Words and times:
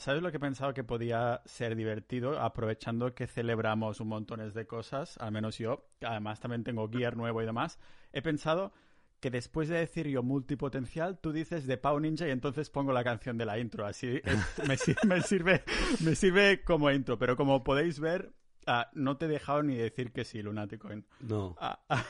¿sabes 0.00 0.22
lo 0.22 0.30
que 0.30 0.38
he 0.38 0.40
pensado 0.40 0.74
que 0.74 0.84
podía 0.84 1.42
ser 1.44 1.76
divertido? 1.76 2.40
Aprovechando 2.40 3.14
que 3.14 3.26
celebramos 3.26 4.00
un 4.00 4.08
montón 4.08 4.52
de 4.52 4.66
cosas, 4.66 5.16
al 5.18 5.32
menos 5.32 5.58
yo, 5.58 5.88
además 6.02 6.40
también 6.40 6.64
tengo 6.64 6.88
gear 6.90 7.16
nuevo 7.16 7.42
y 7.42 7.46
demás, 7.46 7.78
he 8.12 8.22
pensado 8.22 8.72
que 9.20 9.30
después 9.30 9.68
de 9.68 9.76
decir 9.76 10.08
yo 10.08 10.22
multipotencial, 10.22 11.18
tú 11.18 11.32
dices 11.32 11.66
de 11.66 11.76
Pau 11.76 12.00
Ninja 12.00 12.26
y 12.26 12.30
entonces 12.30 12.70
pongo 12.70 12.92
la 12.92 13.04
canción 13.04 13.36
de 13.36 13.44
la 13.44 13.58
intro. 13.58 13.84
Así 13.86 14.20
me, 14.66 14.76
me, 15.06 15.22
sirve, 15.22 15.62
me 16.00 16.14
sirve 16.14 16.64
como 16.64 16.90
intro. 16.90 17.18
Pero 17.18 17.36
como 17.36 17.62
podéis 17.62 18.00
ver, 18.00 18.32
Ah, 18.66 18.90
no 18.94 19.16
te 19.16 19.24
he 19.24 19.28
dejado 19.28 19.62
ni 19.62 19.74
decir 19.74 20.12
que 20.12 20.24
sí, 20.24 20.42
Lunaticoin. 20.42 21.04
No. 21.20 21.56
Ah, 21.58 21.80
ah, 21.88 22.04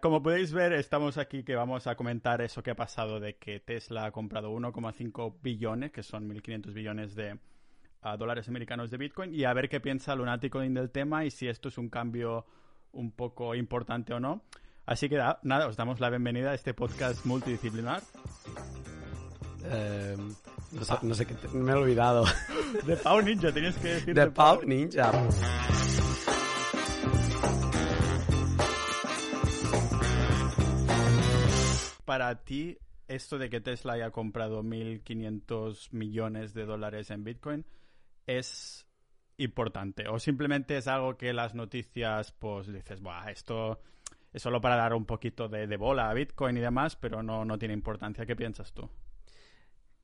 como 0.00 0.22
podéis 0.22 0.52
ver, 0.52 0.72
estamos 0.72 1.18
aquí 1.18 1.42
que 1.42 1.56
vamos 1.56 1.86
a 1.86 1.96
comentar 1.96 2.40
eso 2.40 2.62
que 2.62 2.70
ha 2.70 2.76
pasado 2.76 3.18
de 3.18 3.36
que 3.36 3.60
Tesla 3.60 4.06
ha 4.06 4.12
comprado 4.12 4.52
1,5 4.52 5.34
billones, 5.42 5.90
que 5.90 6.02
son 6.02 6.28
1.500 6.28 6.72
billones 6.72 7.14
de 7.14 7.38
dólares 8.18 8.48
americanos 8.48 8.90
de 8.90 8.98
Bitcoin, 8.98 9.34
y 9.34 9.44
a 9.44 9.52
ver 9.52 9.68
qué 9.68 9.80
piensa 9.80 10.14
Lunaticoin 10.14 10.74
del 10.74 10.90
tema 10.90 11.24
y 11.24 11.30
si 11.30 11.48
esto 11.48 11.68
es 11.68 11.78
un 11.78 11.88
cambio 11.88 12.46
un 12.92 13.10
poco 13.10 13.54
importante 13.54 14.14
o 14.14 14.20
no. 14.20 14.42
Así 14.86 15.08
que 15.08 15.16
nada, 15.42 15.66
os 15.66 15.76
damos 15.76 15.98
la 15.98 16.10
bienvenida 16.10 16.50
a 16.50 16.54
este 16.54 16.74
podcast 16.74 17.24
multidisciplinar. 17.24 18.02
Eh, 19.64 20.16
no, 21.02 21.14
sé, 21.14 21.26
qué, 21.26 21.34
me 21.54 21.72
he 21.72 21.74
olvidado. 21.74 22.24
De 22.86 22.96
Pau 22.96 23.22
Ninja, 23.22 23.50
tenías 23.50 23.76
que 23.76 23.88
decir. 23.88 24.14
De, 24.14 24.30
Pau 24.30 24.62
Ninja. 24.62 25.10
Para 32.14 32.44
ti, 32.44 32.78
esto 33.08 33.38
de 33.38 33.50
que 33.50 33.60
Tesla 33.60 33.94
haya 33.94 34.12
comprado 34.12 34.62
1.500 34.62 35.90
millones 35.90 36.54
de 36.54 36.64
dólares 36.64 37.10
en 37.10 37.24
Bitcoin 37.24 37.66
es 38.24 38.86
importante 39.36 40.06
o 40.06 40.20
simplemente 40.20 40.76
es 40.76 40.86
algo 40.86 41.16
que 41.16 41.32
las 41.32 41.56
noticias 41.56 42.30
pues 42.30 42.72
dices, 42.72 43.00
Buah, 43.00 43.32
esto 43.32 43.80
es 44.32 44.40
solo 44.40 44.60
para 44.60 44.76
dar 44.76 44.94
un 44.94 45.06
poquito 45.06 45.48
de, 45.48 45.66
de 45.66 45.76
bola 45.76 46.08
a 46.08 46.14
Bitcoin 46.14 46.56
y 46.56 46.60
demás, 46.60 46.94
pero 46.94 47.20
no, 47.20 47.44
no 47.44 47.58
tiene 47.58 47.74
importancia. 47.74 48.24
¿Qué 48.24 48.36
piensas 48.36 48.72
tú? 48.72 48.88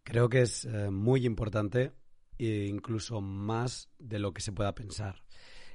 Creo 0.03 0.29
que 0.29 0.43
es 0.43 0.65
eh, 0.65 0.91
muy 0.91 1.25
importante 1.27 1.93
e 2.39 2.67
incluso 2.67 3.21
más 3.21 3.89
de 4.01 4.19
lo 4.19 4.35
que 4.35 4.41
se 4.41 4.51
pueda 4.51 4.75
pensar. 4.75 5.23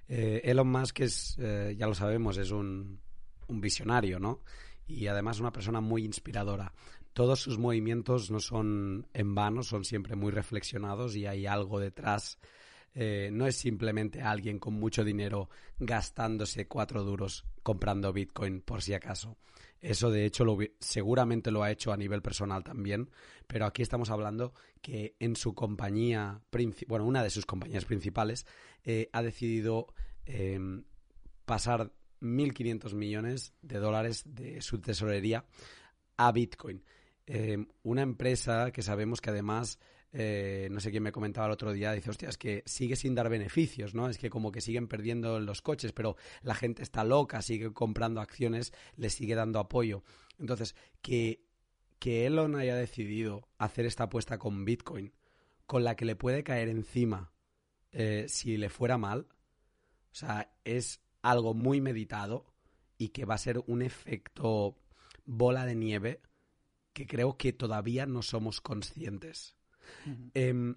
Eh, 0.10 0.42
Elon 0.44 0.68
Musk 0.68 1.00
es, 1.00 1.38
eh, 1.40 1.78
ya 1.78 1.88
lo 1.88 1.96
sabemos, 1.96 2.38
es 2.38 2.52
un, 2.52 3.00
un, 3.48 3.62
visionario, 3.62 4.20
¿no? 4.20 4.42
Y 4.88 5.08
además 5.08 5.40
una 5.40 5.52
persona 5.52 5.82
muy 5.82 6.04
inspiradora. 6.04 6.74
Todos 7.14 7.40
sus 7.40 7.58
movimientos 7.58 8.30
no 8.30 8.40
son 8.40 9.08
en 9.14 9.36
vano, 9.36 9.64
son 9.64 9.86
siempre 9.86 10.16
muy 10.16 10.32
reflexionados 10.32 11.16
y 11.16 11.26
hay 11.26 11.46
algo 11.46 11.80
detrás. 11.80 12.38
no 12.94 13.48
es 13.48 13.56
simplemente 13.56 14.22
alguien 14.22 14.60
con 14.60 14.74
mucho 14.74 15.04
dinero 15.04 15.50
gastándose 15.80 16.68
cuatro 16.68 17.04
duros 17.04 17.46
comprando 17.64 18.14
Bitcoin 18.14 18.62
por 18.62 18.82
si 18.82 18.94
acaso. 18.94 19.38
Eso 19.86 20.10
de 20.10 20.26
hecho 20.26 20.46
lo, 20.46 20.58
seguramente 20.80 21.52
lo 21.52 21.62
ha 21.62 21.72
hecho 21.72 21.94
a 21.94 21.98
nivel 21.98 22.22
personal 22.24 22.64
también, 22.64 23.12
pero 23.46 23.66
aquí 23.66 23.84
estamos 23.84 24.10
hablando 24.10 24.54
que 24.82 25.16
en 25.20 25.36
su 25.36 25.54
compañía, 25.54 26.42
bueno, 26.88 27.06
una 27.06 27.24
de 27.24 27.30
sus 27.30 27.46
compañías 27.46 27.86
principales, 27.86 28.48
eh, 28.84 29.10
ha 29.14 29.22
decidido 29.22 29.94
em, 30.26 30.86
pasar 31.46 31.92
1.500 32.26 32.94
millones 32.94 33.54
de 33.62 33.80
dólares 33.80 34.24
de 34.26 34.62
su 34.62 34.80
tesorería 34.80 35.46
a 36.18 36.32
Bitcoin. 36.32 36.84
Em, 37.26 37.68
una 37.84 38.02
empresa 38.02 38.72
que 38.72 38.82
sabemos 38.82 39.22
que 39.22 39.30
además 39.30 39.80
eh, 40.18 40.70
no 40.72 40.80
sé 40.80 40.92
quién 40.92 41.04
me 41.04 41.12
comentaba 41.12 41.48
el 41.48 41.52
otro 41.52 41.74
día, 41.74 41.92
dice, 41.92 42.10
hostia, 42.10 42.30
es 42.30 42.38
que 42.38 42.64
sigue 42.66 42.96
sin 42.96 43.16
dar 43.16 43.28
beneficios, 43.28 43.94
¿no? 43.94 44.08
Es 44.08 44.18
que 44.18 44.30
como 44.30 44.50
que 44.50 44.62
siguen 44.62 44.88
perdiendo 44.88 45.42
los 45.42 45.62
coches, 45.62 45.92
pero 45.92 46.16
la 46.42 46.56
gente 46.56 46.84
está 46.84 47.04
loca, 47.04 47.42
sigue 47.42 47.74
comprando 47.74 48.22
acciones, 48.22 48.72
le 48.96 49.10
sigue 49.10 49.36
dando 49.36 49.60
apoyo. 49.60 50.04
Entonces, 50.40 50.74
que, 51.02 51.44
que 52.00 52.26
Elon 52.26 52.56
haya 52.56 52.78
decidido 52.78 53.50
hacer 53.58 53.86
esta 53.86 54.06
apuesta 54.06 54.38
con 54.38 54.64
Bitcoin, 54.64 55.12
con 55.66 55.84
la 55.84 55.98
que 55.98 56.06
le 56.06 56.16
puede 56.16 56.46
caer 56.46 56.70
encima 56.70 57.34
eh, 57.92 58.28
si 58.30 58.56
le 58.56 58.70
fuera 58.70 58.98
mal, 58.98 59.28
o 60.14 60.16
sea, 60.16 60.50
es 60.64 61.02
algo 61.30 61.54
muy 61.54 61.82
meditado 61.82 62.46
y 62.98 63.10
que 63.10 63.26
va 63.26 63.36
a 63.36 63.40
ser 63.40 63.64
un 63.68 63.82
efecto 63.82 64.78
bola 65.26 65.66
de 65.66 65.76
nieve 65.76 66.22
que 66.94 67.08
creo 67.08 67.36
que 67.38 67.52
todavía 67.52 68.06
no 68.06 68.22
somos 68.22 68.62
conscientes. 68.62 69.56
Em, 70.34 70.76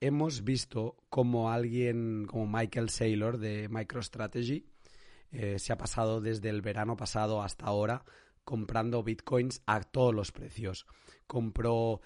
hemos 0.00 0.44
visto 0.44 0.96
como 1.10 1.50
alguien 1.50 2.26
como 2.26 2.46
Michael 2.46 2.90
Saylor 2.90 3.38
de 3.38 3.68
MicroStrategy 3.68 4.66
eh, 5.30 5.58
se 5.58 5.72
ha 5.72 5.76
pasado 5.76 6.20
desde 6.20 6.48
el 6.48 6.62
verano 6.62 6.96
pasado 6.96 7.42
hasta 7.42 7.66
ahora 7.66 8.04
comprando 8.44 9.02
bitcoins 9.02 9.62
a 9.66 9.82
todos 9.82 10.14
los 10.14 10.32
precios. 10.32 10.86
Compró, 11.26 12.00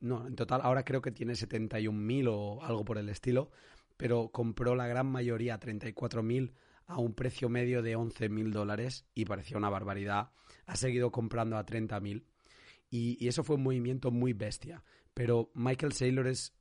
no, 0.00 0.26
en 0.26 0.34
total 0.34 0.62
ahora 0.64 0.82
creo 0.82 1.02
que 1.02 1.12
tiene 1.12 1.34
71.000 1.34 2.28
o 2.32 2.64
algo 2.64 2.86
por 2.86 2.96
el 2.96 3.10
estilo, 3.10 3.50
pero 3.98 4.28
compró 4.28 4.74
la 4.74 4.86
gran 4.86 5.06
mayoría, 5.06 5.60
34.000, 5.60 6.52
a 6.88 6.98
un 6.98 7.14
precio 7.14 7.48
medio 7.48 7.82
de 7.82 7.96
11.000 7.96 8.50
dólares 8.50 9.06
y 9.14 9.26
parecía 9.26 9.58
una 9.58 9.70
barbaridad. 9.70 10.32
Ha 10.66 10.74
seguido 10.74 11.12
comprando 11.12 11.56
a 11.56 11.64
30.000 11.64 12.24
y, 12.90 13.16
y 13.24 13.28
eso 13.28 13.44
fue 13.44 13.56
un 13.56 13.62
movimiento 13.62 14.10
muy 14.10 14.32
bestia. 14.32 14.82
Pero 15.14 15.50
Michael 15.54 15.92
Saylor 15.92 16.26
es, 16.26 16.54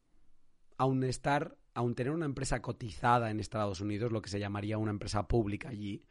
aun 0.77 1.03
estar, 1.03 1.57
aun 1.73 1.95
tener 1.95 2.11
una 2.11 2.25
empresa 2.25 2.61
cotizada 2.61 3.31
en 3.31 3.39
Estados 3.39 3.81
Unidos, 3.81 4.11
lo 4.11 4.21
que 4.21 4.29
se 4.29 4.39
llamaría 4.39 4.77
una 4.77 4.91
empresa 4.91 5.27
pública 5.27 5.69
allí, 5.69 6.03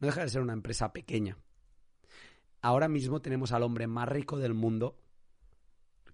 no 0.00 0.06
deja 0.06 0.22
de 0.22 0.28
ser 0.28 0.42
una 0.42 0.54
empresa 0.54 0.92
pequeña. 0.92 1.38
Ahora 2.62 2.88
mismo 2.88 3.22
tenemos 3.22 3.52
al 3.52 3.62
hombre 3.62 3.86
más 3.86 4.08
rico 4.08 4.38
del 4.38 4.54
mundo, 4.54 4.98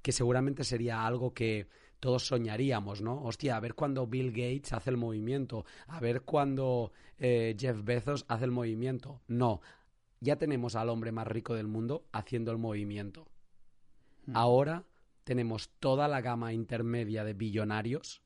que 0.03 0.13
seguramente 0.13 0.65
sería 0.65 1.07
algo 1.07 1.33
que 1.33 1.69
todos 2.01 2.27
soñaríamos, 2.27 3.03
¿no? 3.03 3.23
Hostia, 3.23 3.57
a 3.57 3.61
ver 3.61 3.75
cuando 3.75 4.07
Bill 4.07 4.31
Gates 4.31 4.73
hace 4.73 4.91
el 4.91 4.97
movimiento, 4.97 5.65
a 5.87 6.01
ver 6.01 6.23
cuando 6.23 6.93
eh, 7.19 7.57
Jeff 7.59 7.83
Bezos 7.83 8.25
hace 8.29 8.45
el 8.45 8.51
movimiento. 8.51 9.21
No, 9.27 9.61
ya 10.21 10.37
tenemos 10.37 10.77
al 10.77 10.89
hombre 10.89 11.13
más 11.13 11.27
rico 11.27 11.55
del 11.55 11.67
mundo 11.67 12.07
haciendo 12.13 12.53
el 12.53 12.59
movimiento. 12.59 13.29
Hmm. 14.27 14.37
Ahora 14.37 14.85
tenemos 15.25 15.71
toda 15.79 16.09
la 16.09 16.21
gama 16.21 16.53
intermedia 16.53 17.25
de 17.25 17.35
billonarios, 17.35 18.23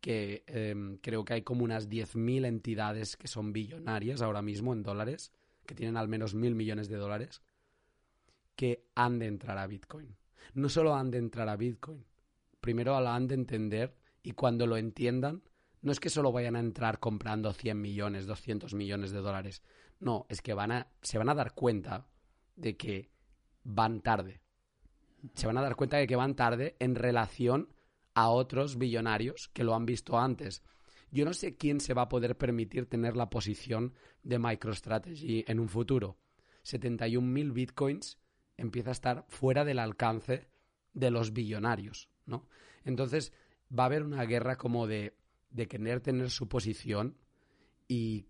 que 0.00 0.44
em, 0.46 0.98
creo 0.98 1.24
que 1.24 1.34
hay 1.34 1.42
como 1.42 1.64
unas 1.64 1.88
10.000 1.88 2.46
entidades 2.46 3.16
que 3.16 3.26
son 3.26 3.52
billonarias 3.52 4.20
ahora 4.22 4.42
mismo 4.42 4.72
en 4.72 4.82
dólares, 4.82 5.32
que 5.66 5.74
tienen 5.74 5.96
al 5.96 6.08
menos 6.08 6.34
mil 6.34 6.54
millones 6.54 6.88
de 6.88 6.96
dólares, 6.96 7.42
que 8.54 8.84
han 8.94 9.18
de 9.18 9.26
entrar 9.26 9.58
a 9.58 9.66
Bitcoin. 9.66 10.14
No 10.52 10.68
solo 10.68 10.94
han 10.94 11.10
de 11.10 11.18
entrar 11.18 11.48
a 11.48 11.56
Bitcoin, 11.56 12.04
primero 12.64 12.98
la 13.00 13.14
han 13.14 13.28
de 13.28 13.34
entender 13.34 13.94
y 14.22 14.32
cuando 14.32 14.66
lo 14.66 14.76
entiendan, 14.76 15.42
no 15.82 15.92
es 15.92 16.00
que 16.00 16.08
solo 16.08 16.32
vayan 16.32 16.56
a 16.56 16.60
entrar 16.60 16.98
comprando 16.98 17.52
100 17.52 17.78
millones, 17.78 18.26
200 18.26 18.72
millones 18.72 19.10
de 19.12 19.20
dólares. 19.20 19.62
No, 20.00 20.24
es 20.30 20.40
que 20.40 20.54
van 20.54 20.72
a, 20.72 20.88
se 21.02 21.18
van 21.18 21.28
a 21.28 21.34
dar 21.34 21.54
cuenta 21.54 22.06
de 22.56 22.76
que 22.76 23.10
van 23.62 24.00
tarde 24.00 24.40
se 25.34 25.46
van 25.46 25.58
a 25.58 25.62
dar 25.62 25.76
cuenta 25.76 25.96
de 25.96 26.06
que 26.06 26.16
van 26.16 26.34
tarde 26.34 26.76
en 26.78 26.94
relación 26.94 27.72
a 28.14 28.28
otros 28.28 28.76
billonarios 28.76 29.48
que 29.48 29.64
lo 29.64 29.74
han 29.74 29.86
visto 29.86 30.18
antes. 30.18 30.62
Yo 31.10 31.24
no 31.24 31.32
sé 31.32 31.56
quién 31.56 31.80
se 31.80 31.94
va 31.94 32.02
a 32.02 32.08
poder 32.08 32.36
permitir 32.36 32.86
tener 32.86 33.16
la 33.16 33.30
posición 33.30 33.94
de 34.22 34.38
MicroStrategy 34.38 35.44
en 35.46 35.60
un 35.60 35.68
futuro. 35.68 36.18
71.000 36.64 37.52
bitcoins 37.52 38.18
empieza 38.56 38.90
a 38.90 38.92
estar 38.92 39.24
fuera 39.28 39.64
del 39.64 39.78
alcance 39.78 40.48
de 40.92 41.10
los 41.10 41.32
billonarios, 41.32 42.08
¿no? 42.26 42.46
Entonces 42.84 43.32
va 43.76 43.84
a 43.84 43.86
haber 43.86 44.02
una 44.02 44.24
guerra 44.24 44.56
como 44.56 44.86
de, 44.86 45.16
de 45.50 45.68
querer 45.68 46.00
tener 46.00 46.30
su 46.30 46.48
posición 46.48 47.16
y 47.88 48.26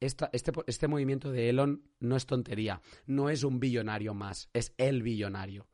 este, 0.00 0.28
este 0.66 0.88
movimiento 0.88 1.32
de 1.32 1.48
Elon 1.48 1.82
no 2.00 2.16
es 2.16 2.26
tontería, 2.26 2.80
no 3.06 3.30
es 3.30 3.44
un 3.44 3.60
billonario 3.60 4.14
más, 4.14 4.48
es 4.52 4.74
el 4.76 5.02
billonario 5.02 5.66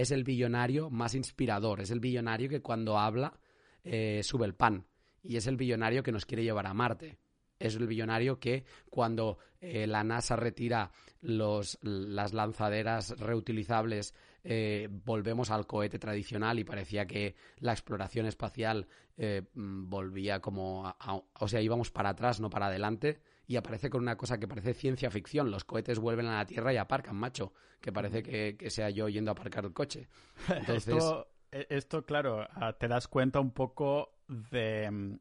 es 0.00 0.10
el 0.10 0.24
billonario 0.24 0.88
más 0.88 1.14
inspirador, 1.14 1.80
es 1.80 1.90
el 1.90 2.00
billonario 2.00 2.48
que 2.48 2.62
cuando 2.62 2.98
habla 2.98 3.38
eh, 3.84 4.22
sube 4.24 4.46
el 4.46 4.54
pan 4.54 4.86
y 5.22 5.36
es 5.36 5.46
el 5.46 5.56
billonario 5.56 6.02
que 6.02 6.12
nos 6.12 6.24
quiere 6.24 6.42
llevar 6.42 6.66
a 6.66 6.72
Marte. 6.72 7.18
Es 7.58 7.74
el 7.76 7.86
billonario 7.86 8.40
que 8.40 8.64
cuando 8.88 9.36
eh, 9.60 9.86
la 9.86 10.02
NASA 10.02 10.36
retira 10.36 10.90
los, 11.20 11.78
las 11.82 12.32
lanzaderas 12.32 13.18
reutilizables 13.18 14.14
eh, 14.44 14.88
volvemos 14.90 15.50
al 15.50 15.66
cohete 15.66 15.98
tradicional 15.98 16.58
y 16.58 16.64
parecía 16.64 17.06
que 17.06 17.36
la 17.58 17.72
exploración 17.72 18.26
espacial 18.26 18.86
mm, 19.18 19.88
volvía 19.88 20.40
como... 20.40 20.94
o 21.38 21.48
sea, 21.48 21.60
íbamos 21.60 21.90
para 21.90 22.10
atrás, 22.10 22.40
no 22.40 22.50
para 22.50 22.66
adelante 22.66 23.20
y 23.50 23.56
aparece 23.56 23.90
con 23.90 24.02
una 24.02 24.16
cosa 24.16 24.38
que 24.38 24.46
parece 24.46 24.74
ciencia 24.74 25.10
ficción. 25.10 25.50
Los 25.50 25.64
cohetes 25.64 25.98
vuelven 25.98 26.26
a 26.26 26.36
la 26.36 26.46
Tierra 26.46 26.72
y 26.72 26.76
aparcan, 26.76 27.16
macho. 27.16 27.52
Que 27.80 27.90
parece 27.90 28.22
que, 28.22 28.70
sea 28.70 28.90
yo 28.90 29.08
yendo 29.08 29.32
a 29.32 29.32
aparcar 29.32 29.64
el 29.64 29.72
coche. 29.72 30.08
Entonces... 30.48 31.02
e, 31.50 31.66
esto, 31.68 32.06
claro, 32.06 32.46
ah, 32.48 32.74
te 32.74 32.86
das 32.86 33.08
cuenta 33.08 33.40
un 33.40 33.50
poco 33.50 34.14
de... 34.28 35.18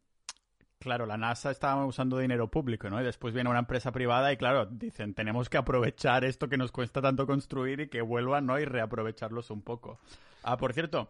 Claro, 0.82 1.06
la 1.06 1.18
NASA 1.18 1.52
estaba 1.52 1.86
usando 1.86 2.18
dinero 2.20 2.50
público, 2.50 2.90
¿no? 2.90 3.02
Y 3.02 3.04
después 3.04 3.34
viene 3.34 3.50
una 3.50 3.60
empresa 3.60 3.92
privada 3.92 4.32
y, 4.32 4.38
claro, 4.38 4.66
dicen, 4.66 5.14
tenemos 5.14 5.50
que 5.50 5.58
aprovechar 5.58 6.24
esto 6.24 6.48
que 6.48 6.56
nos 6.56 6.72
cuesta 6.72 7.02
tanto 7.02 7.28
construir 7.28 7.82
y 7.82 7.90
que 7.90 8.02
vuelvan, 8.02 8.46
¿no? 8.46 8.58
Y 8.58 8.64
reaprovecharlos 8.64 9.50
un 9.52 9.62
poco. 9.62 10.00
Ah, 10.42 10.56
por 10.56 10.72
cierto, 10.72 11.10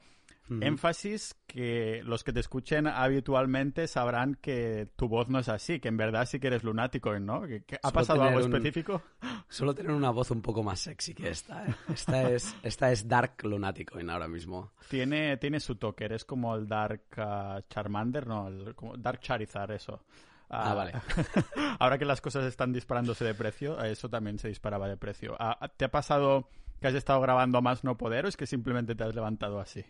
Énfasis 0.61 1.35
que 1.45 2.01
los 2.03 2.23
que 2.23 2.33
te 2.33 2.39
escuchen 2.39 2.87
habitualmente 2.87 3.87
sabrán 3.87 4.35
que 4.35 4.89
tu 4.95 5.07
voz 5.07 5.29
no 5.29 5.39
es 5.39 5.49
así, 5.49 5.79
que 5.79 5.87
en 5.87 5.97
verdad 5.97 6.25
sí 6.25 6.39
que 6.39 6.47
eres 6.47 6.63
lunático, 6.63 7.17
¿no? 7.19 7.43
ha 7.83 7.91
pasado 7.91 8.23
algo 8.23 8.39
específico? 8.39 9.01
Solo 9.47 9.73
tener 9.73 9.91
una 9.91 10.11
voz 10.11 10.31
un 10.31 10.41
poco 10.41 10.63
más 10.63 10.79
sexy 10.79 11.13
que 11.13 11.29
esta. 11.29 11.65
¿eh? 11.65 11.75
Esta, 11.93 12.29
es, 12.31 12.55
esta 12.63 12.91
es 12.91 13.07
Dark 13.07 13.43
Lunático 13.43 13.97
ahora 14.09 14.27
mismo. 14.27 14.71
Tiene, 14.87 15.37
tiene 15.37 15.59
su 15.59 15.75
toque, 15.75 16.05
eres 16.05 16.25
como 16.25 16.55
el 16.55 16.67
Dark 16.67 17.03
uh, 17.17 17.61
Charmander, 17.69 18.27
no, 18.27 18.47
el, 18.47 18.75
como 18.75 18.97
Dark 18.97 19.19
Charizard, 19.19 19.71
eso. 19.71 20.03
Ah, 20.49 20.73
vale. 20.73 20.93
ahora 21.79 21.97
que 21.97 22.05
las 22.05 22.21
cosas 22.21 22.45
están 22.45 22.73
disparándose 22.73 23.23
de 23.23 23.35
precio, 23.35 23.79
eso 23.83 24.09
también 24.09 24.39
se 24.39 24.47
disparaba 24.47 24.87
de 24.87 24.97
precio. 24.97 25.35
Ah, 25.39 25.69
¿Te 25.77 25.85
ha 25.85 25.91
pasado 25.91 26.49
que 26.79 26.87
has 26.87 26.95
estado 26.95 27.21
grabando 27.21 27.57
a 27.57 27.61
más 27.61 27.83
no 27.83 27.97
poder 27.97 28.25
o 28.25 28.27
es 28.29 28.37
que 28.37 28.47
simplemente 28.47 28.95
te 28.95 29.03
has 29.03 29.15
levantado 29.15 29.59
así? 29.59 29.83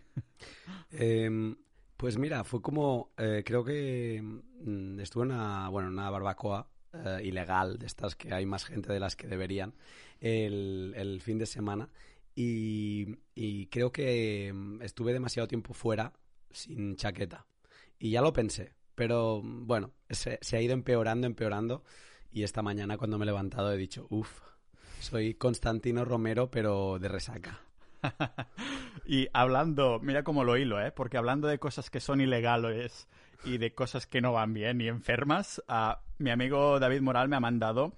Em, 0.92 1.56
pues 1.98 2.18
mira, 2.18 2.44
fue 2.44 2.62
como, 2.62 3.12
eh, 3.18 3.44
creo 3.46 3.64
que 3.64 4.22
mm, 4.22 5.00
estuve 5.00 5.26
en 5.26 5.32
una, 5.32 5.70
bueno, 5.70 5.90
una 5.90 6.10
barbacoa 6.10 6.68
eh, 6.94 7.22
ilegal, 7.24 7.78
de 7.78 7.86
estas 7.86 8.16
que 8.16 8.34
hay 8.34 8.46
más 8.46 8.66
gente 8.66 8.92
de 8.92 9.00
las 9.00 9.16
que 9.16 9.28
deberían, 9.28 9.76
el, 10.20 11.20
fin 11.22 11.38
de 11.38 11.46
semana. 11.46 11.90
Y, 12.36 13.18
creo 13.68 13.92
que 13.92 14.52
mm, 14.54 14.82
estuve 14.82 15.14
demasiado 15.14 15.48
tiempo 15.48 15.74
fuera 15.74 16.14
sin 16.52 16.96
chaqueta. 16.96 17.46
Y 18.00 18.12
ya 18.12 18.22
lo 18.22 18.34
pensé, 18.34 18.74
pero 18.96 19.42
mm, 19.44 19.68
bueno, 19.68 19.92
se, 20.10 20.40
se 20.42 20.58
ha 20.58 20.62
ido 20.62 20.74
empeorando, 20.74 21.28
empeorando. 21.28 21.84
Y 22.32 22.44
esta 22.44 22.62
mañana 22.62 22.98
cuando 22.98 23.18
me 23.18 23.26
he 23.26 23.28
levantado 23.28 23.74
he 23.74 23.78
dicho, 23.78 24.08
uff, 24.10 24.42
soy 25.00 25.34
Constantino 25.34 26.06
Romero, 26.06 26.50
pero 26.52 27.00
de 27.00 27.08
resaca. 27.08 27.62
y 29.06 29.28
hablando, 29.34 30.00
mira 30.02 30.24
cómo 30.24 30.44
lo 30.44 30.58
hilo, 30.58 30.82
¿eh? 30.82 30.92
Porque 30.92 31.18
hablando 31.18 31.48
de 31.48 31.60
cosas 31.60 31.90
que 31.90 32.00
son 32.00 32.22
ilegales 32.22 33.08
y 33.44 33.58
de 33.58 33.74
cosas 33.74 34.08
que 34.08 34.22
no 34.22 34.34
van 34.34 34.54
bien 34.54 34.82
y 34.82 34.88
enfermas, 34.88 35.62
a 35.68 36.02
mi 36.18 36.30
amigo 36.30 36.80
David 36.80 37.02
Moral 37.02 37.30
me 37.30 37.36
ha 37.36 37.42
mandado 37.42 37.94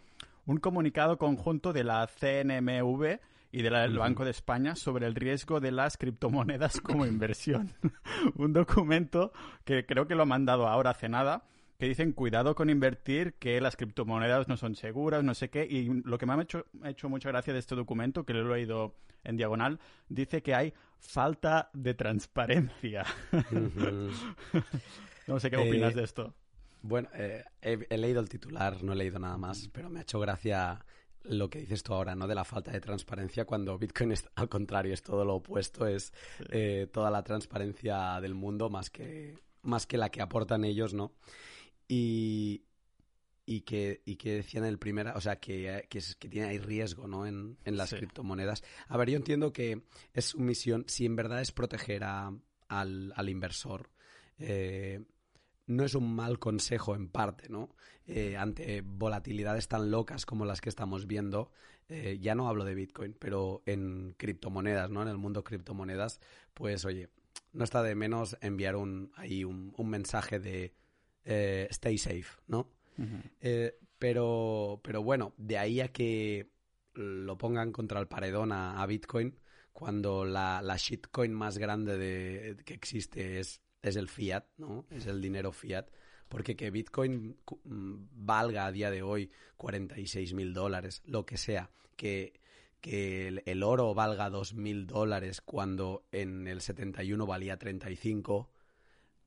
un 0.46 0.58
comunicado 0.58 1.18
conjunto 1.18 1.74
de 1.74 1.84
la 1.84 2.08
CNMV 2.08 3.20
y 3.52 3.62
del 3.62 3.98
Banco 3.98 4.24
de 4.24 4.32
España 4.32 4.76
sobre 4.76 5.08
el 5.08 5.16
riesgo 5.16 5.60
de 5.60 5.72
las 5.72 5.98
criptomonedas 5.98 6.80
como 6.82 7.06
inversión. 7.06 7.74
un 8.36 8.54
documento 8.54 9.34
que 9.66 9.86
creo 9.86 10.08
que 10.08 10.16
lo 10.16 10.24
ha 10.24 10.28
mandado 10.28 10.68
ahora 10.68 10.92
hace 10.92 11.10
nada 11.10 11.44
que 11.82 11.88
dicen 11.88 12.12
cuidado 12.12 12.54
con 12.54 12.70
invertir, 12.70 13.34
que 13.40 13.60
las 13.60 13.76
criptomonedas 13.76 14.48
no 14.48 14.56
son 14.56 14.76
seguras, 14.76 15.24
no 15.24 15.34
sé 15.34 15.50
qué. 15.50 15.66
Y 15.68 15.86
lo 16.04 16.20
que 16.20 16.28
me 16.28 16.34
ha 16.34 16.40
hecho, 16.40 16.68
hecho 16.86 17.10
mucha 17.10 17.30
gracia 17.30 17.54
de 17.54 17.60
este 17.60 17.74
documento, 17.74 18.24
que 18.24 18.36
lo 18.36 18.54
he 18.54 18.60
leído 18.60 18.94
en 19.24 19.36
diagonal, 19.36 19.80
dice 20.08 20.44
que 20.44 20.54
hay 20.54 20.76
falta 21.00 21.72
de 21.74 21.96
transparencia. 21.96 23.04
no 25.28 25.40
sé 25.40 25.50
qué 25.50 25.58
opinas 25.58 25.96
de 25.96 26.04
esto. 26.04 26.36
Bueno, 26.84 27.10
eh, 27.16 27.46
he, 27.64 27.98
leído 27.98 28.22
el 28.22 28.30
titular, 28.30 28.84
no 28.84 28.94
he 28.94 28.96
leído 28.96 29.18
nada 29.18 29.40
más, 29.40 29.68
pero 29.70 29.90
me 29.90 30.02
ha 30.02 30.04
hecho 30.04 30.20
gracia 30.20 30.86
lo 31.24 31.50
que 31.50 31.62
dices 31.62 31.82
tú 31.82 31.96
ahora, 31.96 32.14
¿no? 32.14 32.28
De 32.28 32.36
la 32.36 32.44
falta 32.44 32.70
de 32.70 32.80
transparencia, 32.80 33.46
cuando 33.46 33.80
Bitcoin 33.80 34.12
es 34.12 34.30
al 34.36 34.50
contrario, 34.50 34.94
es 34.94 35.02
todo 35.02 35.26
lo 35.26 35.38
opuesto, 35.38 35.88
es 35.88 36.14
eh, 36.52 36.88
toda 36.94 37.10
la 37.10 37.24
transparencia 37.24 38.22
del 38.22 38.36
mundo 38.36 38.70
más 38.70 38.92
que, 38.92 39.34
más 39.64 39.88
que 39.88 39.98
la 39.98 40.10
que 40.10 40.22
aportan 40.22 40.64
ellos, 40.64 40.94
¿no? 40.94 41.14
Y, 41.94 42.64
y 43.46 43.62
que, 43.62 44.02
y 44.06 44.16
que 44.16 44.36
decían 44.36 44.64
el 44.64 44.80
primer, 44.80 45.10
o 45.10 45.20
sea, 45.20 45.42
que, 45.42 45.86
que, 45.90 45.98
es, 45.98 46.16
que 46.16 46.30
tiene, 46.30 46.48
hay 46.48 46.58
riesgo 46.58 47.06
¿no? 47.06 47.28
en, 47.28 47.58
en 47.66 47.76
las 47.76 47.94
criptomonedas. 47.94 48.64
A 48.88 48.96
ver, 48.96 49.10
yo 49.10 49.18
entiendo 49.18 49.52
que 49.52 49.82
es 50.14 50.24
su 50.24 50.40
misión, 50.40 50.86
si 50.88 51.06
en 51.06 51.18
verdad 51.18 51.42
es 51.42 51.52
proteger 51.52 52.06
a, 52.06 52.34
al, 52.70 53.12
al, 53.14 53.28
inversor, 53.28 53.90
eh, 54.40 55.04
no 55.68 55.84
es 55.84 55.94
un 55.94 56.16
mal 56.16 56.40
consejo 56.40 56.96
en 56.96 57.10
parte, 57.10 57.50
¿no? 57.50 57.76
Eh, 58.08 58.38
ante 58.38 58.80
volatilidades 58.86 59.68
tan 59.68 59.92
locas 59.92 60.26
como 60.26 60.46
las 60.46 60.62
que 60.62 60.70
estamos 60.70 61.06
viendo, 61.06 61.52
eh, 61.90 62.20
ya 62.22 62.36
no 62.36 62.48
hablo 62.48 62.64
de 62.64 62.74
Bitcoin, 62.74 63.18
pero 63.20 63.64
en 63.66 64.16
criptomonedas, 64.18 64.90
¿no? 64.92 65.02
En 65.02 65.10
el 65.10 65.18
mundo 65.18 65.44
criptomonedas, 65.44 66.22
pues 66.54 66.86
oye, 66.86 67.10
no 67.52 67.66
está 67.66 67.84
de 67.84 67.96
menos 67.96 68.38
enviar 68.40 68.78
un, 68.78 69.12
ahí 69.18 69.44
un, 69.44 69.74
un 69.76 69.90
mensaje 69.90 70.40
de 70.40 70.74
eh, 71.26 71.68
stay 71.72 71.98
safe, 71.98 72.42
¿no? 72.48 72.68
Eh, 73.40 73.78
pero, 73.98 74.80
pero 74.84 75.02
bueno, 75.02 75.34
de 75.38 75.58
ahí 75.58 75.82
a 75.82 75.92
que 75.92 76.52
lo 76.94 77.38
pongan 77.38 77.72
contra 77.72 78.00
el 78.00 78.08
paredón 78.08 78.52
a, 78.52 78.86
Bitcoin, 78.86 79.40
cuando 79.74 80.26
la, 80.26 80.62
la, 80.62 80.76
shitcoin 80.78 81.34
más 81.34 81.58
grande 81.58 81.98
de, 81.98 82.58
que 82.64 82.74
existe 82.74 83.40
es, 83.40 83.62
es 83.82 83.96
el 83.96 84.10
fiat, 84.10 84.46
¿no? 84.58 84.86
Es 84.90 85.06
el 85.06 85.22
dinero 85.22 85.52
fiat. 85.52 85.88
Porque 86.28 86.56
que 86.56 86.72
Bitcoin 86.72 87.38
mm, 87.64 87.94
valga 88.12 88.66
a 88.66 88.72
día 88.72 88.90
de 88.90 89.02
hoy 89.02 89.32
46 89.58 90.34
mil 90.34 90.54
dólares, 90.54 91.02
lo 91.06 91.26
que 91.26 91.38
sea, 91.38 91.72
que, 91.96 92.40
que 92.80 93.28
el, 93.28 93.44
el 93.46 93.64
oro 93.64 93.94
valga 93.94 94.30
2 94.30 94.54
mil 94.54 94.88
dólares 94.88 95.42
cuando 95.42 96.06
en 96.12 96.48
el 96.48 96.62
71 96.62 97.26
valía 97.26 97.58
35, 97.58 98.50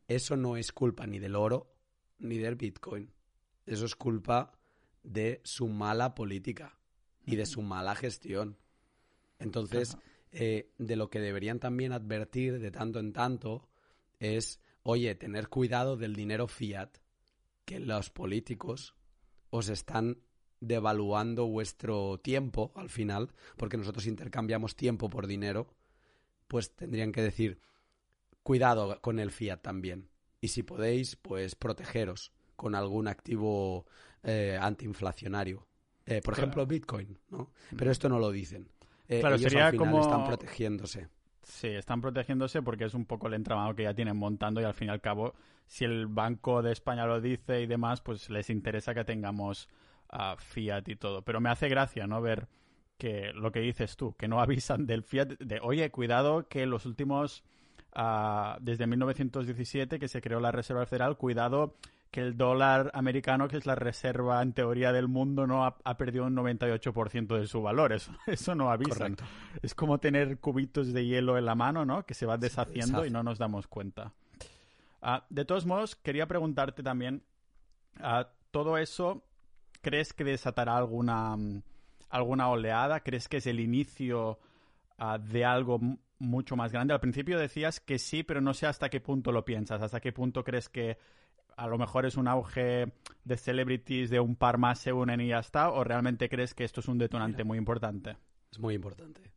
eso 0.08 0.36
no 0.36 0.56
es 0.56 0.72
culpa 0.72 1.06
ni 1.06 1.18
del 1.18 1.36
oro 1.36 1.73
ni 2.18 2.38
del 2.38 2.56
Bitcoin. 2.56 3.12
Eso 3.66 3.84
es 3.84 3.94
culpa 3.94 4.52
de 5.02 5.40
su 5.44 5.68
mala 5.68 6.14
política 6.14 6.78
y 7.24 7.36
de 7.36 7.46
su 7.46 7.62
mala 7.62 7.94
gestión. 7.94 8.58
Entonces, 9.38 9.96
eh, 10.32 10.72
de 10.78 10.96
lo 10.96 11.10
que 11.10 11.20
deberían 11.20 11.60
también 11.60 11.92
advertir 11.92 12.58
de 12.58 12.70
tanto 12.70 12.98
en 12.98 13.12
tanto 13.12 13.68
es, 14.18 14.60
oye, 14.82 15.14
tener 15.14 15.48
cuidado 15.48 15.96
del 15.96 16.14
dinero 16.14 16.46
fiat, 16.46 16.98
que 17.64 17.80
los 17.80 18.10
políticos 18.10 18.94
os 19.50 19.68
están 19.68 20.18
devaluando 20.60 21.46
vuestro 21.46 22.18
tiempo 22.18 22.72
al 22.74 22.90
final, 22.90 23.32
porque 23.56 23.76
nosotros 23.76 24.06
intercambiamos 24.06 24.76
tiempo 24.76 25.08
por 25.08 25.26
dinero, 25.26 25.74
pues 26.48 26.74
tendrían 26.74 27.12
que 27.12 27.22
decir, 27.22 27.60
cuidado 28.42 29.00
con 29.00 29.18
el 29.18 29.30
fiat 29.30 29.60
también 29.60 30.08
y 30.44 30.48
si 30.48 30.62
podéis, 30.62 31.16
pues 31.16 31.54
protegeros 31.54 32.30
con 32.54 32.74
algún 32.74 33.08
activo 33.08 33.86
eh, 34.22 34.58
antiinflacionario. 34.60 35.66
Eh, 36.04 36.20
por 36.22 36.34
ejemplo, 36.34 36.66
Bitcoin, 36.66 37.18
¿no? 37.30 37.50
Pero 37.74 37.90
esto 37.90 38.10
no 38.10 38.18
lo 38.18 38.30
dicen. 38.30 38.68
Eh, 39.08 39.20
claro, 39.20 39.38
sería 39.38 39.72
como... 39.72 40.02
están 40.02 40.26
protegiéndose. 40.26 41.08
Sí, 41.42 41.68
están 41.68 42.02
protegiéndose 42.02 42.60
porque 42.60 42.84
es 42.84 42.92
un 42.92 43.06
poco 43.06 43.28
el 43.28 43.34
entramado 43.34 43.74
que 43.74 43.84
ya 43.84 43.94
tienen 43.94 44.18
montando 44.18 44.60
y 44.60 44.64
al 44.64 44.74
fin 44.74 44.88
y 44.88 44.90
al 44.90 45.00
cabo, 45.00 45.34
si 45.66 45.86
el 45.86 46.08
Banco 46.08 46.60
de 46.60 46.72
España 46.72 47.06
lo 47.06 47.22
dice 47.22 47.62
y 47.62 47.66
demás, 47.66 48.02
pues 48.02 48.28
les 48.28 48.50
interesa 48.50 48.92
que 48.92 49.04
tengamos 49.04 49.70
uh, 50.12 50.36
fiat 50.36 50.86
y 50.88 50.96
todo. 50.96 51.22
Pero 51.22 51.40
me 51.40 51.48
hace 51.48 51.70
gracia, 51.70 52.06
¿no? 52.06 52.20
Ver 52.20 52.48
que 52.98 53.32
lo 53.32 53.50
que 53.50 53.60
dices 53.60 53.96
tú, 53.96 54.14
que 54.18 54.28
no 54.28 54.40
avisan 54.42 54.84
del 54.84 55.04
fiat, 55.04 55.38
de 55.38 55.60
oye, 55.62 55.90
cuidado 55.90 56.48
que 56.48 56.66
los 56.66 56.84
últimos 56.84 57.44
desde 58.60 58.86
1917 58.86 59.98
que 59.98 60.08
se 60.08 60.20
creó 60.20 60.40
la 60.40 60.52
Reserva 60.52 60.86
Federal, 60.86 61.16
cuidado 61.16 61.76
que 62.14 62.20
el 62.20 62.36
dólar 62.36 62.92
americano, 62.94 63.48
que 63.48 63.56
es 63.56 63.66
la 63.66 63.74
reserva 63.74 64.40
en 64.40 64.52
teoría 64.52 64.92
del 64.92 65.08
mundo, 65.08 65.48
no 65.48 65.64
ha, 65.64 65.96
perdido 65.96 66.26
un 66.26 66.36
98% 66.36 67.40
de 67.40 67.48
su 67.48 67.60
valor. 67.60 67.92
Eso, 67.92 68.12
eso 68.28 68.54
no 68.54 68.70
avisa. 68.70 69.08
Es 69.62 69.74
como 69.74 69.98
tener 69.98 70.38
cubitos 70.38 70.92
de 70.92 71.04
hielo 71.04 71.36
en 71.36 71.44
la 71.44 71.56
mano, 71.56 71.84
¿no? 71.84 72.06
Que 72.06 72.14
se 72.14 72.24
va 72.24 72.36
deshaciendo 72.36 73.04
y 73.04 73.10
no 73.10 73.24
nos 73.24 73.38
damos 73.38 73.66
cuenta. 73.66 74.12
Ah, 75.02 75.26
de 75.28 75.44
todos 75.44 75.66
modos, 75.66 75.96
quería 75.96 76.28
preguntarte 76.28 76.84
también, 76.84 77.24
uh, 77.98 78.24
¿todo 78.52 78.78
eso 78.78 79.24
crees 79.80 80.12
que 80.12 80.22
desatará 80.22 80.76
alguna, 80.76 81.36
alguna 82.10 82.48
oleada? 82.48 83.00
¿Crees 83.00 83.26
que 83.26 83.38
es 83.38 83.46
el 83.48 83.58
inicio 83.58 84.38
ah, 84.98 85.18
de 85.18 85.44
algo 85.44 85.80
mucho 86.18 86.56
más 86.56 86.72
grande. 86.72 86.94
Al 86.94 87.00
principio 87.00 87.38
decías 87.38 87.80
que 87.80 87.98
sí, 87.98 88.22
pero 88.22 88.40
no 88.40 88.54
sé 88.54 88.66
hasta 88.66 88.88
qué 88.88 89.00
punto 89.00 89.32
lo 89.32 89.44
piensas, 89.44 89.82
hasta 89.82 90.00
qué 90.00 90.12
punto 90.12 90.44
crees 90.44 90.68
que 90.68 90.98
a 91.56 91.66
lo 91.66 91.78
mejor 91.78 92.06
es 92.06 92.16
un 92.16 92.28
auge 92.28 92.92
de 93.24 93.36
celebrities, 93.36 94.10
de 94.10 94.20
un 94.20 94.36
par 94.36 94.58
más 94.58 94.80
se 94.80 94.92
unen 94.92 95.20
y 95.20 95.28
ya 95.28 95.38
está, 95.38 95.70
o 95.70 95.84
realmente 95.84 96.28
crees 96.28 96.54
que 96.54 96.64
esto 96.64 96.80
es 96.80 96.88
un 96.88 96.98
detonante 96.98 97.44
muy 97.44 97.58
importante. 97.58 98.16
Es 98.50 98.58
muy 98.58 98.74
importante. 98.74 99.32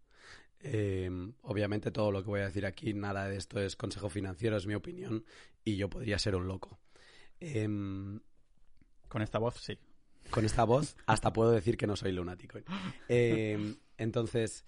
Eh, 0.60 1.10
obviamente 1.44 1.92
todo 1.92 2.12
lo 2.12 2.24
que 2.24 2.30
voy 2.30 2.42
a 2.42 2.46
decir 2.46 2.66
aquí, 2.66 2.94
nada 2.94 3.28
de 3.28 3.38
esto 3.38 3.60
es 3.60 3.76
consejo 3.76 4.10
financiero, 4.10 4.58
es 4.58 4.66
mi 4.66 4.74
opinión 4.74 5.24
y 5.64 5.76
yo 5.78 5.90
podría 5.90 6.18
ser 6.18 6.36
un 6.36 6.48
loco. 6.48 6.80
Em, 7.40 8.20
con 9.08 9.22
esta 9.22 9.38
voz, 9.38 9.56
sí. 9.62 9.78
Con 10.32 10.44
esta 10.44 10.64
voz 10.64 10.98
hasta 11.06 11.32
puedo 11.32 11.52
decir 11.52 11.78
que 11.78 11.88
no 11.88 11.96
soy 11.96 12.12
lunático. 12.12 12.60
Eh, 13.10 13.76
entonces, 13.98 14.66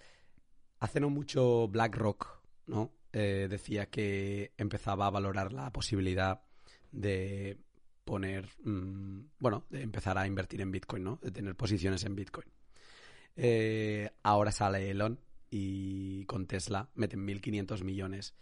hace 0.80 1.00
no 1.00 1.10
mucho 1.10 1.68
BlackRock, 1.68 2.40
¿no? 2.66 2.92
eh, 3.12 3.48
decía 3.50 3.86
que 3.86 4.52
empezaba 4.56 5.06
a 5.06 5.10
valorar 5.10 5.52
la 5.52 5.72
posibilidad 5.72 6.42
de 6.92 7.58
poner, 8.04 8.48
mm, 8.64 9.20
bueno, 9.38 9.66
de 9.70 9.82
empezar 9.82 10.16
a 10.18 10.26
invertir 10.26 10.60
en 10.60 10.70
Bitcoin, 10.70 11.04
¿no? 11.04 11.18
De 11.22 11.30
tener 11.30 11.56
posiciones 11.56 12.04
en 12.04 12.14
Bitcoin. 12.14 12.46
Eh, 13.36 14.10
ahora 14.22 14.52
sale 14.52 14.90
Elon 14.90 15.18
y 15.50 16.24
con 16.26 16.46
Tesla 16.46 16.90
meten 16.94 17.26
1.500 17.26 17.82
millones. 17.84 18.34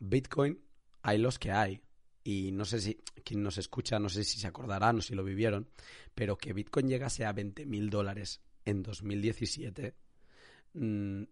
Bitcoin 0.00 0.60
hay 1.02 1.18
los 1.18 1.38
que 1.38 1.50
hay. 1.50 1.80
Y 2.22 2.52
no 2.52 2.64
sé 2.64 2.80
si 2.80 2.94
quien 3.24 3.42
nos 3.42 3.58
escucha, 3.58 3.98
no 3.98 4.08
sé 4.08 4.24
si 4.24 4.38
se 4.38 4.46
acordarán 4.46 4.98
o 4.98 5.02
si 5.02 5.14
lo 5.14 5.24
vivieron, 5.24 5.68
pero 6.14 6.36
que 6.38 6.52
Bitcoin 6.52 6.88
llegase 6.88 7.24
a 7.24 7.34
20.000 7.34 7.90
dólares 7.90 8.40
en 8.64 8.82
2017, 8.82 9.94
mm, 10.74 11.22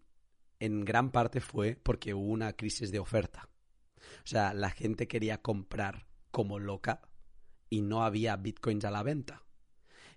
en 0.59 0.85
gran 0.85 1.11
parte 1.11 1.39
fue 1.39 1.75
porque 1.81 2.13
hubo 2.13 2.31
una 2.31 2.53
crisis 2.53 2.91
de 2.91 2.99
oferta. 2.99 3.49
O 3.97 4.27
sea, 4.27 4.53
la 4.53 4.69
gente 4.69 5.07
quería 5.07 5.41
comprar 5.41 6.07
como 6.31 6.59
loca 6.59 7.01
y 7.69 7.81
no 7.81 8.03
había 8.03 8.35
bitcoins 8.35 8.85
a 8.85 8.91
la 8.91 9.03
venta. 9.03 9.43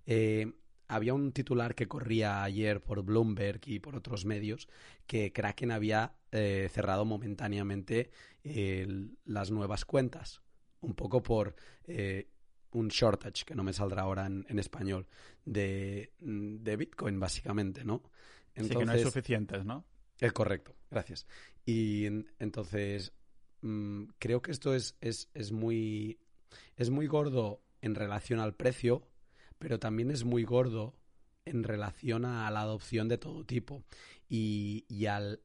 Eh, 0.07 0.53
había 0.89 1.15
un 1.15 1.33
titular 1.33 1.75
que 1.75 1.89
corría 1.89 2.43
ayer 2.43 2.83
por 2.83 3.03
Bloomberg 3.03 3.61
y 3.67 3.81
por 3.81 3.97
otros 3.97 4.25
medios 4.25 4.69
que 5.07 5.33
Kraken 5.33 5.73
había 5.73 6.15
eh, 6.31 6.69
cerrado 6.73 7.05
momentáneamente 7.05 8.11
las 9.25 9.51
nuevas 9.51 9.85
cuentas, 9.85 10.41
un 10.81 10.95
poco 10.95 11.21
por 11.21 11.57
eh, 11.89 12.29
un 12.71 12.89
shortage, 12.89 13.45
que 13.45 13.55
no 13.55 13.65
me 13.65 13.73
saldrá 13.73 14.03
ahora 14.03 14.27
en, 14.27 14.59
español, 14.59 15.09
de, 15.45 16.13
Bitcoin, 16.79 17.19
básicamente, 17.19 17.85
¿no? 17.85 18.03
Entonces, 18.57 18.69
sí, 18.69 18.79
que 18.79 18.85
no 18.85 18.93
hay 18.93 19.03
suficientes, 19.03 19.65
¿no? 19.65 19.85
Es 20.19 20.33
correcto, 20.33 20.75
gracias. 20.91 21.27
Y 21.65 22.07
entonces, 22.39 23.13
mm, 23.63 24.05
creo 24.19 24.43
que 24.43 24.51
esto 24.51 24.75
es, 24.75 24.97
es, 25.01 25.31
es, 25.35 25.53
muy, 25.53 26.19
es 26.77 26.91
muy 26.91 27.07
gordo 27.07 27.63
en 27.83 27.95
relación 27.95 28.41
al 28.41 28.55
precio, 28.55 29.07
pero 29.59 29.79
también 29.79 30.11
es 30.11 30.25
muy 30.25 30.45
gordo 30.45 30.95
en 31.45 31.63
relación 31.63 32.25
a 32.25 32.51
la 32.51 32.63
adopción 32.63 33.09
de 33.09 33.19
todo 33.19 33.45
tipo 33.45 33.85
y, 34.29 34.85
y 34.89 35.07
al 35.07 35.41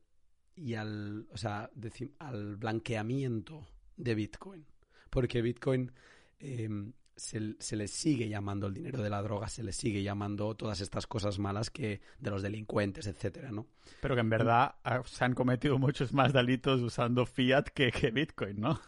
y 0.55 0.75
al, 0.75 1.27
o 1.31 1.37
sea, 1.37 1.71
al 2.19 2.55
blanqueamiento 2.55 3.67
de 3.97 4.15
Bitcoin. 4.15 4.65
Porque 5.09 5.41
Bitcoin 5.41 5.91
em, 6.39 6.93
se, 7.15 7.55
se, 7.59 7.75
le 7.75 7.87
sigue 7.87 8.29
llamando 8.29 8.67
el 8.67 8.73
dinero 8.73 9.01
de 9.01 9.09
la 9.09 9.21
droga, 9.21 9.47
se 9.47 9.63
le 9.63 9.73
sigue 9.73 10.03
llamando 10.03 10.55
todas 10.55 10.81
estas 10.81 11.07
cosas 11.07 11.39
malas 11.39 11.69
que 11.69 12.01
de 12.19 12.29
los 12.31 12.41
delincuentes, 12.41 13.07
etcétera, 13.07 13.51
¿no? 13.51 13.67
Pero 14.01 14.15
que 14.15 14.21
en 14.21 14.29
verdad 14.29 14.75
ah, 14.83 15.01
se 15.05 15.23
han 15.23 15.33
cometido 15.33 15.77
muchos 15.77 16.13
más 16.13 16.33
delitos 16.33 16.81
usando 16.81 17.25
fiat 17.25 17.65
que, 17.69 17.91
que 17.91 18.11
Bitcoin, 18.11 18.59
¿no? 18.59 18.79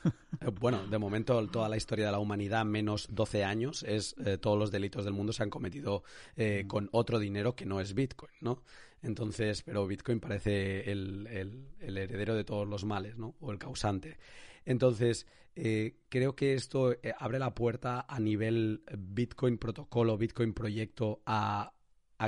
Eh, 0.42 0.50
bueno, 0.60 0.86
de 0.88 0.98
momento 0.98 1.46
toda 1.48 1.70
la 1.70 1.77
historia 1.77 2.08
de 2.08 2.12
la 2.12 2.20
humanidad, 2.20 2.65
menos 2.65 3.08
12 3.12 3.44
años, 3.44 3.84
es 3.84 4.15
eh, 4.25 4.38
todos 4.38 4.58
los 4.58 4.72
delitos 4.72 5.06
del 5.06 5.13
mundo 5.13 5.32
se 5.32 5.44
han 5.44 5.50
cometido 5.50 6.03
eh, 6.36 6.63
mm. 6.63 6.68
con 6.68 6.89
otro 6.92 7.20
dinero 7.20 7.56
que 7.56 7.65
no 7.65 7.80
es 7.80 7.94
Bitcoin, 7.94 8.34
¿no? 8.42 8.63
Entonces, 9.03 9.62
pero 9.63 9.86
Bitcoin 9.86 10.20
parece 10.20 10.89
el, 10.89 11.27
el, 11.27 11.68
el 11.80 11.98
heredero 11.98 12.36
de 12.36 12.46
todos 12.46 12.68
los 12.68 12.86
males, 12.86 13.18
¿no? 13.18 13.36
O 13.42 13.51
el 13.51 13.60
causante. 13.60 14.18
Entonces, 14.65 15.27
eh, 15.55 15.98
creo 16.10 16.36
que 16.36 16.53
esto 16.53 16.93
eh, 16.93 17.13
abre 17.17 17.38
la 17.38 17.53
puerta 17.53 18.05
a 18.08 18.20
nivel 18.20 18.84
Bitcoin 18.98 19.58
protocolo, 19.58 20.17
Bitcoin 20.17 20.53
proyecto, 20.53 21.22
a, 21.25 21.74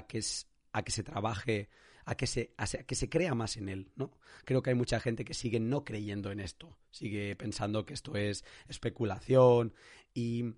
que, 0.07 0.21
a 0.73 0.83
que 0.83 0.91
se 0.91 1.03
trabaje, 1.03 1.69
a 2.05 2.15
que 2.15 2.27
se, 2.27 2.53
a 2.57 2.67
que 2.67 2.95
se 2.95 3.09
crea 3.09 3.33
más 3.33 3.57
en 3.57 3.69
él, 3.69 3.91
¿no? 3.95 4.11
Creo 4.43 4.61
que 4.61 4.69
hay 4.69 4.75
mucha 4.75 4.99
gente 4.99 5.25
que 5.25 5.33
sigue 5.33 5.59
no 5.59 5.83
creyendo 5.83 6.31
en 6.31 6.39
esto, 6.39 6.77
sigue 6.91 7.35
pensando 7.35 7.85
que 7.85 7.95
esto 7.95 8.15
es 8.15 8.45
especulación 8.67 9.73
y, 10.13 10.53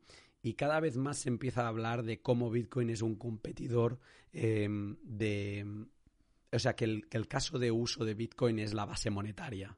cada 0.55 0.79
vez 0.79 0.96
más 0.96 1.17
se 1.17 1.27
empieza 1.27 1.65
a 1.65 1.67
hablar 1.67 2.03
de 2.03 2.22
cómo 2.22 2.50
Bitcoin 2.50 2.89
es 2.89 3.01
un 3.01 3.15
competidor 3.15 4.00
em, 4.31 4.96
de... 5.03 5.88
O 6.53 6.60
sea, 6.60 6.74
que 6.74 6.86
el, 6.86 7.10
que 7.10 7.17
el 7.17 7.27
caso 7.27 7.60
de 7.60 7.69
uso 7.69 8.05
de 8.05 8.13
Bitcoin 8.13 8.60
es 8.60 8.74
la 8.74 8.86
base 8.86 9.10
monetaria. 9.10 9.77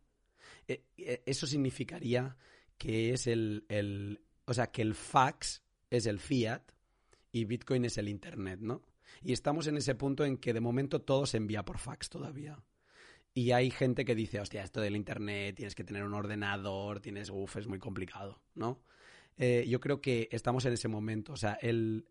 E, 0.69 0.85
e, 0.97 1.23
eso 1.25 1.47
significaría 1.47 2.37
que 2.77 3.11
es 3.11 3.25
el, 3.25 3.65
el, 3.69 4.21
o 4.45 4.53
sea, 4.53 4.67
que 4.67 4.83
el 4.83 4.93
fax 4.93 5.63
es 5.89 6.05
el 6.05 6.19
fiat 6.19 6.61
y 7.31 7.45
Bitcoin 7.45 7.85
es 7.85 7.97
el 7.97 8.07
Internet, 8.07 8.59
¿no? 8.61 8.83
Y 9.23 9.33
estamos 9.33 9.65
en 9.67 9.77
ese 9.77 9.95
punto 9.95 10.23
en 10.23 10.37
que 10.37 10.53
de 10.53 10.61
momento 10.61 11.01
todo 11.01 11.25
se 11.25 11.37
envía 11.37 11.65
por 11.65 11.79
fax 11.79 12.09
todavía. 12.09 12.63
Y 13.33 13.51
hay 13.51 13.71
gente 13.71 14.05
que 14.05 14.15
dice, 14.15 14.39
hostia, 14.39 14.63
esto 14.63 14.79
del 14.79 14.95
Internet, 14.95 15.55
tienes 15.55 15.75
que 15.75 15.83
tener 15.83 16.03
un 16.03 16.13
ordenador, 16.13 16.99
tienes, 16.99 17.29
uff, 17.29 17.57
es 17.57 17.67
muy 17.67 17.79
complicado, 17.79 18.41
¿no? 18.53 18.81
Eh, 19.37 19.65
yo 19.67 19.79
creo 19.79 20.01
que 20.01 20.29
estamos 20.31 20.65
en 20.65 20.73
ese 20.73 20.87
momento. 20.87 21.33
O 21.33 21.37
sea, 21.37 21.53
el 21.61 22.05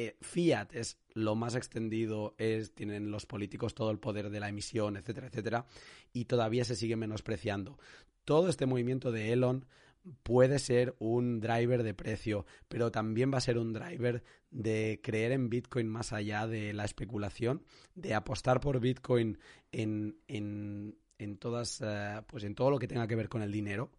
eh, 0.00 0.16
fiat 0.20 0.72
es 0.74 0.96
lo 1.12 1.34
más 1.34 1.56
extendido, 1.56 2.36
es, 2.38 2.72
tienen 2.72 3.10
los 3.10 3.26
políticos 3.26 3.74
todo 3.74 3.90
el 3.90 3.98
poder 3.98 4.30
de 4.30 4.38
la 4.38 4.48
emisión, 4.48 4.96
etcétera, 4.96 5.26
etcétera, 5.26 5.66
y 6.12 6.26
todavía 6.26 6.64
se 6.64 6.76
sigue 6.76 6.94
menospreciando. 6.94 7.80
Todo 8.24 8.48
este 8.48 8.66
movimiento 8.66 9.10
de 9.10 9.32
Elon 9.32 9.66
puede 10.22 10.60
ser 10.60 10.94
un 11.00 11.40
driver 11.40 11.82
de 11.82 11.94
precio, 11.94 12.46
pero 12.68 12.92
también 12.92 13.32
va 13.32 13.38
a 13.38 13.40
ser 13.40 13.58
un 13.58 13.72
driver 13.72 14.22
de 14.52 15.00
creer 15.02 15.32
en 15.32 15.50
Bitcoin 15.50 15.88
más 15.88 16.12
allá 16.12 16.46
de 16.46 16.72
la 16.74 16.84
especulación, 16.84 17.64
de 17.96 18.14
apostar 18.14 18.60
por 18.60 18.78
Bitcoin 18.78 19.36
en, 19.72 20.16
en, 20.28 20.96
en 21.18 21.38
todas, 21.38 21.80
eh, 21.84 22.22
pues 22.28 22.44
en 22.44 22.54
todo 22.54 22.70
lo 22.70 22.78
que 22.78 22.86
tenga 22.86 23.08
que 23.08 23.16
ver 23.16 23.28
con 23.28 23.42
el 23.42 23.50
dinero 23.50 23.90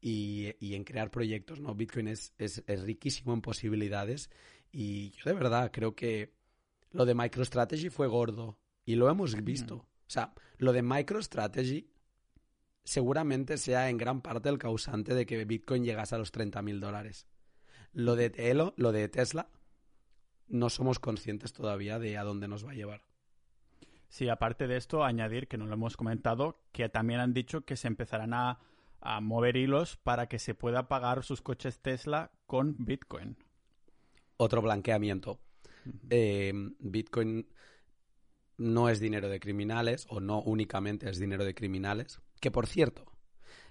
y, 0.00 0.54
y 0.60 0.74
en 0.74 0.84
crear 0.84 1.10
proyectos, 1.10 1.60
¿no? 1.60 1.74
Bitcoin 1.74 2.08
es, 2.08 2.32
es, 2.38 2.62
es, 2.66 2.82
riquísimo 2.82 3.34
en 3.34 3.40
posibilidades 3.40 4.30
y 4.72 5.10
yo 5.10 5.24
de 5.24 5.34
verdad 5.34 5.70
creo 5.72 5.94
que 5.94 6.34
lo 6.90 7.04
de 7.04 7.14
MicroStrategy 7.14 7.90
fue 7.90 8.06
gordo 8.06 8.58
y 8.84 8.96
lo 8.96 9.08
hemos 9.10 9.34
visto. 9.44 9.76
O 9.76 10.10
sea, 10.10 10.32
lo 10.56 10.72
de 10.72 10.82
MicroStrategy 10.82 11.90
seguramente 12.84 13.58
sea 13.58 13.90
en 13.90 13.98
gran 13.98 14.22
parte 14.22 14.48
el 14.48 14.58
causante 14.58 15.14
de 15.14 15.26
que 15.26 15.44
Bitcoin 15.44 15.84
llegase 15.84 16.14
a 16.14 16.18
los 16.18 16.32
30.000 16.32 16.78
dólares. 16.80 17.26
Lo 17.92 18.16
de 18.16 18.32
Elo, 18.36 18.74
lo 18.76 18.92
de 18.92 19.08
Tesla, 19.08 19.50
no 20.46 20.70
somos 20.70 20.98
conscientes 20.98 21.52
todavía 21.52 21.98
de 21.98 22.16
a 22.16 22.24
dónde 22.24 22.48
nos 22.48 22.66
va 22.66 22.72
a 22.72 22.74
llevar. 22.74 23.02
Sí, 24.08 24.28
aparte 24.28 24.66
de 24.66 24.76
esto, 24.76 25.04
añadir 25.04 25.48
que 25.48 25.58
no 25.58 25.66
lo 25.66 25.74
hemos 25.74 25.96
comentado, 25.96 26.62
que 26.72 26.88
también 26.88 27.20
han 27.20 27.34
dicho 27.34 27.66
que 27.66 27.76
se 27.76 27.88
empezarán 27.88 28.32
a, 28.32 28.60
mover 29.20 29.56
hilos 29.56 29.96
para 29.96 30.26
que 30.26 30.40
se 30.40 30.54
pueda 30.54 30.88
pagar 30.88 31.22
sus 31.22 31.40
coches 31.40 31.78
Tesla 31.80 32.32
con 32.46 32.74
Bitcoin. 32.78 33.36
Otro 34.38 34.62
blanqueamiento. 34.62 35.40
Eh, 36.10 36.52
Bitcoin 36.78 37.46
no 38.56 38.88
es 38.88 39.00
dinero 39.00 39.28
de 39.28 39.40
criminales 39.40 40.06
o 40.10 40.20
no 40.20 40.40
únicamente 40.42 41.08
es 41.08 41.18
dinero 41.18 41.44
de 41.44 41.54
criminales. 41.54 42.20
Que 42.40 42.50
por 42.50 42.66
cierto, 42.66 43.04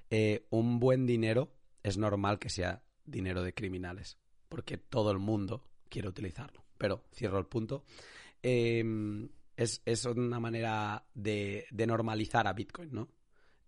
eh, 0.10 0.46
un 0.50 0.80
buen 0.80 1.06
dinero 1.06 1.54
es 1.84 1.98
normal 1.98 2.40
que 2.40 2.50
sea 2.50 2.84
dinero 3.06 3.44
de 3.44 3.54
criminales, 3.54 4.18
porque 4.50 4.78
todo 4.78 5.12
el 5.12 5.20
mundo 5.20 5.64
quiere 5.90 6.10
utilizarlo. 6.10 6.64
Pero 6.78 7.04
cierro 7.14 7.40
el 7.40 7.46
punto. 7.46 7.84
Em, 8.44 9.30
es, 9.56 10.06
una 10.06 10.40
manera 10.40 11.06
de, 11.14 11.66
normalizar 11.88 12.48
a 12.48 12.54
Bitcoin, 12.54 12.94
¿no? 12.94 13.10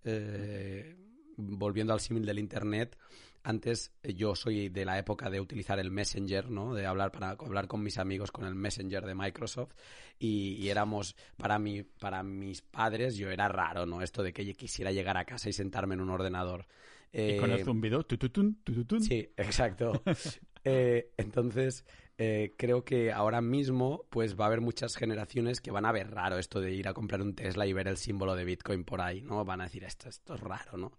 Eh, 0.04 0.96
volviendo 1.38 1.94
al 1.94 2.00
símil 2.00 2.26
del 2.26 2.40
Internet, 2.40 2.98
antes 3.44 3.92
eh, 4.04 4.14
yo 4.14 4.36
soy 4.36 4.70
de 4.70 4.86
la 4.86 4.98
época 4.98 5.30
de 5.30 5.40
utilizar 5.40 5.80
el 5.80 5.92
Messenger, 5.92 6.50
¿no? 6.50 6.74
De 6.74 6.86
hablar 6.86 7.12
para 7.12 7.32
hablar 7.32 7.68
con 7.68 7.82
mis 7.82 7.98
amigos 7.98 8.32
con 8.32 8.46
el 8.46 8.56
Messenger 8.56 9.06
de 9.06 9.16
Microsoft 9.16 9.74
y, 10.20 10.68
éramos 10.70 11.16
para 11.38 11.58
mí 11.60 11.84
para 11.84 12.24
mis 12.24 12.62
padres 12.62 13.16
yo 13.16 13.30
era 13.32 13.48
raro, 13.48 13.86
¿no? 13.86 14.02
Esto 14.02 14.24
de 14.24 14.34
que 14.34 14.46
yo 14.46 14.54
quisiera 14.54 14.92
llegar 14.92 15.18
a 15.18 15.26
casa 15.26 15.50
y 15.50 15.54
sentarme 15.54 15.96
en 15.96 16.02
un 16.02 16.10
ordenador. 16.10 16.68
y 17.12 17.38
con 17.38 17.52
el 17.52 17.60
eh, 17.60 17.64
zumbido, 17.64 18.04
tututun, 18.04 18.62
tututun. 18.64 19.04
Sí, 19.04 19.30
exacto. 19.38 20.02
Eh, 20.66 21.14
entonces, 21.16 21.86
creo 22.18 22.84
que 22.84 23.14
ahora 23.14 23.40
mismo 23.40 24.06
pues 24.10 24.38
va 24.38 24.44
a 24.44 24.48
haber 24.48 24.60
muchas 24.60 24.98
generaciones 24.98 25.62
que 25.62 25.72
van 25.72 25.86
a 25.86 25.94
ver 25.94 26.12
raro 26.12 26.38
esto 26.38 26.60
de 26.60 26.74
ir 26.74 26.90
a 26.90 26.94
comprar 26.94 27.22
un 27.22 27.34
Tesla 27.34 27.66
y 27.66 27.72
ver 27.72 27.88
el 27.88 27.96
símbolo 27.96 28.36
de 28.36 28.44
Bitcoin 28.44 28.84
por 28.84 29.00
ahí, 29.00 29.22
¿no? 29.22 29.46
Van 29.46 29.62
a 29.62 29.64
decir, 29.64 29.86
esto, 29.86 30.10
esto 30.10 30.36
es 30.36 30.42
raro, 30.42 30.78
¿no? 30.78 30.92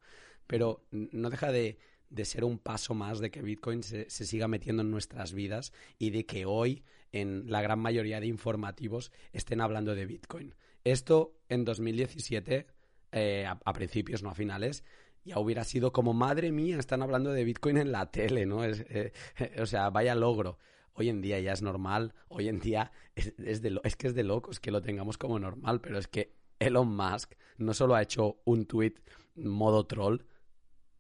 Pero 0.47 0.87
no 0.91 1.29
deja 1.29 1.53
de, 1.53 1.77
de 2.11 2.25
ser 2.25 2.45
un 2.45 2.59
paso 2.59 2.93
más 2.93 3.21
de 3.21 3.31
que 3.31 3.41
Bitcoin 3.41 3.83
se, 3.83 4.11
siga 4.11 4.49
metiendo 4.49 4.83
en 4.83 4.91
nuestras 4.91 5.33
vidas 5.33 5.73
y 5.99 6.11
de 6.11 6.27
que 6.27 6.45
hoy 6.45 6.83
en 7.13 7.51
la 7.51 7.63
gran 7.63 7.79
mayoría 7.79 8.21
de 8.21 8.27
informativos 8.27 9.13
estén 9.33 9.61
hablando 9.61 9.95
de 9.95 10.07
Bitcoin. 10.07 10.55
Esto 10.85 11.39
en 11.49 11.65
2017, 11.65 12.67
eh, 13.13 13.47
a, 13.47 13.73
principios, 13.73 14.23
no 14.23 14.31
a 14.31 14.35
finales, 14.35 14.85
ya 15.25 15.39
hubiera 15.39 15.65
sido 15.65 15.93
como, 15.93 16.13
madre 16.13 16.51
mía, 16.51 16.79
están 16.79 17.03
hablando 17.03 17.31
de 17.31 17.45
Bitcoin 17.45 17.77
en 17.79 17.93
la 17.93 18.11
tele, 18.11 18.47
¿no? 18.47 18.65
Es, 18.65 18.85
eh, 18.89 19.13
o 19.61 19.67
sea, 19.67 19.91
vaya 19.91 20.15
logro. 20.15 20.59
Hoy 20.93 21.09
en 21.09 21.21
día 21.21 21.39
ya 21.41 21.53
es 21.53 21.63
normal, 21.63 22.15
hoy 22.29 22.49
en 22.49 22.59
día 22.59 22.91
es, 23.15 23.33
es, 23.39 23.63
de, 23.63 23.81
es 23.85 23.97
que 23.97 24.09
es 24.09 24.15
de 24.15 24.25
locos 24.25 24.59
que 24.59 24.71
lo 24.71 24.83
tengamos 24.83 25.17
como 25.17 25.39
normal, 25.39 25.81
pero 25.81 25.99
es 25.99 26.09
que 26.09 26.35
Elon 26.59 26.95
Musk 26.95 27.35
no 27.59 27.73
solo 27.73 27.95
ha 27.95 28.03
hecho 28.03 28.41
un 28.45 28.67
tweet 28.67 28.95
modo 29.37 29.87
troll, 29.87 30.25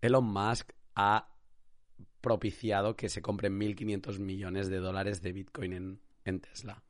Elon 0.01 0.25
Musk 0.25 0.73
ha 1.01 1.29
propiciado 2.21 2.97
que 2.97 3.09
se 3.09 3.23
compren 3.23 3.59
1.500 3.59 4.19
millones 4.19 4.69
de 4.69 4.79
dólares 4.79 5.23
de 5.23 5.33
Bitcoin 5.33 5.73
en, 5.73 6.01
en 6.25 6.41
Tesla. 6.41 6.83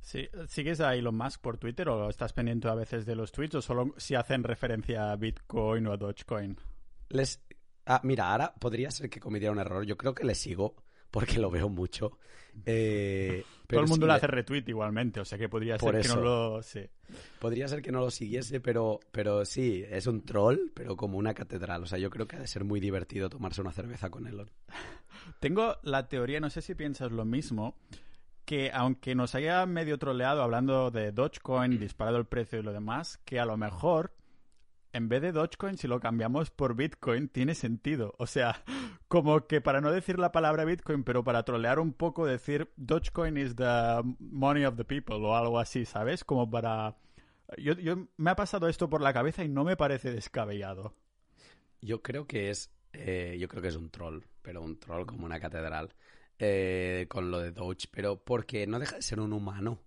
Sí, 0.00 0.28
¿Sigues 0.48 0.80
a 0.80 0.94
Elon 0.94 1.16
Musk 1.16 1.40
por 1.40 1.58
Twitter 1.58 1.88
o 1.88 2.10
estás 2.10 2.32
pendiente 2.32 2.68
a 2.68 2.74
veces 2.74 3.06
de 3.06 3.16
los 3.16 3.32
tweets 3.32 3.56
o 3.56 3.62
solo 3.62 3.94
si 3.96 4.14
hacen 4.14 4.44
referencia 4.44 5.10
a 5.10 5.16
Bitcoin 5.16 5.86
o 5.86 5.92
a 5.92 5.96
Dogecoin? 5.96 6.56
Les... 7.08 7.42
Ah, 7.86 8.00
mira, 8.04 8.30
ahora 8.30 8.54
podría 8.54 8.90
ser 8.90 9.10
que 9.10 9.20
cometiera 9.20 9.52
un 9.52 9.58
error. 9.58 9.84
Yo 9.84 9.96
creo 9.96 10.14
que 10.14 10.24
le 10.24 10.34
sigo 10.34 10.76
porque 11.14 11.38
lo 11.38 11.48
veo 11.48 11.68
mucho. 11.68 12.18
Eh, 12.66 13.44
Todo 13.68 13.82
el 13.82 13.86
mundo 13.86 14.04
le 14.04 14.14
hace 14.14 14.26
retweet 14.26 14.64
igualmente, 14.66 15.20
o 15.20 15.24
sea 15.24 15.38
que 15.38 15.48
podría 15.48 15.78
ser 15.78 16.00
que 16.00 16.08
no 16.08 16.16
lo... 16.16 16.60
Sí. 16.60 16.80
Podría 17.38 17.68
ser 17.68 17.82
que 17.82 17.92
no 17.92 18.00
lo 18.00 18.10
siguiese, 18.10 18.58
pero, 18.58 18.98
pero 19.12 19.44
sí, 19.44 19.84
es 19.88 20.08
un 20.08 20.24
troll, 20.24 20.72
pero 20.74 20.96
como 20.96 21.16
una 21.16 21.32
catedral. 21.32 21.84
O 21.84 21.86
sea, 21.86 22.00
yo 22.00 22.10
creo 22.10 22.26
que 22.26 22.34
ha 22.34 22.40
de 22.40 22.48
ser 22.48 22.64
muy 22.64 22.80
divertido 22.80 23.28
tomarse 23.28 23.60
una 23.60 23.70
cerveza 23.70 24.10
con 24.10 24.26
Elon. 24.26 24.50
Tengo 25.38 25.76
la 25.84 26.08
teoría, 26.08 26.40
no 26.40 26.50
sé 26.50 26.62
si 26.62 26.74
piensas 26.74 27.12
lo 27.12 27.24
mismo, 27.24 27.76
que 28.44 28.72
aunque 28.74 29.14
nos 29.14 29.36
haya 29.36 29.64
medio 29.66 29.98
troleado 29.98 30.42
hablando 30.42 30.90
de 30.90 31.12
Dogecoin, 31.12 31.78
disparado 31.78 32.16
el 32.16 32.26
precio 32.26 32.58
y 32.58 32.64
lo 32.64 32.72
demás, 32.72 33.18
que 33.24 33.38
a 33.38 33.46
lo 33.46 33.56
mejor 33.56 34.12
en 34.94 35.08
vez 35.08 35.20
de 35.20 35.32
Dogecoin, 35.32 35.76
si 35.76 35.88
lo 35.88 35.98
cambiamos 35.98 36.52
por 36.52 36.76
Bitcoin, 36.76 37.28
tiene 37.28 37.56
sentido. 37.56 38.14
O 38.18 38.28
sea, 38.28 38.62
como 39.08 39.46
que 39.48 39.60
para 39.60 39.80
no 39.80 39.90
decir 39.90 40.20
la 40.20 40.30
palabra 40.30 40.64
Bitcoin, 40.64 41.02
pero 41.02 41.24
para 41.24 41.42
trolear 41.42 41.80
un 41.80 41.92
poco, 41.92 42.24
decir 42.26 42.72
Dogecoin 42.76 43.36
is 43.36 43.56
the 43.56 44.00
money 44.20 44.64
of 44.64 44.76
the 44.76 44.84
people 44.84 45.16
o 45.16 45.34
algo 45.34 45.58
así, 45.58 45.84
¿sabes? 45.84 46.22
Como 46.24 46.48
para... 46.48 46.96
Yo, 47.58 47.74
me 48.16 48.30
ha 48.30 48.36
pasado 48.36 48.68
esto 48.68 48.88
por 48.88 49.00
la 49.00 49.12
cabeza 49.12 49.44
y 49.44 49.48
no 49.48 49.64
me 49.64 49.76
parece 49.76 50.12
descabellado. 50.12 50.94
Yo 51.80 52.00
creo 52.00 52.26
que 52.28 52.50
es... 52.50 52.70
Eh, 52.92 53.36
yo 53.40 53.48
creo 53.48 53.62
que 53.62 53.68
es 53.68 53.76
un 53.76 53.90
troll, 53.90 54.22
pero 54.42 54.62
un 54.62 54.78
troll 54.78 55.06
como 55.06 55.26
una 55.26 55.40
catedral. 55.40 55.92
Eh, 56.38 57.06
con 57.08 57.32
lo 57.32 57.40
de 57.40 57.50
Doge, 57.50 57.88
pero 57.90 58.22
porque 58.22 58.68
no 58.68 58.78
deja 58.78 58.96
de 58.96 59.02
ser 59.02 59.18
un 59.18 59.32
humano. 59.32 59.80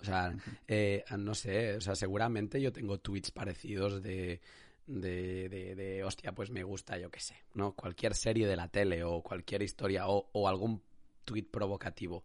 O 0.00 0.04
sea, 0.04 0.34
eh, 0.66 1.04
no 1.18 1.34
sé, 1.34 1.76
o 1.76 1.80
sea, 1.80 1.94
seguramente 1.96 2.60
yo 2.60 2.72
tengo 2.72 2.98
tweets 2.98 3.32
parecidos 3.32 4.02
de, 4.02 4.40
de, 4.88 5.74
de, 5.76 6.04
hostia, 6.04 6.32
pues 6.32 6.50
me 6.50 6.62
gusta, 6.62 6.98
yo 6.98 7.10
qué 7.10 7.20
sé, 7.20 7.36
¿no? 7.54 7.72
Cualquier 7.72 8.14
serie 8.14 8.46
de 8.46 8.56
la 8.56 8.68
tele 8.68 9.04
o 9.04 9.22
cualquier 9.22 9.62
historia 9.62 10.04
o, 10.06 10.48
algún 10.48 10.82
tweet 11.24 11.44
provocativo. 11.50 12.24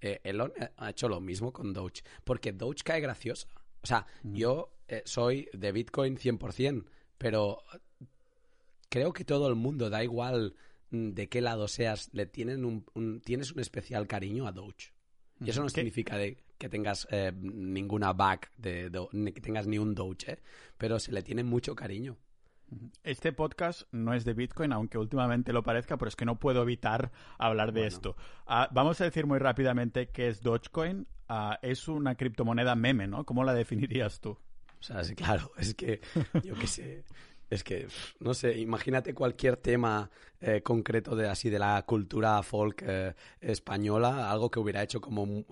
Eh, 0.00 0.20
Elon 0.24 0.52
ha 0.76 0.90
hecho 0.90 1.08
lo 1.08 1.20
mismo 1.20 1.52
con 1.52 1.72
Doge, 1.72 2.02
porque 2.24 2.52
Doge 2.52 2.84
cae 2.84 3.00
graciosa. 3.00 3.48
O 3.82 3.86
sea, 3.86 4.06
yo 4.22 4.72
eh, 4.88 5.02
soy 5.04 5.48
de 5.52 5.72
Bitcoin 5.72 6.16
100%, 6.16 6.84
pero 7.18 7.62
creo 8.88 9.12
que 9.12 9.24
todo 9.24 9.48
el 9.48 9.54
mundo, 9.54 9.90
da 9.90 10.04
igual 10.04 10.54
mm, 10.90 11.10
de 11.10 11.28
qué 11.28 11.40
lado 11.40 11.66
seas, 11.66 12.10
le 12.12 12.26
tienen 12.26 12.64
un, 12.64 13.20
tienes 13.20 13.52
un 13.52 13.60
especial 13.60 14.06
cariño 14.06 14.46
a 14.46 14.52
Doge. 14.52 14.92
Y 15.40 15.50
eso 15.50 15.62
no 15.62 15.68
significa 15.68 16.16
de 16.16 16.38
que 16.58 16.68
tengas 16.68 17.06
eh, 17.10 17.32
ninguna 17.34 18.12
back, 18.12 18.50
de, 18.56 18.90
que 19.34 19.40
tengas 19.40 19.66
ni 19.66 19.78
un 19.78 19.94
Doge, 19.94 20.32
¿eh? 20.32 20.38
pero 20.78 20.98
se 20.98 21.12
le 21.12 21.22
tiene 21.22 21.44
mucho 21.44 21.74
cariño. 21.74 22.16
Este 23.04 23.32
podcast 23.32 23.82
no 23.92 24.12
es 24.12 24.24
de 24.24 24.34
Bitcoin, 24.34 24.72
aunque 24.72 24.98
últimamente 24.98 25.52
lo 25.52 25.62
parezca, 25.62 25.96
pero 25.98 26.08
es 26.08 26.16
que 26.16 26.24
no 26.24 26.40
puedo 26.40 26.62
evitar 26.62 27.12
hablar 27.38 27.72
de 27.72 27.86
esto. 27.86 28.16
Ah, 28.46 28.68
vamos 28.72 29.00
a 29.00 29.04
decir 29.04 29.26
muy 29.26 29.38
rápidamente 29.38 30.08
qué 30.08 30.28
es 30.28 30.40
Dogecoin. 30.40 31.06
Ah, 31.28 31.60
es 31.62 31.86
una 31.86 32.16
criptomoneda 32.16 32.74
meme, 32.74 33.06
¿no? 33.06 33.24
¿Cómo 33.24 33.44
la 33.44 33.54
definirías 33.54 34.20
tú? 34.20 34.30
O 34.30 34.82
sea, 34.82 35.04
sí, 35.04 35.14
claro, 35.14 35.52
es 35.58 35.74
que 35.74 36.00
yo 36.42 36.54
qué 36.54 36.66
sé. 36.66 37.04
Es 37.48 37.62
que, 37.62 37.86
no 38.18 38.34
sé, 38.34 38.58
imagínate 38.58 39.14
cualquier 39.14 39.56
tema 39.56 40.10
eh, 40.40 40.62
concreto 40.62 41.14
de 41.14 41.28
así 41.28 41.48
de 41.48 41.58
la 41.58 41.80
cultura 41.86 42.42
folk 42.42 42.82
eh, 42.86 43.14
española, 43.40 44.30
algo 44.30 44.50
que 44.50 44.58
hubiera 44.58 44.82
hecho 44.82 45.00
como 45.00 45.44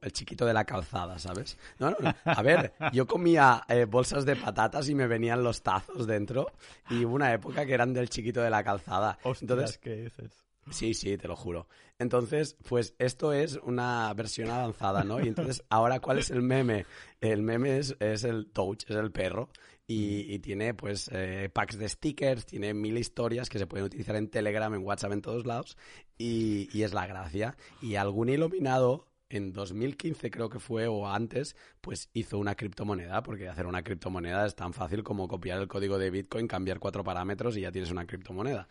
el 0.00 0.12
chiquito 0.12 0.46
de 0.46 0.52
la 0.52 0.64
calzada, 0.64 1.18
¿sabes? 1.18 1.58
No, 1.78 1.90
no, 1.90 1.96
A 2.24 2.42
ver, 2.42 2.72
yo 2.92 3.06
comía 3.06 3.64
eh, 3.68 3.84
bolsas 3.84 4.24
de 4.24 4.36
patatas 4.36 4.88
y 4.88 4.94
me 4.94 5.08
venían 5.08 5.42
los 5.42 5.62
tazos 5.62 6.06
dentro 6.06 6.52
y 6.88 7.04
hubo 7.04 7.16
una 7.16 7.32
época 7.32 7.66
que 7.66 7.74
eran 7.74 7.92
del 7.92 8.08
chiquito 8.08 8.40
de 8.40 8.50
la 8.50 8.62
calzada. 8.62 9.18
Entonces, 9.40 9.78
¿qué 9.78 9.96
dices? 9.96 10.46
Sí, 10.70 10.94
sí, 10.94 11.16
te 11.16 11.26
lo 11.26 11.34
juro. 11.34 11.66
Entonces, 11.98 12.56
pues 12.68 12.94
esto 12.98 13.32
es 13.32 13.56
una 13.64 14.12
versión 14.14 14.50
avanzada, 14.50 15.02
¿no? 15.04 15.20
Y 15.20 15.26
entonces, 15.26 15.64
ahora, 15.68 16.00
¿cuál 16.00 16.18
es 16.18 16.30
el 16.30 16.42
meme? 16.42 16.86
El 17.20 17.42
meme 17.42 17.78
es, 17.78 17.96
es 17.98 18.24
el 18.24 18.46
touch, 18.46 18.84
es 18.88 18.96
el 18.96 19.10
perro 19.10 19.50
y, 19.92 20.38
tiene 20.38 20.72
pues 20.72 21.10
eh, 21.12 21.50
packs 21.52 21.76
de 21.76 21.88
stickers, 21.88 22.46
tiene 22.46 22.74
mil 22.74 22.96
historias 22.96 23.48
que 23.48 23.58
se 23.58 23.66
pueden 23.66 23.86
utilizar 23.86 24.14
en 24.14 24.28
Telegram, 24.28 24.72
en 24.72 24.84
WhatsApp, 24.84 25.12
en 25.12 25.20
todos 25.20 25.46
lados 25.46 25.76
y, 26.16 26.82
es 26.82 26.94
la 26.94 27.08
gracia. 27.08 27.56
Y 27.82 27.96
algún 27.96 28.28
iluminado 28.28 29.08
en 29.28 29.52
2015 29.52 30.30
creo 30.30 30.48
que 30.48 30.60
fue 30.60 30.86
o 30.86 31.08
antes, 31.08 31.56
pues 31.80 32.08
hizo 32.12 32.38
una 32.38 32.54
criptomoneda, 32.54 33.24
porque 33.24 33.48
hacer 33.48 33.66
una 33.66 33.82
criptomoneda 33.82 34.46
es 34.46 34.54
tan 34.54 34.72
fácil 34.72 35.02
como 35.02 35.26
copiar 35.26 35.60
el 35.60 35.66
código 35.66 35.98
de 35.98 36.10
Bitcoin, 36.10 36.46
cambiar 36.46 36.78
cuatro 36.78 37.02
parámetros 37.02 37.56
y 37.56 37.62
ya 37.62 37.72
tienes 37.72 37.90
una 37.90 38.06
criptomoneda. 38.06 38.68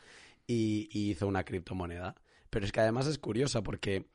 Y, 0.47 0.87
y 0.93 1.11
hizo 1.11 1.27
una 1.27 1.43
criptomoneda. 1.43 2.15
Pero 2.49 2.65
es 2.65 2.71
que 2.71 2.79
además 2.79 3.07
es 3.07 3.19
curiosa 3.19 3.61
porque 3.61 4.05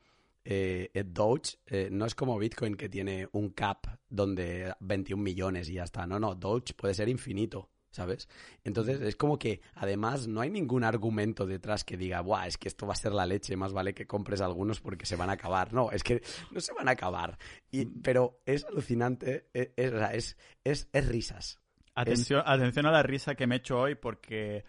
eh, 0.45 1.03
Doge 1.05 1.57
eh, 1.65 1.89
no 1.91 2.05
es 2.05 2.15
como 2.15 2.37
Bitcoin 2.37 2.75
que 2.75 2.87
tiene 2.87 3.27
un 3.31 3.49
cap 3.49 3.87
donde 4.07 4.73
21 4.79 5.21
millones 5.21 5.69
y 5.69 5.73
ya 5.73 5.83
está. 5.83 6.05
No, 6.05 6.19
no, 6.19 6.35
Doge 6.35 6.73
puede 6.75 6.93
ser 6.93 7.09
infinito. 7.09 7.69
¿sabes? 7.95 8.27
Entonces 8.65 8.99
es 8.99 9.15
como 9.15 9.39
que 9.39 9.61
además 9.73 10.27
no 10.27 10.41
hay 10.41 10.49
ningún 10.49 10.83
argumento 10.83 11.45
detrás 11.45 11.85
que 11.85 11.95
diga, 11.95 12.19
Buah, 12.19 12.45
es 12.45 12.57
que 12.57 12.67
esto 12.67 12.85
va 12.85 12.91
a 12.91 12.97
ser 12.97 13.13
la 13.13 13.25
leche, 13.25 13.55
más 13.55 13.71
vale 13.71 13.93
que 13.93 14.05
compres 14.05 14.41
algunos 14.41 14.81
porque 14.81 15.05
se 15.05 15.15
van 15.15 15.29
a 15.29 15.33
acabar. 15.33 15.71
No, 15.71 15.91
es 15.91 16.03
que 16.03 16.21
no 16.51 16.59
se 16.59 16.73
van 16.73 16.89
a 16.89 16.91
acabar. 16.91 17.37
Y, 17.71 17.85
pero 17.85 18.41
es 18.45 18.65
alucinante, 18.65 19.47
e, 19.53 19.71
es, 19.77 20.35
es, 20.65 20.89
es, 20.91 21.07
risas. 21.07 21.61
Atención, 21.95 22.43
atención 22.45 22.85
a 22.85 22.91
la 22.91 23.01
risa 23.01 23.35
que 23.35 23.47
me 23.47 23.55
he 23.55 23.57
hecho 23.59 23.79
hoy 23.79 23.95
porque 23.95 24.65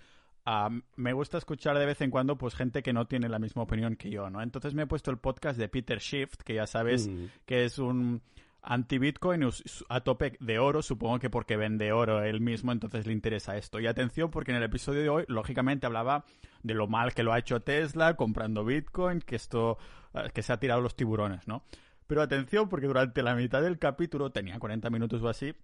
me 0.96 1.12
gusta 1.12 1.38
escuchar 1.38 1.78
de 1.78 1.86
vez 1.86 2.00
en 2.00 2.10
cuando 2.10 2.38
pues 2.38 2.54
gente 2.54 2.82
que 2.82 2.92
no 2.92 3.06
tiene 3.06 3.28
la 3.28 3.38
misma 3.38 3.62
opinión 3.62 3.96
que 3.96 4.10
yo, 4.10 4.30
¿no? 4.30 4.42
Entonces 4.42 4.74
me 4.74 4.82
he 4.82 4.86
puesto 4.86 5.10
el 5.10 5.18
podcast 5.18 5.58
de 5.58 5.68
Peter 5.68 5.98
Shift, 5.98 6.42
que 6.42 6.54
ya 6.54 6.66
sabes 6.66 7.08
mm. 7.08 7.24
que 7.44 7.64
es 7.64 7.78
un 7.78 8.22
anti-Bitcoin 8.62 9.48
a 9.88 10.00
tope 10.00 10.36
de 10.40 10.58
oro, 10.58 10.82
supongo 10.82 11.18
que 11.18 11.30
porque 11.30 11.56
vende 11.56 11.92
oro 11.92 12.22
él 12.22 12.40
mismo, 12.40 12.72
entonces 12.72 13.06
le 13.06 13.12
interesa 13.12 13.56
esto. 13.56 13.80
Y 13.80 13.86
atención, 13.86 14.30
porque 14.30 14.50
en 14.50 14.58
el 14.58 14.64
episodio 14.64 15.02
de 15.02 15.08
hoy, 15.08 15.24
lógicamente, 15.28 15.86
hablaba 15.86 16.24
de 16.62 16.74
lo 16.74 16.88
mal 16.88 17.14
que 17.14 17.22
lo 17.22 17.32
ha 17.32 17.38
hecho 17.38 17.60
Tesla 17.60 18.14
comprando 18.16 18.64
Bitcoin, 18.64 19.20
que 19.20 19.36
esto, 19.36 19.78
eh, 20.14 20.30
que 20.34 20.42
se 20.42 20.52
ha 20.52 20.58
tirado 20.58 20.80
los 20.80 20.96
tiburones, 20.96 21.46
¿no? 21.46 21.64
Pero 22.06 22.22
atención, 22.22 22.68
porque 22.68 22.86
durante 22.86 23.22
la 23.22 23.34
mitad 23.34 23.62
del 23.62 23.78
capítulo, 23.78 24.30
tenía 24.30 24.58
40 24.58 24.90
minutos 24.90 25.22
o 25.22 25.28
así, 25.28 25.54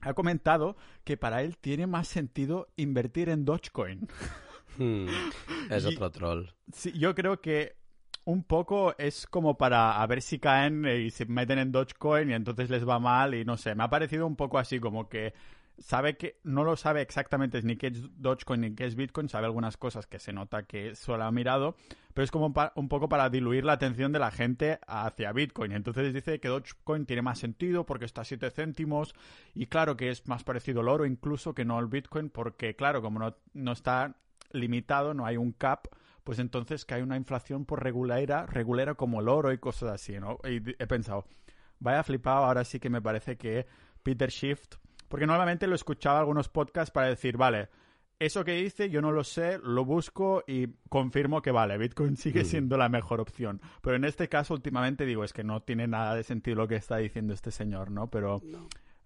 ha 0.00 0.14
comentado 0.14 0.76
que 1.04 1.16
para 1.16 1.42
él 1.42 1.56
tiene 1.56 1.86
más 1.86 2.08
sentido 2.08 2.68
invertir 2.76 3.28
en 3.28 3.44
Dogecoin. 3.44 4.08
Hmm, 4.76 5.06
es 5.70 5.84
otro 5.84 6.10
troll. 6.10 6.46
Sí, 6.72 6.90
yo 6.98 7.14
creo 7.14 7.40
que 7.40 7.76
un 8.24 8.42
poco 8.42 8.94
es 8.98 9.26
como 9.26 9.56
para 9.56 10.02
a 10.02 10.06
ver 10.06 10.22
si 10.22 10.38
caen 10.38 10.84
y 10.86 11.10
se 11.10 11.26
meten 11.26 11.58
en 11.58 11.72
Dogecoin 11.72 12.30
y 12.30 12.34
entonces 12.34 12.70
les 12.70 12.88
va 12.88 12.98
mal 12.98 13.34
y 13.34 13.44
no 13.44 13.56
sé, 13.56 13.74
me 13.74 13.84
ha 13.84 13.90
parecido 13.90 14.26
un 14.26 14.34
poco 14.36 14.58
así 14.58 14.80
como 14.80 15.08
que 15.08 15.34
sabe 15.78 16.16
que 16.16 16.38
no 16.44 16.64
lo 16.64 16.76
sabe 16.76 17.02
exactamente 17.02 17.60
ni 17.62 17.76
qué 17.76 17.88
es 17.88 18.20
Dogecoin 18.20 18.60
ni 18.60 18.74
qué 18.74 18.86
es 18.86 18.94
Bitcoin, 18.94 19.28
sabe 19.28 19.46
algunas 19.46 19.76
cosas 19.76 20.06
que 20.06 20.18
se 20.18 20.32
nota 20.32 20.64
que 20.64 20.94
solo 20.94 21.24
ha 21.24 21.32
mirado, 21.32 21.76
pero 22.12 22.24
es 22.24 22.30
como 22.30 22.46
un, 22.46 22.88
poco 22.88 23.08
para 23.08 23.28
diluir 23.28 23.64
la 23.64 23.72
atención 23.72 24.12
de 24.12 24.18
la 24.18 24.30
gente 24.30 24.78
hacia 24.86 25.32
Bitcoin. 25.32 25.72
Entonces 25.72 26.14
dice 26.14 26.38
que 26.40 26.48
Dogecoin 26.48 27.06
tiene 27.06 27.22
más 27.22 27.38
sentido 27.38 27.84
porque 27.86 28.04
está 28.04 28.22
a 28.22 28.24
7 28.24 28.50
céntimos 28.50 29.14
y 29.54 29.66
claro 29.66 29.96
que 29.96 30.10
es 30.10 30.26
más 30.28 30.44
parecido 30.44 30.80
al 30.80 30.88
oro 30.88 31.06
incluso 31.06 31.54
que 31.54 31.64
no 31.64 31.78
al 31.78 31.88
Bitcoin 31.88 32.30
porque 32.30 32.76
claro, 32.76 33.02
como 33.02 33.18
no, 33.18 33.36
no 33.52 33.72
está 33.72 34.16
limitado, 34.52 35.14
no 35.14 35.26
hay 35.26 35.36
un 35.36 35.52
cap, 35.52 35.88
pues 36.22 36.38
entonces 36.38 36.84
que 36.84 36.94
hay 36.94 37.02
una 37.02 37.16
inflación 37.16 37.64
por 37.64 37.82
regulera, 37.82 38.46
regulera 38.46 38.94
como 38.94 39.20
el 39.20 39.28
oro 39.28 39.52
y 39.52 39.58
cosas 39.58 39.90
así, 39.90 40.18
¿no? 40.20 40.38
Y 40.44 40.62
he 40.78 40.86
pensado, 40.86 41.26
vaya 41.80 42.02
flipado, 42.04 42.44
ahora 42.44 42.64
sí 42.64 42.78
que 42.78 42.88
me 42.90 43.02
parece 43.02 43.36
que 43.36 43.66
Peter 44.02 44.30
Shift 44.30 44.76
porque 45.14 45.28
normalmente 45.28 45.68
lo 45.68 45.76
escuchaba 45.76 46.18
algunos 46.18 46.48
podcasts 46.48 46.90
para 46.90 47.06
decir, 47.06 47.36
vale, 47.36 47.68
eso 48.18 48.44
que 48.44 48.54
dice 48.54 48.90
yo 48.90 49.00
no 49.00 49.12
lo 49.12 49.22
sé, 49.22 49.60
lo 49.62 49.84
busco 49.84 50.42
y 50.44 50.66
confirmo 50.88 51.40
que 51.40 51.52
vale, 51.52 51.78
Bitcoin 51.78 52.16
sigue 52.16 52.44
siendo 52.44 52.76
la 52.76 52.88
mejor 52.88 53.20
opción. 53.20 53.62
Pero 53.80 53.94
en 53.94 54.04
este 54.06 54.28
caso 54.28 54.54
últimamente 54.54 55.06
digo, 55.06 55.22
es 55.22 55.32
que 55.32 55.44
no 55.44 55.62
tiene 55.62 55.86
nada 55.86 56.16
de 56.16 56.24
sentido 56.24 56.56
lo 56.56 56.66
que 56.66 56.74
está 56.74 56.96
diciendo 56.96 57.32
este 57.32 57.52
señor, 57.52 57.92
¿no? 57.92 58.10
Pero 58.10 58.42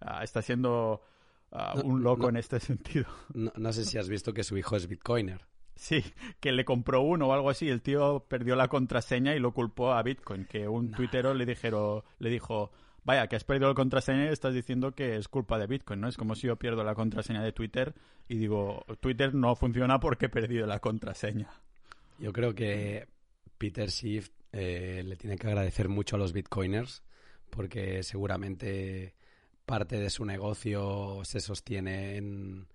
ah, 0.01 0.23
está 0.23 0.41
siendo 0.41 1.03
ah, 1.51 1.75
un 1.83 2.01
loco 2.01 2.27
en 2.27 2.37
este 2.37 2.59
sentido. 2.59 3.05
No, 3.35 3.71
sé 3.71 3.85
si 3.85 3.99
has 3.99 4.09
visto 4.09 4.33
que 4.33 4.43
su 4.43 4.57
hijo 4.57 4.77
es 4.77 4.87
Bitcoiner. 4.87 5.45
Sí, 5.75 6.03
que 6.39 6.51
le 6.51 6.65
compró 6.65 7.01
uno 7.01 7.27
o 7.27 7.33
algo 7.33 7.51
así. 7.51 7.69
El 7.69 7.83
tío 7.83 8.25
perdió 8.27 8.55
la 8.55 8.67
contraseña 8.67 9.35
y 9.35 9.39
lo 9.39 9.53
culpó 9.53 9.93
a 9.93 10.01
Bitcoin. 10.01 10.45
Que 10.45 10.67
un 10.67 10.89
tuitero 10.89 11.35
le, 11.35 11.45
dijeron, 11.45 12.01
le 12.17 12.31
dijo, 12.31 12.71
vaya, 13.03 13.27
que 13.27 13.35
has 13.35 13.43
perdido 13.43 13.69
la 13.69 13.75
contraseña 13.75 14.25
y 14.25 14.29
estás 14.29 14.53
diciendo 14.53 14.91
que 14.93 15.15
es 15.15 15.27
culpa 15.27 15.57
de 15.57 15.67
Bitcoin, 15.67 16.01
¿no? 16.01 16.07
Es 16.07 16.17
como 16.17 16.35
si 16.35 16.47
yo 16.47 16.57
pierdo 16.57 16.83
la 16.83 16.95
contraseña 16.95 17.43
de 17.43 17.51
Twitter 17.51 17.93
y 18.27 18.37
digo, 18.37 18.85
Twitter 18.99 19.33
no 19.33 19.55
funciona 19.55 19.99
porque 19.99 20.27
he 20.27 20.29
perdido 20.29 20.67
la 20.67 20.79
contraseña. 20.79 21.49
Yo 22.19 22.33
creo 22.33 22.53
que 22.53 23.07
Peter 23.57 23.89
Schiff 23.89 24.29
eh, 24.51 25.03
le 25.05 25.15
tiene 25.15 25.37
que 25.37 25.47
agradecer 25.47 25.89
mucho 25.89 26.15
a 26.15 26.19
los 26.19 26.33
bitcoiners 26.33 27.03
porque 27.49 28.03
seguramente 28.03 29.15
parte 29.65 29.99
de 29.99 30.09
su 30.09 30.25
negocio 30.25 31.21
se 31.23 31.39
sostiene 31.39 32.17
en, 32.17 32.67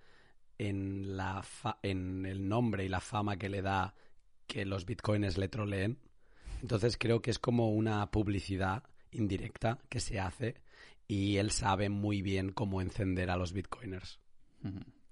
el 0.58 2.48
nombre 2.48 2.84
y 2.84 2.88
la 2.88 3.00
fama 3.00 3.36
que 3.36 3.48
le 3.48 3.62
da 3.62 3.94
que 4.46 4.64
los 4.64 4.86
bitcoiners 4.86 5.36
le 5.36 5.48
troleen. 5.48 5.98
Entonces 6.62 6.96
creo 6.96 7.20
que 7.20 7.30
es 7.30 7.38
como 7.38 7.70
una 7.70 8.10
publicidad 8.10 8.84
indirecta 9.14 9.78
que 9.88 10.00
se 10.00 10.20
hace 10.20 10.56
y 11.06 11.36
él 11.36 11.50
sabe 11.50 11.88
muy 11.88 12.22
bien 12.22 12.52
cómo 12.52 12.80
encender 12.80 13.30
a 13.30 13.36
los 13.36 13.52
bitcoiners. 13.52 14.20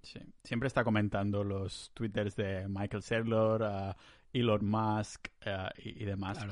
Sí. 0.02 0.20
Siempre 0.42 0.66
está 0.66 0.84
comentando 0.84 1.44
los 1.44 1.90
twitters 1.94 2.34
de 2.36 2.66
Michael 2.68 3.02
Saylor, 3.02 3.94
Elon 4.32 4.64
Musk 4.64 5.28
eh, 5.42 5.68
y, 5.78 6.04
demás. 6.04 6.44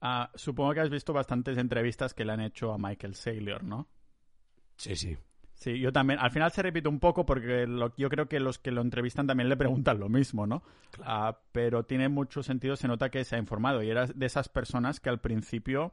Ah, 0.00 0.30
supongo 0.34 0.72
que 0.72 0.80
has 0.80 0.90
visto 0.90 1.12
bastantes 1.12 1.58
entrevistas 1.58 2.14
que 2.14 2.24
le 2.24 2.32
han 2.32 2.40
hecho 2.40 2.72
a 2.72 2.78
Michael 2.78 3.14
Saylor, 3.14 3.62
¿no? 3.62 3.86
Sí, 4.76 4.96
sí. 4.96 5.16
Sí, 5.60 5.78
yo 5.78 5.92
también. 5.92 6.18
Al 6.18 6.30
final 6.30 6.50
se 6.52 6.62
repite 6.62 6.88
un 6.88 6.98
poco 6.98 7.26
porque 7.26 7.66
yo 7.98 8.08
creo 8.08 8.26
que 8.28 8.40
los 8.40 8.58
que 8.58 8.70
lo 8.70 8.80
entrevistan 8.80 9.26
también 9.26 9.50
le 9.50 9.58
preguntan 9.58 10.00
lo 10.00 10.08
mismo, 10.08 10.46
¿no? 10.46 10.62
Ah, 11.04 11.38
pero 11.52 11.84
tiene 11.84 12.08
mucho 12.08 12.42
sentido, 12.42 12.76
se 12.76 12.88
nota 12.88 13.10
que 13.10 13.24
se 13.24 13.36
ha 13.36 13.38
informado 13.38 13.82
y 13.82 13.90
era 13.90 14.06
de 14.06 14.24
esas 14.24 14.48
personas 14.48 15.00
que 15.00 15.10
al 15.10 15.20
principio 15.20 15.92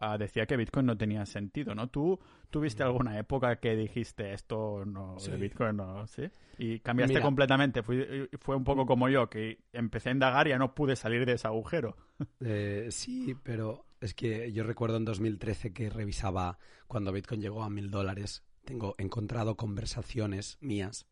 ah, 0.00 0.18
decía 0.18 0.46
que 0.46 0.56
Bitcoin 0.56 0.86
no 0.86 0.96
tenía 0.96 1.26
sentido, 1.26 1.74
¿no? 1.74 1.88
¿Tú 1.88 2.18
tuviste 2.50 2.82
mm. 2.82 2.86
alguna 2.86 3.18
época 3.18 3.56
que 3.56 3.76
dijiste 3.76 4.32
esto 4.32 4.84
no, 4.84 5.16
de 5.16 5.36
Bitcoin 5.36 5.76
no, 5.76 6.06
sí? 6.06 6.30
Y 6.58 6.80
cambiaste 6.80 7.20
completamente. 7.20 7.82
Fue, 7.82 8.28
fue 8.40 8.56
un 8.56 8.64
poco 8.64 8.84
mm. 8.84 8.86
como 8.86 9.08
yo, 9.08 9.28
que 9.28 9.58
empecé 9.72 10.10
a 10.10 10.12
indagar 10.12 10.46
y 10.46 10.50
ya 10.50 10.58
no 10.58 10.74
pude 10.74 10.96
salir 10.96 11.26
de 11.26 11.32
ese 11.32 11.46
agujero. 11.46 11.96
Eh, 12.40 12.88
sí, 12.90 13.34
pero 13.42 13.86
es 14.00 14.14
que 14.14 14.52
yo 14.52 14.62
recuerdo 14.62 14.98
en 14.98 15.04
2013 15.04 15.72
que 15.72 15.90
revisaba 15.90 16.58
cuando 16.86 17.10
Bitcoin 17.10 17.40
llegó 17.40 17.64
a 17.64 17.70
mil 17.70 17.90
dólares 17.90 18.44
tengo 18.64 18.94
encontrado 18.98 19.56
conversaciones 19.56 20.58
mías 20.60 21.06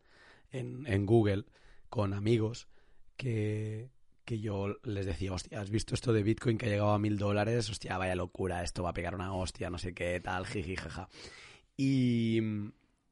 en, 0.51 0.87
en 0.87 1.07
Google 1.07 1.47
con 1.89 2.15
amigos 2.15 2.69
que, 3.17 3.91
que 4.25 4.41
yo 4.41 4.79
les 4.85 5.07
decía, 5.07 5.33
hostia, 5.33 5.61
¿has 5.61 5.71
visto 5.71 5.95
esto 5.95 6.13
de 6.13 6.23
Bitcoin 6.23 6.59
que 6.59 6.67
ha 6.67 6.69
llegado 6.69 6.93
a 6.93 6.99
mil 6.99 7.19
dólares? 7.19 7.69
Hostia, 7.71 7.99
vaya 7.99 8.15
locura, 8.15 8.63
esto 8.63 8.83
va 8.83 8.91
a 8.91 8.95
pegar 8.95 9.15
una 9.15 9.35
hostia, 9.35 9.71
no 9.71 9.79
sé 9.79 9.95
qué, 9.95 10.21
tal, 10.21 10.47
jiji, 10.47 10.77
jaja. 10.77 11.09
Y, 11.77 12.41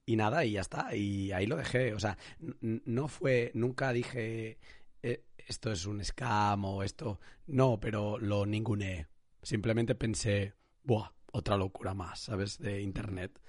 y 0.06 0.16
nada, 0.16 0.44
y 0.44 0.52
ya 0.52 0.60
está, 0.60 0.94
y 0.94 1.32
ahí 1.32 1.46
lo 1.46 1.56
dejé. 1.56 1.94
O 1.94 1.98
sea, 1.98 2.18
no 2.60 3.08
fue, 3.08 3.50
nunca 3.54 3.92
dije, 3.92 4.58
eh, 5.02 5.24
esto 5.36 5.72
es 5.72 5.86
un 5.86 6.04
scam 6.04 6.64
o 6.64 6.82
esto, 6.82 7.20
no, 7.46 7.80
pero 7.80 8.18
lo 8.18 8.46
ninguneé. 8.46 9.08
Simplemente 9.42 9.94
pensé, 9.94 10.54
buah, 10.84 11.12
otra 11.32 11.56
locura 11.56 11.94
más, 11.94 12.20
¿sabes? 12.20 12.58
De 12.58 12.82
Internet. 12.82 13.40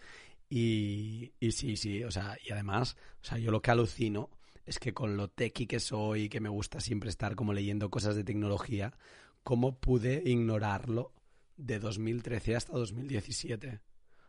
Y, 0.50 1.32
sí, 1.52 1.78
sí, 1.78 2.04
o 2.04 2.12
sea, 2.12 2.38
y 2.44 2.52
además, 2.52 2.98
o 3.22 3.26
sea, 3.26 3.38
yo 3.38 3.52
lo 3.52 3.62
que 3.62 3.72
alucino 3.72 4.30
es 4.66 4.80
que 4.80 4.94
con 4.94 5.18
lo 5.18 5.30
techy 5.30 5.68
que 5.68 5.80
soy, 5.80 6.30
que 6.30 6.40
me 6.40 6.50
gusta 6.50 6.80
siempre 6.80 7.10
estar 7.10 7.36
como 7.36 7.54
leyendo 7.54 7.90
cosas 7.90 8.16
de 8.16 8.24
tecnología, 8.24 8.94
¿cómo 9.44 9.80
pude 9.80 10.22
ignorarlo 10.26 11.14
de 11.58 11.80
2013 11.80 12.56
hasta 12.56 12.74
2017? 12.74 13.82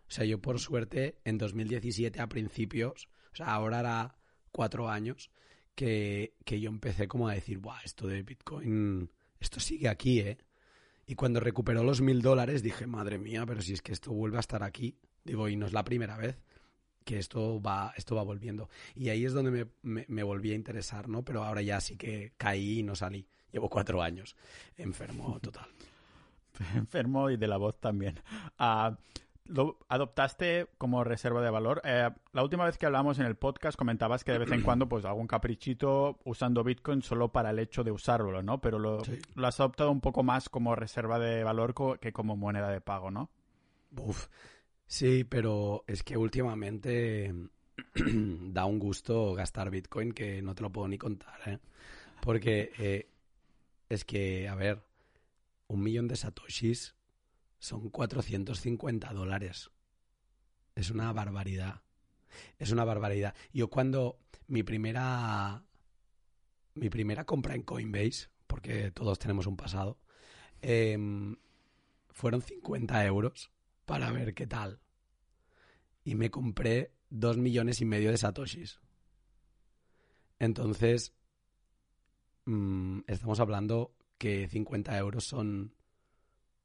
O 0.08 0.10
sea, 0.10 0.24
yo 0.24 0.40
por 0.40 0.58
suerte 0.58 1.18
en 1.24 1.38
2017 1.38 2.20
a 2.20 2.28
principios, 2.28 3.08
o 3.32 3.36
sea, 3.36 3.54
ahora 3.54 3.80
era 3.80 4.18
cuatro 4.50 4.88
años, 4.88 5.30
que, 5.74 6.34
que 6.44 6.60
yo 6.60 6.68
empecé 6.68 7.08
como 7.08 7.28
a 7.28 7.34
decir, 7.34 7.58
Buah, 7.58 7.80
esto 7.84 8.06
de 8.06 8.22
Bitcoin, 8.22 9.10
esto 9.40 9.58
sigue 9.60 9.88
aquí, 9.88 10.20
¿eh? 10.20 10.38
Y 11.06 11.14
cuando 11.14 11.40
recuperó 11.40 11.82
los 11.82 12.00
mil 12.00 12.22
dólares 12.22 12.62
dije, 12.62 12.86
madre 12.86 13.18
mía, 13.18 13.44
pero 13.46 13.60
si 13.60 13.72
es 13.72 13.82
que 13.82 13.92
esto 13.92 14.12
vuelve 14.12 14.36
a 14.36 14.40
estar 14.40 14.62
aquí. 14.62 14.98
Digo, 15.24 15.48
y 15.48 15.56
no 15.56 15.66
es 15.66 15.72
la 15.72 15.84
primera 15.84 16.16
vez 16.16 16.38
que 17.02 17.18
esto 17.18 17.60
va, 17.60 17.92
esto 17.96 18.16
va 18.16 18.22
volviendo. 18.22 18.68
Y 18.94 19.08
ahí 19.08 19.24
es 19.24 19.32
donde 19.32 19.68
me, 19.82 20.04
me, 20.08 20.22
volví 20.22 20.52
a 20.52 20.54
interesar, 20.54 21.08
¿no? 21.08 21.22
Pero 21.24 21.44
ahora 21.44 21.62
ya 21.62 21.80
sí 21.80 21.96
que 21.96 22.32
caí 22.36 22.80
y 22.80 22.82
no 22.82 22.94
salí. 22.94 23.26
Llevo 23.52 23.68
cuatro 23.68 24.02
años 24.02 24.36
enfermo 24.76 25.38
total. 25.42 25.66
enfermo 26.74 27.30
y 27.30 27.36
de 27.36 27.48
la 27.48 27.56
voz 27.56 27.78
también. 27.78 28.20
Uh, 28.58 28.94
lo 29.46 29.78
adoptaste 29.88 30.68
como 30.78 31.04
reserva 31.04 31.42
de 31.42 31.50
valor. 31.50 31.82
Eh, 31.84 32.10
la 32.32 32.42
última 32.42 32.64
vez 32.64 32.78
que 32.78 32.86
hablamos 32.86 33.18
en 33.18 33.26
el 33.26 33.36
podcast 33.36 33.76
comentabas 33.76 34.24
que 34.24 34.32
de 34.32 34.38
vez 34.38 34.50
en 34.52 34.62
cuando, 34.62 34.88
pues 34.88 35.04
algún 35.04 35.26
caprichito 35.26 36.18
usando 36.24 36.64
Bitcoin 36.64 37.02
solo 37.02 37.30
para 37.30 37.50
el 37.50 37.58
hecho 37.58 37.84
de 37.84 37.90
usarlo, 37.90 38.42
¿no? 38.42 38.60
Pero 38.60 38.78
lo, 38.78 39.02
lo 39.34 39.46
has 39.46 39.60
adoptado 39.60 39.90
un 39.90 40.00
poco 40.00 40.22
más 40.22 40.48
como 40.48 40.74
reserva 40.74 41.18
de 41.18 41.44
valor 41.44 41.74
que 41.98 42.12
como 42.12 42.36
moneda 42.36 42.70
de 42.70 42.80
pago, 42.80 43.10
¿no? 43.10 43.30
Uf, 43.96 44.28
Sí, 44.92 45.24
pero 45.24 45.84
es 45.86 46.02
que 46.02 46.18
últimamente 46.18 47.32
da 47.94 48.66
un 48.66 48.78
gusto 48.78 49.32
gastar 49.32 49.70
Bitcoin 49.70 50.12
que 50.12 50.42
no 50.42 50.54
te 50.54 50.60
lo 50.60 50.70
puedo 50.70 50.86
ni 50.86 50.98
contar, 50.98 51.40
¿eh? 51.46 51.58
Porque 52.20 52.72
eh, 52.78 53.08
es 53.88 54.04
que, 54.04 54.48
a 54.48 54.54
ver, 54.54 54.84
un 55.68 55.82
millón 55.82 56.08
de 56.08 56.16
satoshis 56.16 56.94
son 57.58 57.88
450 57.88 59.14
dólares. 59.14 59.70
Es 60.74 60.90
una 60.90 61.10
barbaridad. 61.14 61.80
Es 62.58 62.70
una 62.70 62.84
barbaridad. 62.84 63.34
Yo 63.54 63.70
cuando 63.70 64.18
mi 64.46 64.62
primera 64.62 65.64
mi 66.74 66.90
primera 66.90 67.24
compra 67.24 67.54
en 67.54 67.62
Coinbase, 67.62 68.28
porque 68.46 68.90
todos 68.90 69.18
tenemos 69.18 69.46
un 69.46 69.56
pasado, 69.56 69.98
em, 70.60 71.36
fueron 72.10 72.42
50 72.42 73.06
euros 73.06 73.51
para 73.84 74.10
ver 74.12 74.34
qué 74.34 74.46
tal. 74.46 74.80
Y 76.04 76.14
me 76.14 76.30
compré 76.30 76.92
dos 77.10 77.36
millones 77.36 77.80
y 77.80 77.84
medio 77.84 78.10
de 78.10 78.16
satoshis. 78.16 78.80
Entonces, 80.38 81.14
mm, 82.46 83.00
estamos 83.06 83.38
hablando 83.40 83.94
que 84.18 84.48
50 84.48 84.96
euros 84.98 85.24
son 85.24 85.74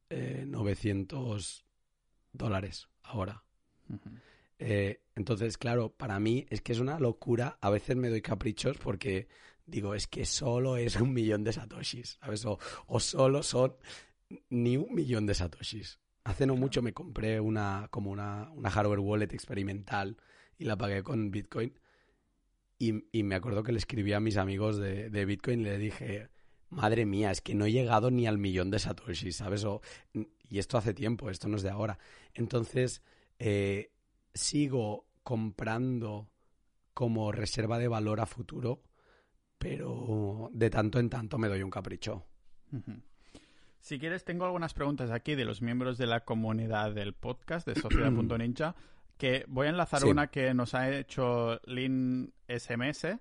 900 0.10 1.60
eh, 1.60 1.66
dólares 2.32 2.88
ahora. 3.04 3.44
Eh, 4.60 5.02
entonces, 5.16 5.58
claro, 5.58 5.94
para 5.94 6.20
mí 6.20 6.46
es 6.50 6.62
que 6.62 6.72
es 6.72 6.80
una 6.80 7.00
locura. 7.00 7.58
A 7.62 7.70
veces 7.70 7.96
me 7.96 8.10
doy 8.10 8.22
caprichos 8.22 8.78
porque 8.78 9.28
digo, 9.66 9.94
es 9.94 10.08
que 10.08 10.26
solo 10.26 10.78
es 10.78 10.96
un 10.96 11.14
millón 11.14 11.44
de 11.44 11.54
satoshis, 11.54 12.18
¿sabes? 12.22 12.46
O, 12.46 12.58
o 12.88 13.00
solo 13.00 13.44
son 13.44 13.76
ni 14.50 14.78
un 14.78 14.94
millón 14.94 15.26
de 15.26 15.36
satoshis. 15.36 16.00
Hace 16.28 16.46
no 16.46 16.58
mucho 16.58 16.82
me 16.82 16.92
compré 16.92 17.40
una, 17.40 17.88
como 17.90 18.12
una, 18.12 18.52
una 18.54 18.70
hardware 18.70 19.00
wallet 19.00 19.34
experimental 19.34 20.18
y 20.58 20.66
la 20.66 20.78
pagué 20.78 21.02
con 21.02 21.32
Bitcoin. 21.32 21.80
Y, 22.78 23.06
y, 23.18 23.24
me 23.24 23.36
acuerdo 23.36 23.64
que 23.64 23.72
le 23.72 23.78
escribí 23.78 24.12
a 24.12 24.20
mis 24.20 24.36
amigos 24.36 24.78
de, 24.78 25.10
de, 25.10 25.26
Bitcoin 25.26 25.62
y 25.62 25.64
le 25.64 25.78
dije, 25.78 26.28
madre 26.70 27.06
mía, 27.06 27.32
es 27.32 27.40
que 27.40 27.56
no 27.56 27.66
he 27.66 27.72
llegado 27.72 28.12
ni 28.12 28.28
al 28.28 28.40
millón 28.40 28.72
de 28.72 28.80
Satoshis, 28.80 29.38
¿sabes? 29.38 29.64
O, 29.64 29.82
y 30.14 30.60
esto 30.60 30.78
hace 30.78 30.94
tiempo, 30.94 31.30
esto 31.30 31.48
no 31.48 31.56
es 31.56 31.64
de 31.64 31.70
ahora. 31.70 31.98
Entonces, 32.34 33.02
eh, 33.40 33.94
sigo 34.34 35.08
comprando 35.24 36.30
como 36.94 37.32
reserva 37.32 37.80
de 37.80 37.88
valor 37.88 38.20
a 38.20 38.26
futuro, 38.26 38.84
pero 39.58 40.50
de 40.52 40.70
tanto 40.70 41.00
en 41.00 41.10
tanto 41.10 41.38
me 41.38 41.48
doy 41.48 41.64
un 41.64 41.70
capricho. 41.70 42.26
Si 43.80 44.00
quieres, 44.00 44.24
tengo 44.26 44.46
algunas 44.46 44.74
preguntas 44.74 45.12
aquí 45.12 45.36
de 45.36 45.46
los 45.46 45.62
miembros 45.62 45.98
de 45.98 46.08
la 46.08 46.22
comunidad 46.22 46.92
del 46.94 47.14
podcast 47.14 47.68
de 47.68 47.80
Sociedad.ninja, 47.80 48.76
que 49.18 49.46
voy 49.48 49.68
a 49.68 49.70
enlazar 49.70 50.06
una 50.06 50.28
que 50.28 50.54
nos 50.54 50.74
ha 50.74 50.90
hecho 50.92 51.60
Lin 51.66 52.34
SMS, 52.48 53.18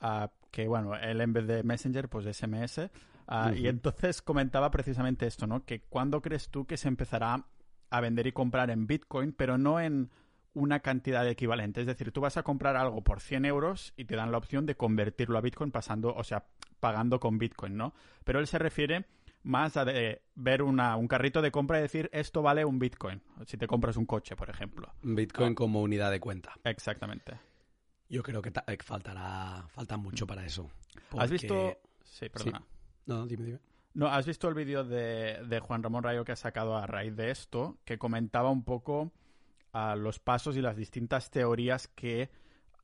ah, 0.00 0.30
que 0.50 0.66
bueno, 0.66 0.94
él 0.96 1.20
en 1.20 1.32
vez 1.32 1.46
de 1.46 1.62
Messenger, 1.62 2.08
pues 2.08 2.36
SMS. 2.36 2.90
Ah, 3.28 3.52
y 3.54 3.68
entonces 3.68 4.20
comentaba 4.20 4.70
precisamente 4.70 5.26
esto, 5.26 5.46
¿no? 5.46 5.64
Que 5.64 5.80
cuándo 5.80 6.20
crees 6.20 6.48
tú 6.48 6.66
que 6.66 6.76
se 6.76 6.88
empezará 6.88 7.46
a 7.90 8.00
vender 8.00 8.26
y 8.26 8.32
comprar 8.32 8.70
en 8.70 8.86
Bitcoin, 8.86 9.32
pero 9.32 9.58
no 9.58 9.80
en 9.80 10.10
una 10.54 10.80
cantidad 10.80 11.26
equivalente. 11.28 11.80
Es 11.80 11.86
decir, 11.86 12.12
tú 12.12 12.20
vas 12.20 12.36
a 12.36 12.42
comprar 12.42 12.76
algo 12.76 13.02
por 13.02 13.20
100 13.20 13.44
euros 13.44 13.94
y 13.96 14.04
te 14.04 14.16
dan 14.16 14.32
la 14.32 14.38
opción 14.38 14.66
de 14.66 14.76
convertirlo 14.76 15.38
a 15.38 15.40
Bitcoin 15.40 15.70
pasando, 15.70 16.14
o 16.14 16.24
sea, 16.24 16.44
pagando 16.80 17.20
con 17.20 17.38
Bitcoin, 17.38 17.76
¿no? 17.76 17.94
Pero 18.24 18.40
él 18.40 18.46
se 18.46 18.58
refiere 18.58 19.06
más 19.42 19.76
a 19.76 19.84
de 19.84 20.22
ver 20.34 20.62
una, 20.62 20.96
un 20.96 21.08
carrito 21.08 21.42
de 21.42 21.50
compra 21.50 21.78
y 21.78 21.82
decir 21.82 22.08
esto 22.12 22.42
vale 22.42 22.64
un 22.64 22.78
Bitcoin, 22.78 23.22
si 23.46 23.56
te 23.56 23.66
compras 23.66 23.96
un 23.96 24.06
coche, 24.06 24.36
por 24.36 24.50
ejemplo. 24.50 24.92
Bitcoin 25.02 25.52
ah. 25.52 25.54
como 25.54 25.82
unidad 25.82 26.10
de 26.10 26.20
cuenta. 26.20 26.54
Exactamente. 26.64 27.38
Yo 28.08 28.22
creo 28.22 28.42
que 28.42 28.52
faltará 28.84 29.66
falta 29.68 29.96
mucho 29.96 30.26
para 30.26 30.44
eso. 30.44 30.70
¿Has 31.16 31.30
visto...? 31.30 31.78
Sí, 32.04 32.28
perdona. 32.28 32.62
No, 33.06 33.26
dime, 33.26 33.44
dime. 33.44 33.58
No, 33.94 34.06
¿has 34.06 34.26
visto 34.26 34.48
el 34.48 34.54
vídeo 34.54 34.84
de, 34.84 35.42
de 35.46 35.60
Juan 35.60 35.82
Ramón 35.82 36.02
Rayo 36.02 36.24
que 36.24 36.32
ha 36.32 36.36
sacado 36.36 36.76
a 36.76 36.86
raíz 36.86 37.16
de 37.16 37.30
esto? 37.30 37.78
Que 37.84 37.98
comentaba 37.98 38.50
un 38.50 38.64
poco 38.64 39.12
a 39.72 39.96
los 39.96 40.18
pasos 40.18 40.56
y 40.56 40.60
las 40.60 40.76
distintas 40.76 41.30
teorías 41.30 41.88
que 41.88 42.30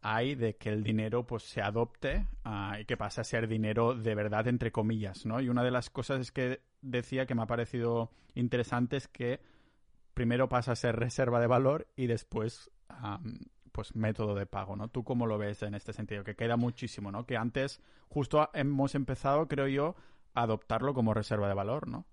hay 0.00 0.34
de 0.34 0.56
que 0.56 0.70
el 0.70 0.84
dinero 0.84 1.26
pues 1.26 1.42
se 1.42 1.60
adopte 1.60 2.26
ah, 2.44 2.78
y 2.80 2.84
que 2.84 2.96
pase 2.96 3.20
a 3.20 3.24
ser 3.24 3.48
dinero 3.48 3.94
de 3.94 4.14
verdad 4.14 4.46
entre 4.48 4.70
comillas, 4.70 5.26
¿no? 5.26 5.40
Y 5.40 5.48
una 5.48 5.64
de 5.64 5.70
las 5.70 5.90
cosas 5.90 6.20
es 6.20 6.32
que 6.32 6.60
decía 6.82 7.26
que 7.26 7.34
me 7.34 7.42
ha 7.42 7.46
parecido 7.46 8.10
interesante 8.34 8.96
es 8.96 9.08
que 9.08 9.40
primero 10.14 10.48
pasa 10.48 10.72
a 10.72 10.76
ser 10.76 10.96
reserva 10.96 11.40
de 11.40 11.46
valor 11.46 11.88
y 11.96 12.06
después 12.06 12.70
pues 13.72 13.94
método 13.94 14.34
de 14.34 14.46
pago, 14.46 14.76
¿no? 14.76 14.88
¿Tú 14.88 15.04
cómo 15.04 15.26
lo 15.26 15.38
ves 15.38 15.62
en 15.62 15.74
este 15.74 15.92
sentido? 15.92 16.24
Que 16.24 16.34
queda 16.34 16.56
muchísimo, 16.56 17.12
¿no? 17.12 17.26
Que 17.26 17.36
antes 17.36 17.80
justo 18.08 18.50
hemos 18.54 18.94
empezado, 18.94 19.46
creo 19.46 19.68
yo, 19.68 19.94
a 20.34 20.42
adoptarlo 20.42 20.94
como 20.94 21.14
reserva 21.14 21.48
de 21.48 21.54
valor, 21.54 21.86
¿no? 21.86 22.06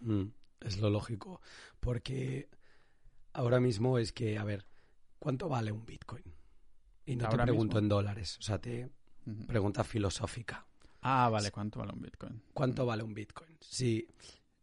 Mm, 0.00 0.24
es 0.60 0.78
lo 0.78 0.90
lógico, 0.90 1.40
porque 1.80 2.48
ahora 3.32 3.60
mismo 3.60 3.98
es 3.98 4.12
que, 4.12 4.38
a 4.38 4.44
ver, 4.44 4.64
¿cuánto 5.18 5.48
vale 5.48 5.72
un 5.72 5.86
Bitcoin? 5.86 6.24
Y 7.06 7.16
no 7.16 7.28
te 7.28 7.36
pregunto 7.36 7.78
en 7.78 7.88
dólares, 7.88 8.38
o 8.38 8.42
sea, 8.42 8.58
te 8.58 8.90
pregunta 9.46 9.84
filosófica. 9.84 10.66
Ah, 11.02 11.28
vale, 11.28 11.50
¿cuánto 11.50 11.80
vale 11.80 11.92
un 11.92 12.00
Bitcoin? 12.00 12.42
¿Cuánto 12.54 12.86
vale 12.86 13.02
un 13.02 13.12
Bitcoin? 13.12 13.58
Si, 13.60 14.08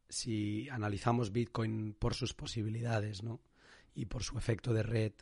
si 0.09 0.67
analizamos 0.69 1.31
Bitcoin 1.31 1.95
por 1.97 2.15
sus 2.15 2.33
posibilidades, 2.33 3.21
¿no? 3.21 3.41
Y 3.93 4.05
por 4.05 4.23
su 4.23 4.37
efecto 4.37 4.73
de 4.73 4.81
red, 4.81 5.13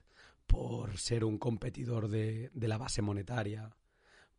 por 0.47 0.97
ser 0.97 1.25
un 1.25 1.37
competidor 1.37 2.07
de, 2.07 2.51
de 2.53 2.67
la 2.69 2.77
base 2.77 3.01
monetaria, 3.01 3.75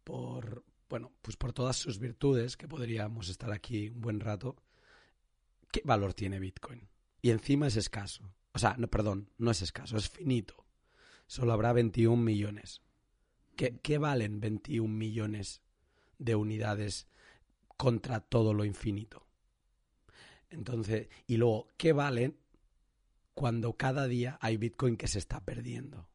por, 0.03 0.65
bueno, 0.89 1.13
pues 1.21 1.37
por 1.37 1.53
todas 1.53 1.77
sus 1.77 1.99
virtudes, 1.99 2.57
que 2.57 2.67
podríamos 2.67 3.29
estar 3.29 3.53
aquí 3.53 3.91
un 3.91 4.01
buen 4.01 4.21
rato, 4.21 4.57
¿qué 5.71 5.83
valor 5.85 6.15
tiene 6.15 6.39
Bitcoin? 6.39 6.89
Y 7.21 7.31
encima 7.31 7.67
es 7.67 7.77
escaso. 7.77 8.33
O 8.53 8.59
sea, 8.59 8.75
no, 8.79 8.89
perdón, 8.89 9.29
no 9.37 9.51
es 9.51 9.61
escaso, 9.61 9.99
es 9.99 10.09
finito 10.09 10.65
solo 11.31 11.53
habrá 11.53 11.73
21 11.73 12.21
millones. 12.21 12.83
¿Qué, 13.55 13.99
valen 13.99 14.41
21 14.41 14.93
millones 14.93 15.63
de 16.19 16.35
unidades 16.35 17.07
contra 17.77 18.19
todo 18.19 18.53
lo 18.53 18.65
infinito? 18.65 19.29
Entonces, 20.49 21.09
y 21.29 21.37
luego, 21.37 21.69
¿qué 21.77 21.93
valen 21.93 22.37
cuando 23.33 23.75
cada 23.75 24.09
día 24.09 24.39
hay 24.41 24.57
Bitcoin 24.57 24.97
que 24.97 25.07
se 25.07 25.21
está 25.21 25.45
perdiendo? 25.45 26.09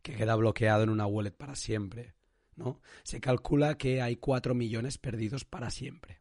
Que 0.00 0.14
queda 0.14 0.36
bloqueado 0.36 0.84
en 0.84 0.90
una 0.90 1.06
wallet 1.06 1.32
para 1.32 1.56
siempre, 1.56 2.14
¿no? 2.54 2.80
Se 3.02 3.20
calcula 3.20 3.76
que 3.76 4.00
hay 4.00 4.14
4 4.14 4.54
millones 4.54 4.96
perdidos 4.96 5.44
para 5.44 5.70
siempre. 5.70 6.20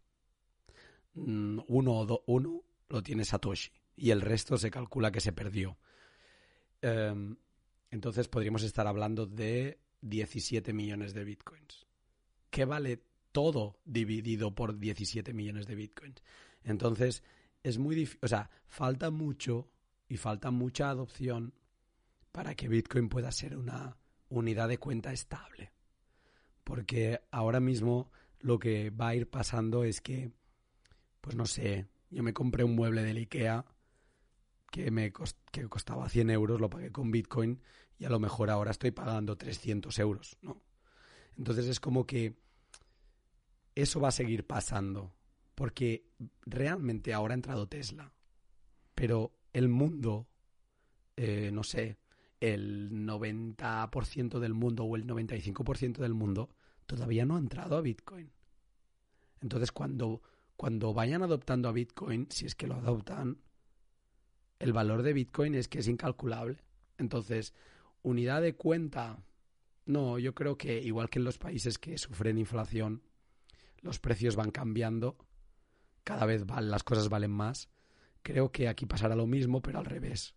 Mm, 1.14 1.60
uno, 1.68 1.92
o 1.92 2.24
uno 2.26 2.64
lo 2.90 3.04
tiene 3.04 3.24
Satoshi 3.24 3.72
y 3.96 4.10
el 4.10 4.22
resto 4.22 4.58
se 4.58 4.72
calcula 4.72 5.12
que 5.12 5.22
se 5.22 5.32
perdió. 5.32 5.78
Em, 6.82 7.38
entonces 7.92 8.28
podríamos 8.28 8.64
estar 8.64 8.88
hablando 8.88 9.26
de 9.26 9.80
17 10.02 10.74
millones 10.74 11.14
de 11.14 11.24
bitcoins. 11.24 11.86
¿Qué 12.50 12.66
vale 12.66 13.02
todo 13.32 13.80
dividido 13.86 14.54
por 14.54 14.78
17 14.78 15.34
millones 15.34 15.68
de 15.68 15.76
bitcoins? 15.76 16.24
Entonces, 16.64 17.24
es 17.64 17.78
muy 17.78 17.96
difícil, 17.96 18.20
o 18.24 18.28
sea, 18.28 18.50
falta 18.68 19.10
mucho 19.10 19.70
y 20.08 20.18
falta 20.18 20.52
mucha 20.52 20.90
adopción 20.90 21.54
para 22.32 22.54
que 22.56 22.68
Bitcoin 22.68 23.10
pueda 23.10 23.32
ser 23.32 23.58
una 23.58 23.98
unidad 24.30 24.70
de 24.70 24.78
cuenta 24.78 25.14
estable. 25.14 25.72
Porque 26.64 27.22
ahora 27.32 27.60
mismo 27.60 28.12
lo 28.40 28.60
que 28.60 28.90
va 28.90 29.10
a 29.10 29.16
ir 29.16 29.30
pasando 29.30 29.84
es 29.84 30.02
que, 30.02 30.32
pues 31.22 31.36
no 31.36 31.46
sé, 31.46 31.88
yo 32.10 32.24
me 32.24 32.34
compré 32.34 32.64
un 32.64 32.76
mueble 32.76 33.04
del 33.04 33.18
IKEA 33.18 33.66
que 34.76 34.92
me 34.92 35.14
que 35.54 35.70
costaba 35.70 36.10
100 36.10 36.32
euros, 36.32 36.60
lo 36.60 36.70
pagué 36.70 36.92
con 36.92 37.10
Bitcoin 37.10 37.62
y 37.98 38.04
a 38.04 38.10
lo 38.10 38.20
mejor 38.20 38.50
ahora 38.50 38.72
estoy 38.72 38.92
pagando 38.92 39.38
300 39.38 39.98
euros, 40.00 40.38
¿no? 40.42 40.62
Entonces 41.38 41.68
es 41.68 41.80
como 41.80 42.06
que 42.06 42.36
eso 43.74 44.02
va 44.02 44.10
a 44.10 44.12
seguir 44.12 44.46
pasando, 44.46 45.16
porque 45.56 46.10
realmente 46.46 47.14
ahora 47.14 47.34
ha 47.34 47.36
entrado 47.36 47.70
Tesla, 47.70 48.12
pero 48.94 49.32
el 49.54 49.70
mundo, 49.70 50.28
eh, 51.16 51.52
no 51.54 51.64
sé, 51.64 51.98
el 52.42 52.92
90% 52.92 54.40
del 54.40 54.54
mundo 54.54 54.84
o 54.84 54.98
el 54.98 55.08
95% 55.08 56.00
del 56.00 56.14
mundo 56.14 56.50
todavía 56.86 57.26
no 57.26 57.38
ha 57.38 57.40
entrado 57.40 57.78
a 57.78 57.82
Bitcoin. 57.82 58.30
Entonces 59.40 59.72
cuando, 59.72 60.22
cuando 60.58 60.94
vayan 60.94 61.24
adoptando 61.24 61.70
a 61.70 61.72
Bitcoin, 61.72 62.28
si 62.30 62.46
es 62.46 62.56
que 62.56 62.68
lo 62.68 62.76
adoptan, 62.76 63.38
el 64.66 64.74
valor 64.74 65.04
de 65.04 65.14
Bitcoin 65.14 65.54
es 65.54 65.68
que 65.68 65.80
es 65.80 65.88
incalculable. 65.88 66.58
Entonces, 66.98 67.54
unidad 68.02 68.42
de 68.42 68.56
cuenta, 68.56 69.24
no, 69.86 70.18
yo 70.18 70.34
creo 70.34 70.58
que 70.58 70.82
igual 70.82 71.10
que 71.10 71.20
en 71.20 71.26
los 71.26 71.38
países 71.38 71.78
que 71.78 72.00
sufren 72.00 72.40
inflación, 72.40 73.04
los 73.82 74.00
precios 74.00 74.36
van 74.36 74.50
cambiando, 74.50 75.18
cada 76.04 76.26
vez 76.26 76.44
las 76.48 76.84
cosas 76.84 77.10
valen 77.10 77.30
más. 77.30 77.70
Creo 78.24 78.52
que 78.52 78.68
aquí 78.68 78.88
pasará 78.88 79.16
lo 79.16 79.28
mismo, 79.28 79.62
pero 79.62 79.78
al 79.78 79.86
revés. 79.86 80.34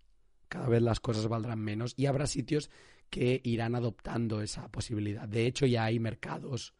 Cada 0.48 0.68
vez 0.68 0.82
las 0.82 1.00
cosas 1.00 1.26
valdrán 1.26 1.60
menos 1.60 1.94
y 1.96 2.04
habrá 2.04 2.26
sitios 2.26 2.70
que 3.08 3.40
irán 3.44 3.74
adoptando 3.74 4.42
esa 4.42 4.70
posibilidad. 4.70 5.26
De 5.26 5.46
hecho, 5.46 5.64
ya 5.64 5.84
hay 5.84 5.98
mercados. 5.98 6.74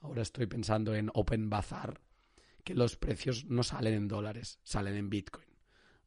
Ahora 0.00 0.22
estoy 0.22 0.46
pensando 0.46 0.94
en 0.94 1.10
Open 1.14 1.50
Bazaar, 1.50 2.00
que 2.62 2.74
los 2.74 2.96
precios 2.96 3.44
no 3.46 3.64
salen 3.64 3.94
en 3.94 4.08
dólares, 4.08 4.60
salen 4.62 4.94
en 4.94 5.10
Bitcoin. 5.10 5.48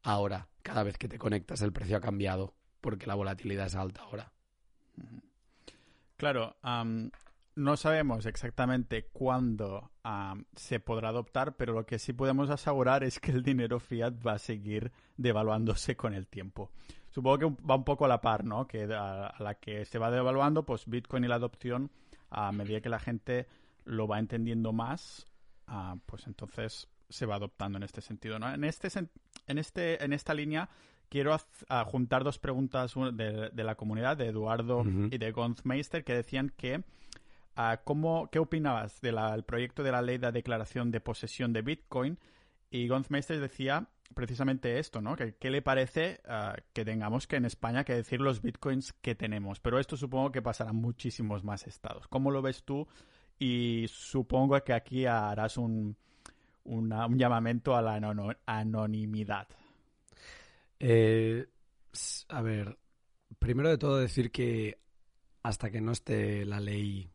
Ahora, 0.02 0.48
cada 0.66 0.82
vez 0.82 0.98
que 0.98 1.08
te 1.08 1.18
conectas, 1.18 1.62
el 1.62 1.72
precio 1.72 1.96
ha 1.96 2.00
cambiado 2.00 2.54
porque 2.80 3.06
la 3.06 3.14
volatilidad 3.14 3.66
es 3.66 3.76
alta 3.76 4.02
ahora. 4.02 4.32
Claro, 6.16 6.56
no 7.54 7.76
sabemos 7.76 8.26
exactamente 8.26 9.06
cuándo 9.12 9.92
se 10.56 10.80
podrá 10.80 11.10
adoptar, 11.10 11.56
pero 11.56 11.72
lo 11.72 11.86
que 11.86 12.00
sí 12.00 12.12
podemos 12.12 12.50
asegurar 12.50 13.04
es 13.04 13.20
que 13.20 13.30
el 13.30 13.42
dinero 13.42 13.78
fiat 13.78 14.14
va 14.26 14.32
a 14.32 14.38
seguir 14.38 14.90
devaluándose 15.16 15.96
con 15.96 16.14
el 16.14 16.26
tiempo. 16.26 16.72
Supongo 17.10 17.38
que 17.38 17.64
va 17.64 17.76
un 17.76 17.84
poco 17.84 18.04
a 18.04 18.08
la 18.08 18.20
par, 18.20 18.44
¿no? 18.44 18.66
Que 18.66 18.84
a, 18.92 19.34
la 19.38 19.54
que 19.54 19.84
se 19.84 19.98
va 19.98 20.10
devaluando, 20.10 20.66
pues 20.66 20.86
Bitcoin 20.86 21.24
y 21.24 21.28
la 21.28 21.36
adopción, 21.36 21.90
a 22.28 22.50
medida 22.50 22.80
que 22.80 22.88
la 22.88 22.98
gente 22.98 23.46
lo 23.84 24.08
va 24.08 24.18
entendiendo 24.18 24.72
más, 24.72 25.26
pues 26.06 26.26
entonces 26.26 26.88
se 27.08 27.26
va 27.26 27.36
adoptando 27.36 27.76
en 27.76 27.82
este 27.82 28.00
sentido, 28.00 28.38
¿no? 28.38 28.52
En 28.52 28.64
este, 28.64 28.88
en 29.46 29.58
este, 29.58 30.04
en 30.04 30.12
esta 30.12 30.34
línea 30.34 30.68
quiero 31.08 31.36
juntar 31.86 32.24
dos 32.24 32.38
preguntas 32.38 32.94
de, 33.12 33.50
de, 33.50 33.64
la 33.64 33.74
comunidad, 33.76 34.16
de 34.16 34.26
Eduardo 34.26 34.84
y 35.10 35.18
de 35.18 35.32
Gonzmeister, 35.32 36.04
que 36.04 36.14
decían 36.14 36.52
que 36.56 36.78
uh, 37.56 37.76
¿cómo, 37.84 38.28
¿qué 38.30 38.38
opinabas 38.38 39.00
del 39.00 39.44
proyecto 39.44 39.82
de 39.82 39.92
la 39.92 40.02
ley 40.02 40.18
de 40.18 40.32
declaración 40.32 40.90
de 40.90 41.00
posesión 41.00 41.52
de 41.52 41.62
Bitcoin? 41.62 42.18
Y 42.70 42.88
Gonzmeister 42.88 43.40
decía 43.40 43.88
precisamente 44.14 44.78
esto, 44.78 45.00
¿no? 45.00 45.16
Que 45.16 45.34
qué 45.34 45.50
le 45.50 45.62
parece 45.62 46.20
que 46.72 46.84
tengamos 46.84 47.26
que 47.26 47.36
en 47.36 47.44
España 47.44 47.84
que 47.84 47.94
decir 47.94 48.20
los 48.20 48.42
bitcoins 48.42 48.92
que 48.94 49.14
tenemos. 49.14 49.60
Pero 49.60 49.78
esto 49.78 49.96
supongo 49.96 50.32
que 50.32 50.42
pasará 50.42 50.70
en 50.70 50.76
muchísimos 50.76 51.44
más 51.44 51.66
estados. 51.66 52.06
¿Cómo 52.08 52.30
lo 52.30 52.42
ves 52.42 52.64
tú? 52.64 52.86
Y 53.38 53.86
supongo 53.88 54.58
que 54.62 54.72
aquí 54.72 55.06
harás 55.06 55.56
un, 55.56 55.96
un 56.66 57.18
llamamiento 57.18 57.76
a 57.76 57.82
la 57.82 58.00
anonimidad. 58.46 59.48
Eh, 60.78 61.46
a 62.28 62.42
ver, 62.42 62.78
primero 63.38 63.70
de 63.70 63.78
todo 63.78 63.98
decir 63.98 64.30
que 64.30 64.78
hasta 65.42 65.70
que 65.70 65.80
no 65.80 65.92
esté 65.92 66.44
la 66.44 66.60
ley 66.60 67.10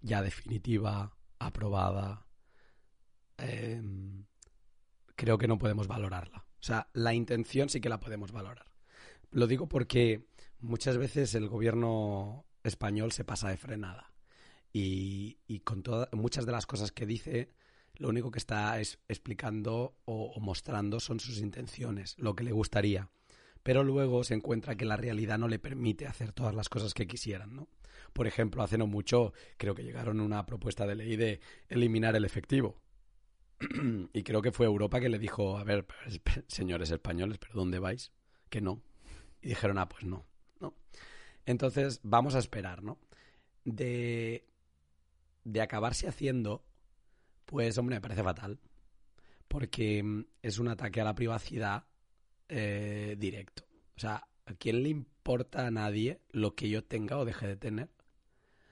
ya 0.00 0.22
definitiva, 0.22 1.16
aprobada, 1.38 2.26
em, 3.38 4.24
creo 5.16 5.38
que 5.38 5.48
no 5.48 5.58
podemos 5.58 5.86
valorarla. 5.86 6.38
O 6.38 6.62
sea, 6.62 6.88
la 6.92 7.14
intención 7.14 7.68
sí 7.68 7.80
que 7.80 7.88
la 7.88 8.00
podemos 8.00 8.32
valorar. 8.32 8.66
Lo 9.30 9.46
digo 9.46 9.68
porque 9.68 10.28
muchas 10.60 10.96
veces 10.96 11.34
el 11.34 11.48
gobierno 11.48 12.44
español 12.62 13.12
se 13.12 13.24
pasa 13.24 13.48
de 13.48 13.56
frenada 13.56 14.12
y, 14.72 15.38
y 15.48 15.60
con 15.60 15.82
todas 15.82 16.08
muchas 16.12 16.46
de 16.46 16.52
las 16.52 16.66
cosas 16.66 16.92
que 16.92 17.06
dice 17.06 17.52
lo 17.96 18.08
único 18.08 18.30
que 18.30 18.38
está 18.38 18.80
es 18.80 18.98
explicando 19.08 19.96
o, 20.04 20.38
mostrando 20.40 21.00
son 21.00 21.20
sus 21.20 21.38
intenciones, 21.38 22.16
lo 22.18 22.34
que 22.34 22.44
le 22.44 22.52
gustaría. 22.52 23.10
Pero 23.62 23.84
luego 23.84 24.24
se 24.24 24.34
encuentra 24.34 24.76
que 24.76 24.84
la 24.84 24.96
realidad 24.96 25.38
no 25.38 25.48
le 25.48 25.58
permite 25.58 26.06
hacer 26.06 26.32
todas 26.32 26.54
las 26.54 26.68
cosas 26.68 26.94
que 26.94 27.06
quisieran, 27.06 27.54
¿no? 27.54 27.68
Por 28.12 28.26
ejemplo, 28.26 28.62
hace 28.62 28.76
no 28.76 28.86
mucho 28.86 29.32
creo 29.56 29.74
que 29.74 29.84
llegaron 29.84 30.20
una 30.20 30.44
propuesta 30.44 30.86
de 30.86 30.96
ley 30.96 31.16
de 31.16 31.40
eliminar 31.68 32.16
el 32.16 32.24
efectivo. 32.24 32.82
y 34.12 34.22
creo 34.22 34.42
que 34.42 34.52
fue 34.52 34.66
Europa 34.66 35.00
que 35.00 35.08
le 35.08 35.18
dijo, 35.18 35.56
a 35.56 35.64
ver, 35.64 35.86
señores 36.48 36.90
españoles, 36.90 37.38
¿pero 37.38 37.54
dónde 37.54 37.78
vais? 37.78 38.12
Que 38.48 38.60
no. 38.60 38.82
Y 39.40 39.48
dijeron, 39.48 39.78
ah, 39.78 39.88
pues 39.88 40.04
no, 40.04 40.26
¿no? 40.60 40.74
Entonces, 41.46 42.00
vamos 42.02 42.34
a 42.34 42.38
esperar, 42.38 42.82
¿no? 42.82 42.98
De, 43.64 44.46
de 45.44 45.60
acabarse 45.60 46.08
haciendo, 46.08 46.64
pues 47.44 47.76
hombre, 47.78 47.96
me 47.96 48.00
parece 48.00 48.22
fatal. 48.22 48.58
porque 49.48 50.02
mm, 50.02 50.24
es 50.42 50.58
un 50.58 50.68
ataque 50.68 51.00
a 51.00 51.04
la 51.04 51.14
privacidad 51.14 51.84
eh, 52.48 53.16
directo. 53.18 53.64
O 53.96 54.00
sea, 54.00 54.26
¿a 54.46 54.54
quién 54.54 54.82
le 54.82 54.88
importa 54.88 55.66
a 55.66 55.70
nadie 55.70 56.20
lo 56.30 56.54
que 56.54 56.68
yo 56.68 56.84
tenga 56.84 57.18
o 57.18 57.24
deje 57.24 57.46
de 57.46 57.56
tener? 57.56 57.90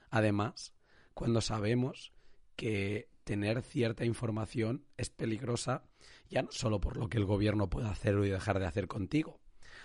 Además, 0.09 0.73
cuando 1.13 1.41
sabemos 1.41 2.13
que 2.55 3.09
tener 3.23 3.61
cierta 3.61 4.05
información 4.05 4.85
es 4.97 5.09
peligrosa, 5.09 5.83
ya 6.29 6.41
no 6.41 6.51
solo 6.51 6.81
por 6.81 6.97
lo 6.97 7.09
que 7.09 7.17
el 7.17 7.25
gobierno 7.25 7.69
puede 7.69 7.87
hacer 7.87 8.15
o 8.15 8.21
dejar 8.21 8.59
de 8.59 8.65
hacer 8.65 8.87
contigo, 8.87 9.39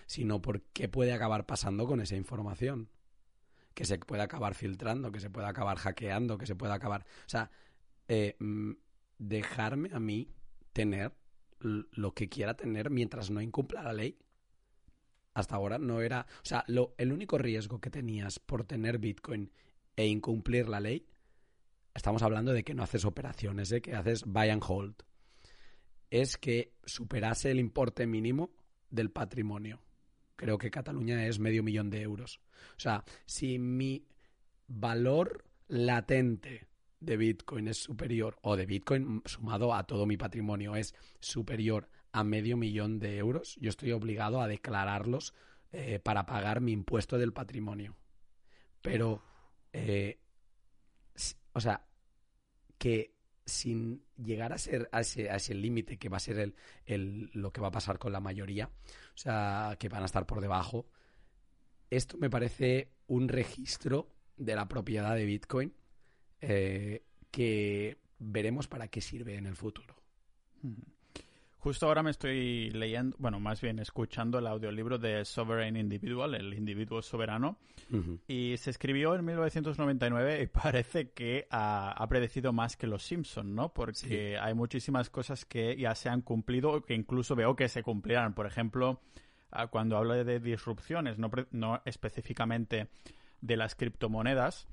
sino 0.06 0.40
por 0.40 0.62
qué 0.62 0.88
puede 0.88 1.12
acabar 1.12 1.46
pasando 1.46 1.86
con 1.86 2.00
esa 2.00 2.16
información. 2.16 2.90
Que 3.74 3.84
se 3.84 3.98
puede 3.98 4.22
acabar 4.22 4.54
filtrando, 4.54 5.12
que 5.12 5.20
se 5.20 5.28
puede 5.28 5.46
acabar 5.46 5.76
hackeando, 5.76 6.38
que 6.38 6.46
se 6.46 6.56
puede 6.56 6.72
acabar. 6.72 7.04
O 7.26 7.28
sea, 7.28 7.50
eh, 8.08 8.36
mm, 8.38 8.72
dejarme 9.18 9.90
a 9.92 10.00
mí 10.00 10.30
tener 10.72 11.12
lo 11.60 12.12
que 12.14 12.28
quiera 12.28 12.54
tener 12.54 12.90
mientras 12.90 13.30
no 13.30 13.40
incumpla 13.40 13.82
la 13.82 13.92
ley. 13.92 14.18
Hasta 15.34 15.56
ahora 15.56 15.78
no 15.78 16.00
era. 16.00 16.26
O 16.42 16.46
sea, 16.46 16.64
lo, 16.68 16.94
el 16.98 17.12
único 17.12 17.38
riesgo 17.38 17.80
que 17.80 17.90
tenías 17.90 18.38
por 18.38 18.64
tener 18.64 18.98
Bitcoin 18.98 19.50
e 19.96 20.06
incumplir 20.06 20.68
la 20.68 20.80
ley, 20.80 21.06
estamos 21.94 22.22
hablando 22.22 22.52
de 22.52 22.64
que 22.64 22.74
no 22.74 22.82
haces 22.82 23.04
operaciones, 23.04 23.70
de 23.70 23.78
¿eh? 23.78 23.82
que 23.82 23.94
haces 23.94 24.24
buy 24.24 24.50
and 24.50 24.62
hold, 24.66 24.94
es 26.10 26.36
que 26.36 26.74
superase 26.84 27.50
el 27.50 27.58
importe 27.58 28.06
mínimo 28.06 28.50
del 28.90 29.10
patrimonio. 29.10 29.80
Creo 30.36 30.58
que 30.58 30.70
Cataluña 30.70 31.26
es 31.26 31.38
medio 31.38 31.62
millón 31.62 31.90
de 31.90 32.02
euros. 32.02 32.40
O 32.76 32.80
sea, 32.80 33.04
si 33.24 33.58
mi 33.58 34.06
valor 34.68 35.44
latente 35.68 36.68
de 37.06 37.16
Bitcoin 37.16 37.68
es 37.68 37.78
superior, 37.78 38.36
o 38.42 38.56
de 38.56 38.66
Bitcoin 38.66 39.22
sumado 39.24 39.72
a 39.72 39.84
todo 39.84 40.04
mi 40.04 40.16
patrimonio 40.16 40.76
es 40.76 40.94
superior 41.20 41.88
a 42.12 42.24
medio 42.24 42.56
millón 42.56 42.98
de 42.98 43.16
euros, 43.16 43.56
yo 43.60 43.70
estoy 43.70 43.92
obligado 43.92 44.40
a 44.40 44.48
declararlos 44.48 45.34
eh, 45.72 46.00
para 46.00 46.26
pagar 46.26 46.60
mi 46.60 46.72
impuesto 46.72 47.16
del 47.16 47.32
patrimonio. 47.32 47.96
Pero, 48.82 49.22
eh, 49.72 50.18
o 51.52 51.60
sea, 51.60 51.86
que 52.78 53.14
sin 53.44 54.04
llegar 54.16 54.52
a 54.52 54.58
ser 54.58 54.88
a 54.90 55.00
ese, 55.00 55.54
límite 55.54 55.98
que 55.98 56.08
va 56.08 56.16
a 56.16 56.20
ser 56.20 56.38
el, 56.38 56.56
el, 56.84 57.30
lo 57.32 57.52
que 57.52 57.60
va 57.60 57.68
a 57.68 57.72
pasar 57.72 57.98
con 57.98 58.12
la 58.12 58.20
mayoría, 58.20 58.66
o 58.66 59.16
sea, 59.16 59.76
que 59.78 59.88
van 59.88 60.02
a 60.02 60.06
estar 60.06 60.26
por 60.26 60.40
debajo, 60.40 60.88
esto 61.90 62.16
me 62.18 62.30
parece 62.30 62.92
un 63.06 63.28
registro 63.28 64.08
de 64.36 64.56
la 64.56 64.66
propiedad 64.66 65.14
de 65.14 65.24
Bitcoin 65.24 65.72
eh, 66.40 67.02
que 67.30 67.96
veremos 68.18 68.66
para 68.66 68.88
qué 68.88 69.00
sirve 69.00 69.36
en 69.36 69.46
el 69.46 69.56
futuro. 69.56 69.94
Justo 71.66 71.86
ahora 71.88 72.04
me 72.04 72.12
estoy 72.12 72.70
leyendo, 72.70 73.16
bueno, 73.18 73.40
más 73.40 73.60
bien 73.60 73.80
escuchando 73.80 74.38
el 74.38 74.46
audiolibro 74.46 74.98
de 74.98 75.24
Sovereign 75.24 75.76
Individual, 75.76 76.36
el 76.36 76.54
individuo 76.54 77.02
soberano, 77.02 77.58
y 78.28 78.56
se 78.56 78.70
escribió 78.70 79.16
en 79.16 79.24
1999 79.24 80.42
y 80.42 80.46
parece 80.46 81.10
que 81.10 81.48
ha, 81.50 82.06
predecido 82.08 82.52
más 82.52 82.76
que 82.76 82.86
los 82.86 83.02
Simpson, 83.02 83.56
¿no? 83.56 83.74
Porque 83.74 84.38
hay 84.38 84.54
muchísimas 84.54 85.10
cosas 85.10 85.44
que 85.44 85.76
ya 85.76 85.96
se 85.96 86.08
han 86.08 86.22
cumplido, 86.22 86.82
que 86.84 86.94
incluso 86.94 87.34
veo 87.34 87.56
que 87.56 87.68
se 87.68 87.82
cumplirán. 87.82 88.34
Por 88.34 88.46
ejemplo, 88.46 89.00
ah, 89.50 89.66
cuando 89.66 89.96
habla 89.96 90.22
de 90.22 90.38
disrupciones, 90.38 91.18
no, 91.18 91.32
no 91.50 91.82
específicamente 91.84 92.86
de 93.40 93.56
las 93.56 93.74
criptomonedas, 93.74 94.68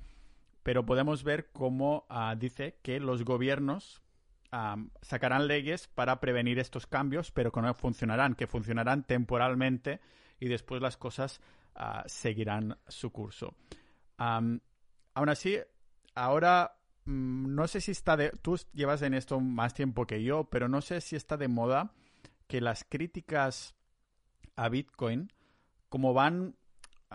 pero 0.64 0.86
podemos 0.86 1.24
ver 1.24 1.52
cómo 1.52 2.06
ah, 2.10 2.36
dice 2.38 2.80
que 2.82 3.00
los 3.00 3.24
gobiernos 3.24 4.02
ah, 4.52 4.78
sacarán 5.02 5.48
leyes 5.48 5.88
para 5.88 6.20
prevenir 6.20 6.58
estos 6.58 6.88
cambios, 6.88 7.32
pero 7.32 7.52
que 7.52 7.62
no 7.62 7.74
funcionarán, 7.74 8.36
que 8.36 8.48
funcionarán 8.48 9.04
temporalmente 9.04 10.00
y 10.40 10.48
después 10.48 10.82
las 10.82 10.98
cosas 10.98 11.42
ah, 11.76 12.04
seguirán 12.08 12.78
su 12.88 13.12
curso. 13.12 13.56
aún 14.18 14.62
así, 15.30 15.58
ahora 16.16 16.78
mm, 17.06 17.54
no 17.54 17.68
sé 17.68 17.82
si 17.82 17.92
está 17.92 18.16
de... 18.16 18.30
Tú 18.42 18.58
llevas 18.74 19.02
en 19.02 19.14
esto 19.14 19.40
más 19.42 19.74
tiempo 19.74 20.08
que 20.08 20.24
yo, 20.24 20.46
pero 20.46 20.70
no 20.70 20.82
sé 20.82 21.02
si 21.02 21.18
está 21.18 21.36
de 21.36 21.50
moda 21.50 21.94
que 22.48 22.62
las 22.62 22.86
críticas 22.86 23.76
a 24.56 24.70
Bitcoin, 24.70 25.32
como 25.90 26.14
van 26.14 26.56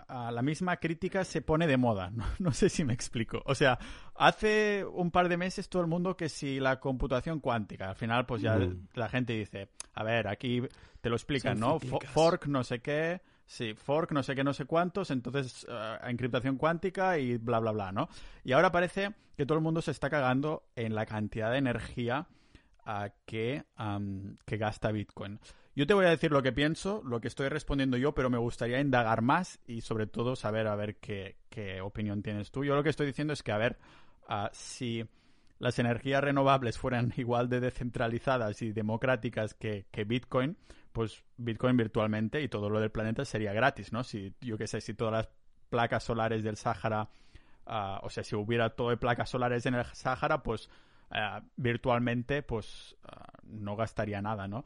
la 0.07 0.41
misma 0.41 0.77
crítica 0.77 1.23
se 1.23 1.41
pone 1.41 1.67
de 1.67 1.77
moda. 1.77 2.11
No, 2.39 2.51
sé 2.51 2.69
si 2.69 2.83
me 2.83 2.93
explico. 2.93 3.41
O 3.45 3.55
sea, 3.55 3.77
hace 4.15 4.85
un 4.85 5.11
par 5.11 5.29
de 5.29 5.37
meses 5.37 5.69
todo 5.69 5.81
el 5.81 5.87
mundo 5.87 6.15
que 6.15 6.29
si 6.29 6.59
la 6.59 6.79
computación 6.79 7.39
cuántica, 7.39 7.89
al 7.89 7.95
final 7.95 8.25
pues 8.25 8.41
ya 8.41 8.57
mm. 8.57 8.87
la 8.93 9.09
gente 9.09 9.33
dice, 9.33 9.69
a 9.93 10.03
ver, 10.03 10.27
aquí 10.27 10.61
te 11.01 11.09
lo 11.09 11.15
explican, 11.15 11.59
¿no? 11.59 11.79
Fork 11.79 12.47
no 12.47 12.63
sé 12.63 12.79
qué, 12.79 13.21
sí, 13.45 13.73
fork 13.73 14.11
no 14.11 14.23
sé 14.23 14.35
qué, 14.35 14.43
no 14.43 14.53
sé 14.53 14.65
cuántos, 14.65 15.11
entonces 15.11 15.65
uh, 15.69 16.07
encriptación 16.07 16.57
cuántica 16.57 17.17
y 17.17 17.37
bla, 17.37 17.59
bla, 17.59 17.71
bla, 17.71 17.91
¿no? 17.91 18.09
Y 18.43 18.53
ahora 18.53 18.71
parece 18.71 19.13
que 19.35 19.45
todo 19.45 19.57
el 19.57 19.63
mundo 19.63 19.81
se 19.81 19.91
está 19.91 20.09
cagando 20.09 20.63
en 20.75 20.95
la 20.95 21.05
cantidad 21.05 21.51
de 21.51 21.57
energía 21.57 22.27
uh, 22.85 23.09
que, 23.25 23.63
que 24.45 24.57
gasta 24.57 24.91
Bitcoin. 24.91 25.39
Yo 25.79 25.87
te 25.87 25.93
voy 25.93 26.05
a 26.07 26.09
decir 26.09 26.33
lo 26.33 26.43
que 26.43 26.51
pienso, 26.51 27.01
lo 27.05 27.21
que 27.21 27.29
estoy 27.29 27.47
respondiendo 27.47 27.95
yo, 27.95 28.13
pero 28.13 28.29
me 28.29 28.37
gustaría 28.37 28.81
indagar 28.81 29.21
más 29.21 29.61
y 29.65 29.79
sobre 29.79 30.07
todo 30.07 30.35
saber 30.35 30.67
a 30.67 30.75
ver 30.75 30.97
qué, 30.97 31.37
opinión 31.81 32.21
tienes 32.21 32.51
tú. 32.51 32.65
Yo 32.65 32.75
lo 32.75 32.83
que 32.83 32.89
estoy 32.89 33.07
diciendo 33.07 33.31
es 33.31 33.43
que, 33.43 33.53
a 33.53 33.57
ver, 33.57 33.77
ah, 34.27 34.49
si 34.51 35.05
las 35.57 35.79
energías 35.79 36.21
renovables 36.21 36.77
fueran 36.77 37.13
igual 37.15 37.47
de 37.47 37.61
descentralizadas 37.61 38.61
y 38.61 38.73
democráticas 38.73 39.53
que, 39.53 39.85
Bitcoin, 40.05 40.57
pues 40.91 41.23
Bitcoin 41.37 41.77
virtualmente 41.77 42.41
y 42.41 42.49
todo 42.49 42.69
lo 42.69 42.81
del 42.81 42.91
planeta 42.91 43.23
sería 43.23 43.53
gratis, 43.53 43.93
¿no? 43.93 44.03
Si, 44.03 44.33
yo 44.41 44.57
qué 44.57 44.67
sé, 44.67 44.81
si 44.81 44.93
todas 44.93 45.13
las 45.13 45.29
placas 45.69 46.03
solares 46.03 46.43
del 46.43 46.57
Sáhara, 46.57 47.07
ah, 47.65 48.01
o 48.03 48.09
sea, 48.09 48.25
si 48.25 48.35
hubiera 48.35 48.71
todo 48.71 48.89
de 48.89 48.97
placas 48.97 49.29
solares 49.29 49.65
en 49.65 49.75
el 49.75 49.85
Sáhara, 49.85 50.43
pues 50.43 50.69
ah, 51.09 51.41
virtualmente, 51.55 52.43
pues 52.43 52.97
no 53.43 53.77
gastaría 53.77 54.21
nada, 54.21 54.45
¿no? 54.49 54.65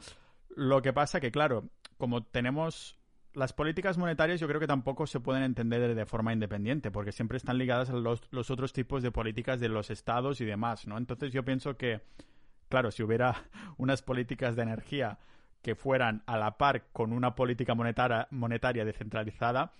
Lo 0.55 0.81
que 0.81 0.93
pasa 0.93 1.19
que, 1.19 1.31
claro, 1.31 1.69
como 1.97 2.23
tenemos 2.23 2.97
las 3.33 3.53
políticas 3.53 3.97
monetarias 3.97 4.39
yo 4.39 4.47
creo 4.47 4.59
que 4.59 4.67
tampoco 4.67 5.07
se 5.07 5.19
pueden 5.19 5.43
entender 5.43 5.95
de 5.95 6.05
forma 6.05 6.33
independiente, 6.33 6.91
porque 6.91 7.11
siempre 7.11 7.37
están 7.37 7.57
ligadas 7.57 7.89
a 7.89 7.93
los, 7.93 8.21
los, 8.31 8.51
otros 8.51 8.73
tipos 8.73 9.01
de 9.01 9.11
políticas 9.11 9.59
de 9.59 9.69
los 9.69 9.89
estados 9.89 10.39
y 10.41 10.45
demás, 10.45 10.87
¿no? 10.87 10.97
Entonces 10.97 11.31
yo 11.33 11.43
pienso 11.43 11.75
que, 11.75 12.01
claro, 12.69 12.91
si 12.91 13.03
hubiera 13.03 13.43
unas 13.77 14.01
políticas 14.01 14.55
de 14.55 14.63
energía 14.63 15.19
que 15.61 15.75
fueran 15.75 16.23
a 16.27 16.37
la 16.37 16.57
par 16.57 16.87
con 16.91 17.13
una 17.13 17.35
política 17.35 17.73
monetaria, 17.73 18.27
monetaria 18.31 18.85
descentralizada, 18.85 19.73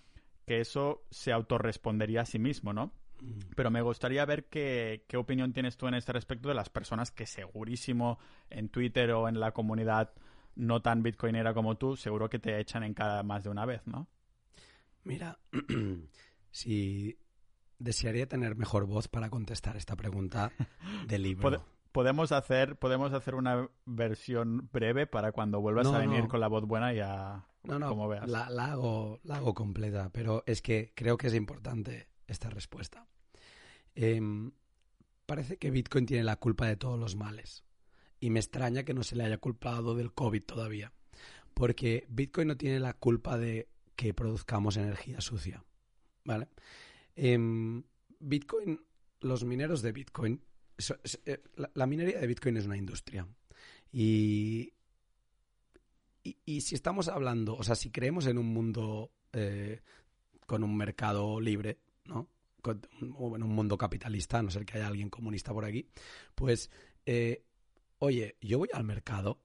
que 0.46 0.60
eso 0.60 1.04
se 1.10 1.32
autorrespondería 1.32 2.22
a 2.22 2.26
sí 2.26 2.40
mismo, 2.40 2.74
¿no? 2.74 2.88
Mm. 3.22 3.40
Pero 3.56 3.70
me 3.70 3.82
gustaría 3.82 4.26
ver 4.26 4.46
qué, 4.46 5.06
qué 5.08 5.18
opinión 5.18 5.54
tienes 5.54 5.78
tú 5.78 5.88
en 5.88 5.94
este 5.94 6.14
respecto 6.14 6.50
de 6.50 6.56
las 6.56 6.70
personas 6.70 7.12
que 7.12 7.26
segurísimo 7.26 8.18
en 8.50 8.70
Twitter 8.70 9.12
o 9.12 9.28
en 9.28 9.40
la 9.40 9.52
comunidad 9.52 10.14
no 10.56 10.82
tan 10.82 11.04
bitcoinera 11.04 11.54
como 11.54 11.76
tú, 11.76 11.96
seguro 11.96 12.30
que 12.30 12.40
te 12.40 12.60
echan 12.60 12.84
en 12.84 12.94
cada 12.94 13.24
más 13.24 13.44
de 13.44 13.50
una 13.50 13.66
vez, 13.66 13.82
¿no? 13.86 14.08
Mira, 15.04 15.40
si 16.52 17.18
desearía 17.80 18.28
tener 18.28 18.56
mejor 18.56 18.86
voz 18.86 19.08
para 19.08 19.30
contestar 19.30 19.76
esta 19.76 19.96
pregunta 19.96 20.52
del 21.08 21.24
libro. 21.24 21.66
podemos 21.92 22.32
hacer, 22.32 22.78
podemos 22.78 23.14
hacer 23.14 23.36
una 23.36 23.70
versión 23.86 24.70
breve 24.72 25.08
para 25.08 25.32
cuando 25.32 25.60
vuelvas 25.60 25.88
a 25.88 26.00
venir 26.00 26.28
con 26.28 26.40
la 26.40 26.48
voz 26.48 26.66
buena 26.66 26.94
ya 26.94 27.46
no, 27.64 27.80
no, 27.80 27.90
como 27.90 28.08
veas. 28.08 28.30
La, 28.30 28.46
hago, 28.46 29.20
la 29.24 29.38
hago 29.38 29.54
completa, 29.54 30.10
pero 30.12 30.44
es 30.46 30.62
que 30.62 30.92
creo 30.96 31.18
que 31.18 31.28
es 31.28 31.34
importante 31.34 32.10
esta 32.28 32.50
respuesta. 32.50 33.08
Em, 33.96 34.52
parece 35.26 35.58
que 35.58 35.72
Bitcoin 35.72 36.06
tiene 36.06 36.24
la 36.24 36.36
culpa 36.38 36.68
de 36.68 36.76
todos 36.76 37.00
los 37.00 37.16
males 37.16 37.64
y 38.24 38.30
me 38.30 38.40
extraña 38.40 38.84
que 38.84 38.94
no 38.94 39.04
se 39.04 39.18
le 39.18 39.26
haya 39.26 39.38
culpado 39.38 39.96
del 39.96 40.14
COVID 40.14 40.44
todavía, 40.44 40.94
porque 41.54 42.06
Bitcoin 42.08 42.48
no 42.48 42.56
tiene 42.56 42.80
la 42.80 42.94
culpa 42.94 43.38
de 43.38 43.68
que 43.98 44.14
produzcamos 44.14 44.78
energía 44.78 45.20
sucia, 45.20 45.66
¿vale? 46.24 46.48
Em, 47.18 47.84
Bitcoin, 48.22 48.80
los 49.20 49.44
mineros 49.44 49.82
de 49.82 49.92
Bitcoin, 49.92 50.42
eh, 51.26 51.44
la, 51.74 51.86
minería 51.86 52.22
de 52.22 52.28
Bitcoin 52.28 52.56
es 52.56 52.66
una 52.66 52.78
industria 52.78 53.28
y, 53.92 54.72
y, 56.24 56.62
si 56.62 56.76
estamos 56.76 57.10
hablando, 57.10 57.58
o 57.58 57.64
sea, 57.64 57.76
si 57.76 57.92
creemos 57.92 58.26
en 58.28 58.38
un 58.38 58.48
mundo 58.54 59.12
eh, 59.34 59.82
con 60.48 60.64
un 60.64 60.78
mercado 60.78 61.42
libre, 61.42 61.78
¿no? 62.06 62.30
o 63.18 63.36
en 63.36 63.44
un 63.44 63.54
mundo 63.54 63.78
capitalista, 63.78 64.40
a 64.40 64.44
no 64.44 64.50
ser 64.50 64.66
que 64.66 64.78
haya 64.78 64.88
alguien 64.88 65.10
comunista 65.10 65.52
por 65.52 65.66
aquí, 65.66 65.90
pues 66.36 66.72
eh, 67.06 67.44
oye, 68.04 68.36
yo 68.42 68.58
voy 68.58 68.68
al 68.74 68.84
mercado 68.84 69.40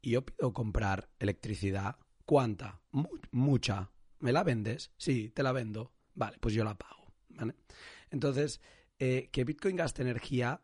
y 0.00 0.10
yo 0.10 0.24
pido 0.24 0.52
comprar 0.52 1.10
electricidad. 1.18 1.96
¿Cuánta? 2.24 2.80
mucha. 3.32 3.90
¿Me 4.20 4.32
la 4.32 4.44
vendes? 4.44 4.92
Sí, 4.96 5.30
te 5.30 5.42
la 5.42 5.50
vendo. 5.50 5.92
Vale, 6.14 6.38
pues 6.38 6.54
yo 6.54 6.62
la 6.62 6.78
pago. 6.78 7.12
¿vale? 7.30 7.54
Entonces, 8.10 8.60
eh, 9.00 9.28
que 9.32 9.42
Bitcoin 9.42 9.74
gaste 9.74 10.02
energía 10.02 10.62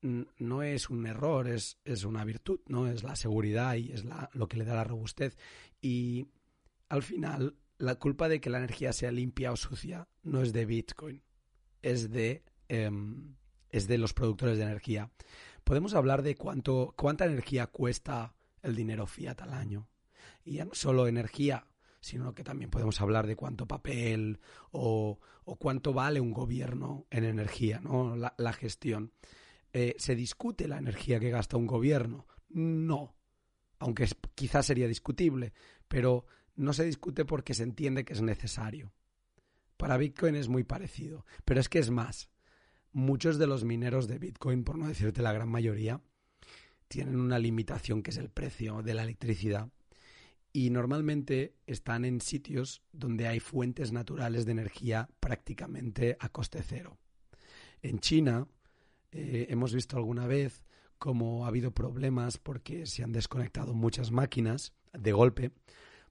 no 0.00 0.62
es 0.64 0.90
un 0.90 1.06
error, 1.06 1.46
es, 1.46 1.78
es 1.84 2.02
una 2.02 2.24
virtud, 2.24 2.58
¿no? 2.66 2.88
Es 2.88 3.04
la 3.04 3.14
seguridad 3.14 3.76
y 3.76 3.92
es 3.92 4.04
la, 4.04 4.28
lo 4.32 4.48
que 4.48 4.56
le 4.56 4.64
da 4.64 4.74
la 4.74 4.82
robustez. 4.82 5.36
Y 5.80 6.26
al 6.88 7.04
final, 7.04 7.54
la 7.78 7.94
culpa 7.94 8.28
de 8.28 8.40
que 8.40 8.50
la 8.50 8.58
energía 8.58 8.92
sea 8.92 9.12
limpia 9.12 9.52
o 9.52 9.56
sucia 9.56 10.08
no 10.24 10.42
es 10.42 10.52
de 10.52 10.66
Bitcoin, 10.66 11.22
es 11.80 12.10
de, 12.10 12.42
em, 12.66 13.36
es 13.70 13.86
de 13.86 13.98
los 13.98 14.14
productores 14.14 14.58
de 14.58 14.64
energía. 14.64 15.12
Podemos 15.64 15.94
hablar 15.94 16.22
de 16.22 16.34
cuánto, 16.34 16.94
cuánta 16.96 17.24
energía 17.24 17.66
cuesta 17.66 18.34
el 18.62 18.74
dinero 18.74 19.06
fiat 19.06 19.40
al 19.42 19.52
año. 19.52 19.88
Y 20.44 20.54
ya 20.54 20.64
no 20.64 20.74
solo 20.74 21.06
energía, 21.06 21.66
sino 22.00 22.34
que 22.34 22.44
también 22.44 22.70
podemos 22.70 23.00
hablar 23.00 23.26
de 23.26 23.36
cuánto 23.36 23.66
papel 23.66 24.40
o, 24.70 25.20
o 25.44 25.56
cuánto 25.56 25.92
vale 25.92 26.20
un 26.20 26.32
gobierno 26.32 27.06
en 27.10 27.24
energía, 27.24 27.80
¿no? 27.80 28.16
la 28.16 28.52
gestión. 28.52 29.12
Eh, 29.72 29.94
¿Se 29.98 30.14
discute 30.14 30.68
la 30.68 30.78
energía 30.78 31.18
que 31.18 31.30
gasta 31.30 31.56
un 31.56 31.66
gobierno? 31.66 32.26
No, 32.50 33.16
aunque 33.78 34.06
quizás 34.34 34.66
sería 34.66 34.86
discutible, 34.86 35.54
pero 35.88 36.26
no 36.54 36.72
se 36.72 36.84
discute 36.84 37.24
porque 37.24 37.54
se 37.54 37.62
entiende 37.62 38.04
que 38.04 38.12
es 38.12 38.20
necesario. 38.20 38.92
Para 39.78 39.96
Bitcoin 39.96 40.36
es 40.36 40.48
muy 40.48 40.62
parecido, 40.62 41.24
pero 41.44 41.60
es 41.60 41.68
que 41.68 41.78
es 41.78 41.90
más. 41.90 42.28
Muchos 42.92 43.38
de 43.38 43.46
los 43.46 43.64
mineros 43.64 44.06
de 44.06 44.18
Bitcoin, 44.18 44.64
por 44.64 44.76
no 44.76 44.86
decirte 44.86 45.22
la 45.22 45.32
gran 45.32 45.48
mayoría, 45.48 46.02
tienen 46.88 47.18
una 47.18 47.38
limitación 47.38 48.02
que 48.02 48.10
es 48.10 48.18
el 48.18 48.28
precio 48.28 48.82
de 48.82 48.92
la 48.92 49.02
electricidad 49.02 49.70
y 50.52 50.68
normalmente 50.68 51.54
están 51.66 52.04
en 52.04 52.20
sitios 52.20 52.82
donde 52.92 53.26
hay 53.26 53.40
fuentes 53.40 53.92
naturales 53.92 54.44
de 54.44 54.52
energía 54.52 55.08
prácticamente 55.20 56.18
a 56.20 56.28
coste 56.28 56.62
cero. 56.62 56.98
En 57.80 57.98
China, 58.00 58.46
eh, 59.10 59.46
hemos 59.48 59.72
visto 59.72 59.96
alguna 59.96 60.26
vez 60.26 60.62
cómo 60.98 61.46
ha 61.46 61.48
habido 61.48 61.72
problemas 61.72 62.36
porque 62.36 62.84
se 62.84 63.02
han 63.02 63.12
desconectado 63.12 63.72
muchas 63.72 64.10
máquinas 64.10 64.74
de 64.92 65.12
golpe 65.12 65.52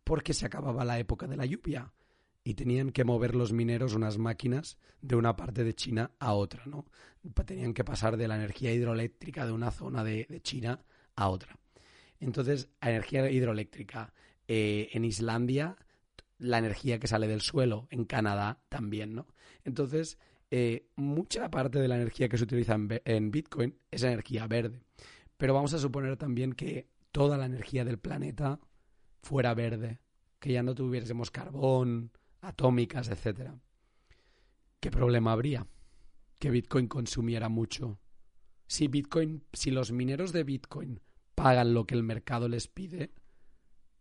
porque 0.03 0.33
se 0.33 0.47
acababa 0.47 0.83
la 0.83 0.97
época 0.97 1.27
de 1.27 1.37
la 1.37 1.45
lluvia 1.45 1.93
y 2.43 2.55
tenían 2.55 2.91
que 2.91 3.03
mover 3.03 3.35
los 3.35 3.53
mineros 3.53 3.93
unas 3.93 4.17
máquinas 4.17 4.77
de 5.01 5.15
una 5.15 5.35
parte 5.35 5.63
de 5.63 5.75
China 5.75 6.11
a 6.19 6.33
otra, 6.33 6.63
¿no? 6.65 6.85
Tenían 7.45 7.73
que 7.73 7.83
pasar 7.83 8.17
de 8.17 8.27
la 8.27 8.35
energía 8.35 8.73
hidroeléctrica 8.73 9.45
de 9.45 9.51
una 9.51 9.71
zona 9.71 10.03
de, 10.03 10.41
China 10.41 10.83
a 11.15 11.29
otra. 11.29 11.57
Entonces, 12.19 12.69
energía 12.81 13.29
hidroeléctrica 13.29 14.13
eh, 14.47 14.89
en 14.93 15.05
Islandia, 15.05 15.77
la 16.39 16.57
energía 16.57 16.99
que 16.99 17.07
sale 17.07 17.27
del 17.27 17.41
suelo, 17.41 17.87
en 17.91 18.05
Canadá 18.05 18.63
también, 18.69 19.13
¿no? 19.13 19.27
Entonces, 19.63 20.17
eh, 20.49 20.89
mucha 20.97 21.49
parte 21.49 21.79
de 21.79 21.87
la 21.87 21.95
energía 21.95 22.27
que 22.27 22.37
se 22.37 22.43
utiliza 22.43 22.77
en, 23.05 23.31
Bitcoin 23.31 23.77
es 23.89 24.03
energía 24.03 24.47
verde. 24.47 24.81
Pero 25.37 25.53
vamos 25.53 25.73
a 25.73 25.79
suponer 25.79 26.17
también 26.17 26.53
que 26.53 26.89
toda 27.11 27.37
la 27.37 27.45
energía 27.45 27.85
del 27.85 27.99
planeta 27.99 28.59
fuera 29.21 29.53
verde, 29.53 29.99
que 30.39 30.51
ya 30.51 30.61
no 30.61 30.75
tuviésemos 30.75 31.31
carbón, 31.31 32.11
atómicas, 32.41 33.09
etcétera. 33.09 33.59
¿Qué 34.79 34.91
problema 34.91 35.31
habría? 35.31 35.67
Que 36.39 36.49
Bitcoin 36.49 36.87
consumiera 36.87 37.49
mucho. 37.49 37.99
Si 38.67 38.87
Bitcoin, 38.87 39.43
si 39.53 39.71
los 39.71 39.91
mineros 39.91 40.33
de 40.33 40.43
Bitcoin 40.43 40.99
pagan 41.35 41.73
lo 41.73 41.85
que 41.85 41.95
el 41.95 42.03
mercado 42.03 42.47
les 42.47 42.67
pide, 42.67 43.13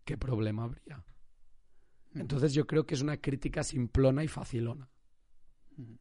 ¿qué 0.04 0.16
problema 0.16 0.64
habría? 0.64 1.04
Hmm. 2.12 2.20
Entonces 2.20 2.54
yo 2.54 2.66
creo 2.66 2.86
que 2.86 2.94
es 2.94 3.02
una 3.02 3.18
crítica 3.18 3.62
simplona 3.62 4.24
y 4.24 4.28
facilona. 4.28 4.88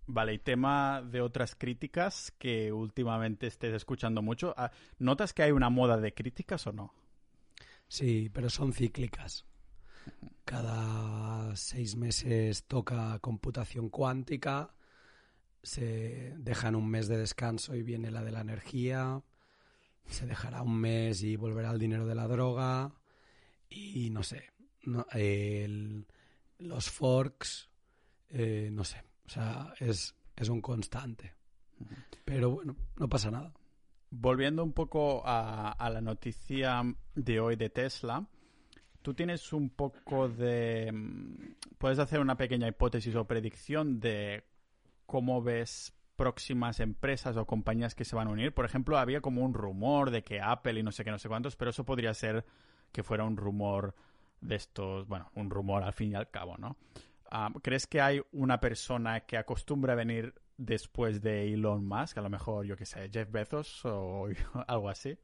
Vale, 0.08 0.34
y 0.34 0.40
tema 0.40 1.02
de 1.02 1.22
otras 1.22 1.56
críticas 1.56 2.34
que 2.38 2.74
últimamente 2.74 3.48
estés 3.48 3.74
escuchando 3.74 4.22
mucho. 4.22 4.54
Ah, 4.58 4.72
¿Notas 4.98 5.34
que 5.34 5.44
hay 5.44 5.52
una 5.52 5.70
moda 5.70 5.98
de 5.98 6.14
críticas 6.14 6.68
o 6.68 6.74
no? 6.74 6.94
Sí, 7.88 8.30
pero 8.34 8.50
son 8.50 8.74
cíclicas. 8.74 9.46
Cada 10.46 11.39
seis 11.56 11.96
meses 11.96 12.66
toca 12.66 13.18
computación 13.20 13.90
cuántica, 13.90 14.74
se 15.62 16.36
dejan 16.38 16.76
un 16.76 16.90
mes 16.90 17.08
de 17.08 17.18
descanso 17.18 17.76
y 17.76 17.84
viene 17.84 18.12
la 18.12 18.24
de 18.24 18.32
la 18.32 18.42
energía, 18.42 19.22
se 20.06 20.26
dejará 20.26 20.62
un 20.62 20.80
mes 20.80 21.24
y 21.24 21.36
volverá 21.36 21.72
el 21.72 21.80
dinero 21.80 22.06
de 22.06 22.16
la 22.16 22.28
droga 22.28 22.94
y 23.70 24.10
no 24.10 24.24
sé, 24.24 24.50
los 26.60 26.90
forks, 26.90 27.70
eh, 28.30 28.70
no 28.72 28.84
sé, 28.84 29.04
o 29.26 29.30
sea, 29.30 29.74
es, 29.80 30.16
un 30.50 30.62
constante. 30.62 31.34
Pero 32.26 32.52
bueno, 32.52 32.76
no 32.98 33.10
pasa 33.10 33.30
nada. 33.30 33.54
Volviendo 34.10 34.64
un 34.64 34.74
poco 34.74 35.22
a, 35.26 35.90
la 35.92 36.02
noticia 36.02 36.82
de 37.14 37.40
hoy 37.40 37.56
de 37.56 37.70
Tesla, 37.70 38.26
tú 39.02 39.14
tienes 39.14 39.54
un 39.54 39.70
poco 39.70 40.30
de... 40.30 40.92
Mm, 40.92 41.56
puedes 41.78 42.00
hacer 42.00 42.20
una 42.20 42.38
pequeña 42.38 42.68
hipótesis 42.68 43.16
o 43.16 43.26
predicción 43.26 44.00
de 44.00 44.44
cómo 45.06 45.42
ves 45.42 45.94
próximas 46.16 46.82
empresas 46.82 47.38
o 47.38 47.46
compañías 47.46 47.96
que 47.96 48.04
se 48.04 48.16
van 48.16 48.28
a 48.28 48.32
unir. 48.32 48.54
Por 48.54 48.66
ejemplo, 48.66 48.98
había 48.98 49.22
como 49.22 49.42
un 49.42 49.54
rumor 49.54 50.12
de 50.12 50.24
que 50.24 50.42
Apple 50.42 50.80
y 50.80 50.84
no 50.84 50.92
sé 50.92 51.04
qué, 51.06 51.12
no 51.12 51.20
sé 51.20 51.30
cuántos, 51.30 51.56
pero 51.56 51.72
eso 51.72 51.86
podría 51.86 52.14
ser 52.14 52.46
que 52.92 53.04
fuera 53.04 53.24
un 53.24 53.38
rumor 53.38 53.96
de 54.42 54.56
estos, 54.56 55.08
bueno, 55.08 55.32
un 55.36 55.50
rumor 55.50 55.84
al 55.84 55.94
fin 55.94 56.12
y 56.12 56.16
al 56.16 56.30
cabo, 56.30 56.58
¿no? 56.58 56.78
¿Crees 57.62 57.88
que 57.88 58.02
hay 58.02 58.22
una 58.32 58.60
persona 58.60 59.22
que 59.22 59.38
acostumbra 59.38 59.94
a 59.94 59.96
venir 59.96 60.34
después 60.58 61.22
de 61.22 61.54
Elon 61.54 61.86
Musk? 61.86 62.18
A 62.18 62.22
lo 62.22 62.30
mejor, 62.30 62.66
yo 62.66 62.76
qué 62.76 62.86
sé, 62.86 63.10
Jeff 63.12 63.32
Bezos 63.32 63.86
o 63.86 64.28
algo 64.68 64.90
así. 64.90 65.18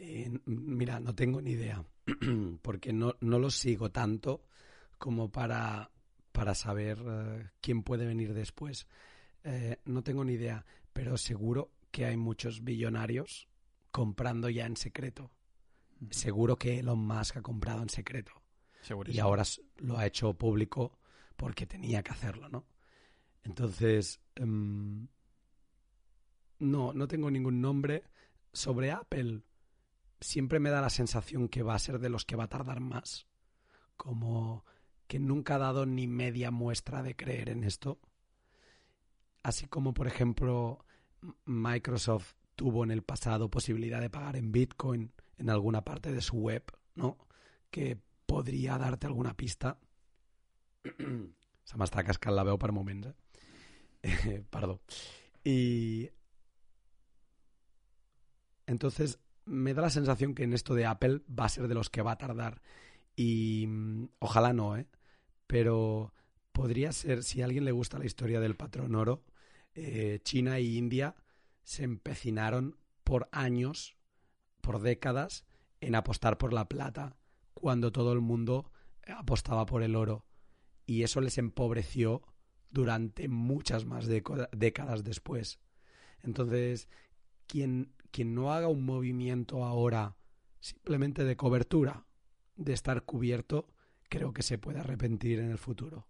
Eh, 0.00 0.30
mira, 0.46 1.00
no 1.00 1.14
tengo 1.14 1.40
ni 1.40 1.52
idea, 1.52 1.84
porque 2.62 2.92
no, 2.92 3.16
no 3.20 3.38
lo 3.38 3.50
sigo 3.50 3.90
tanto 3.90 4.44
como 4.96 5.30
para, 5.30 5.90
para 6.32 6.54
saber 6.54 6.98
eh, 7.04 7.50
quién 7.60 7.82
puede 7.82 8.06
venir 8.06 8.34
después. 8.34 8.86
Eh, 9.44 9.78
no 9.84 10.02
tengo 10.02 10.24
ni 10.24 10.34
idea, 10.34 10.64
pero 10.92 11.16
seguro 11.16 11.72
que 11.90 12.06
hay 12.06 12.16
muchos 12.16 12.64
billonarios 12.64 13.48
comprando 13.90 14.48
ya 14.48 14.66
en 14.66 14.76
secreto. 14.76 15.30
Seguro 16.10 16.56
que 16.56 16.78
Elon 16.78 17.00
Musk 17.00 17.38
ha 17.38 17.42
comprado 17.42 17.82
en 17.82 17.88
secreto. 17.88 18.32
Y 19.06 19.18
ahora 19.18 19.42
lo 19.78 19.98
ha 19.98 20.06
hecho 20.06 20.34
público 20.34 20.98
porque 21.36 21.66
tenía 21.66 22.02
que 22.02 22.12
hacerlo, 22.12 22.48
¿no? 22.48 22.66
Entonces, 23.42 24.20
em, 24.36 25.08
no, 26.58 26.92
no 26.92 27.08
tengo 27.08 27.30
ningún 27.30 27.60
nombre. 27.60 28.04
Sobre 28.52 28.90
Apple, 28.90 29.42
siempre 30.20 30.60
me 30.60 30.70
da 30.70 30.80
la 30.80 30.90
sensación 30.90 31.48
que 31.48 31.62
va 31.62 31.74
a 31.74 31.78
ser 31.78 31.98
de 31.98 32.08
los 32.08 32.24
que 32.24 32.36
va 32.36 32.44
a 32.44 32.48
tardar 32.48 32.80
más. 32.80 33.26
Como 33.96 34.64
que 35.06 35.18
nunca 35.18 35.56
ha 35.56 35.58
dado 35.58 35.86
ni 35.86 36.06
media 36.06 36.50
muestra 36.50 37.02
de 37.02 37.16
creer 37.16 37.48
en 37.48 37.64
esto. 37.64 37.98
Así 39.42 39.66
como, 39.66 39.94
por 39.94 40.06
ejemplo, 40.06 40.84
Microsoft 41.44 42.34
tuvo 42.54 42.84
en 42.84 42.90
el 42.90 43.02
pasado 43.02 43.50
posibilidad 43.50 44.00
de 44.00 44.10
pagar 44.10 44.36
en 44.36 44.52
Bitcoin 44.52 45.12
en 45.36 45.50
alguna 45.50 45.84
parte 45.84 46.12
de 46.12 46.20
su 46.20 46.36
web, 46.36 46.64
¿no? 46.94 47.16
Que 47.70 47.98
podria 48.26 48.76
darte 48.78 49.06
alguna 49.06 49.34
pista. 49.34 49.78
Se 51.68 51.76
m'està 51.76 52.02
cascant 52.06 52.32
la 52.32 52.46
veu 52.48 52.56
per 52.56 52.72
moments, 52.72 53.10
eh? 54.02 54.44
Perdó. 54.50 54.80
Y 55.44 56.10
entonces 58.66 59.18
me 59.48 59.74
da 59.74 59.82
la 59.82 59.90
sensación 59.90 60.34
que 60.34 60.44
en 60.44 60.52
esto 60.52 60.74
de 60.74 60.86
Apple 60.86 61.22
va 61.28 61.46
a 61.46 61.48
ser 61.48 61.68
de 61.68 61.74
los 61.74 61.90
que 61.90 62.02
va 62.02 62.12
a 62.12 62.18
tardar. 62.18 62.62
Y 63.16 63.66
mm, 63.66 64.08
ojalá 64.20 64.52
no, 64.52 64.76
¿eh? 64.76 64.86
Pero 65.46 66.12
podría 66.52 66.92
ser, 66.92 67.22
si 67.22 67.40
a 67.40 67.46
alguien 67.46 67.64
le 67.64 67.72
gusta 67.72 67.98
la 67.98 68.06
historia 68.06 68.40
del 68.40 68.56
patrón 68.56 68.94
oro, 68.94 69.24
eh, 69.74 70.20
China 70.22 70.60
y 70.60 70.76
India 70.76 71.16
se 71.62 71.84
empecinaron 71.84 72.76
por 73.04 73.28
años, 73.32 73.96
por 74.60 74.80
décadas, 74.80 75.44
en 75.80 75.94
apostar 75.94 76.36
por 76.36 76.52
la 76.52 76.68
plata 76.68 77.16
cuando 77.54 77.92
todo 77.92 78.12
el 78.12 78.20
mundo 78.20 78.70
apostaba 79.06 79.66
por 79.66 79.82
el 79.82 79.96
oro. 79.96 80.26
Y 80.86 81.02
eso 81.02 81.20
les 81.20 81.38
empobreció 81.38 82.22
durante 82.70 83.28
muchas 83.28 83.84
más 83.84 84.06
décadas 84.06 85.04
después. 85.04 85.60
Entonces, 86.22 86.88
quien, 87.46 87.92
quien 88.10 88.34
no 88.34 88.52
haga 88.52 88.68
un 88.68 88.84
movimiento 88.84 89.64
ahora 89.64 90.16
simplemente 90.60 91.24
de 91.24 91.36
cobertura, 91.36 92.04
de 92.56 92.72
estar 92.72 93.02
cubierto, 93.02 93.68
creo 94.08 94.32
que 94.32 94.42
se 94.42 94.58
puede 94.58 94.80
arrepentir 94.80 95.38
en 95.38 95.50
el 95.50 95.58
futuro. 95.58 96.06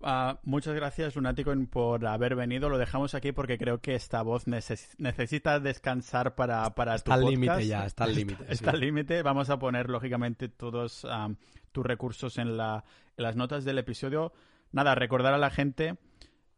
Ah, 0.00 0.38
muchas 0.44 0.74
gracias, 0.74 1.16
Lunático, 1.16 1.52
por 1.70 2.06
haber 2.06 2.36
venido. 2.36 2.68
Lo 2.68 2.78
dejamos 2.78 3.14
aquí 3.14 3.32
porque 3.32 3.58
creo 3.58 3.80
que 3.80 3.94
esta 3.94 4.22
voz 4.22 4.46
necesita 4.46 5.58
descansar 5.58 6.34
para, 6.34 6.74
para 6.74 6.94
está 6.94 7.14
al 7.14 7.24
límite 7.24 7.66
ya, 7.66 7.86
está 7.86 8.04
al 8.04 8.14
límite. 8.14 8.44
Está, 8.48 8.70
al 8.70 8.80
límite. 8.80 9.22
Vamos 9.22 9.50
a 9.50 9.58
poner, 9.58 9.90
lógicamente, 9.90 10.48
todos 10.48 11.06
tus 11.72 11.84
recursos 11.84 12.38
en, 12.38 12.56
la, 12.56 12.84
en 13.16 13.24
las 13.24 13.34
notas 13.34 13.64
del 13.64 13.78
episodio. 13.78 14.32
Nada, 14.70 14.94
recordar 14.94 15.34
a 15.34 15.38
la 15.38 15.50
gente 15.50 15.96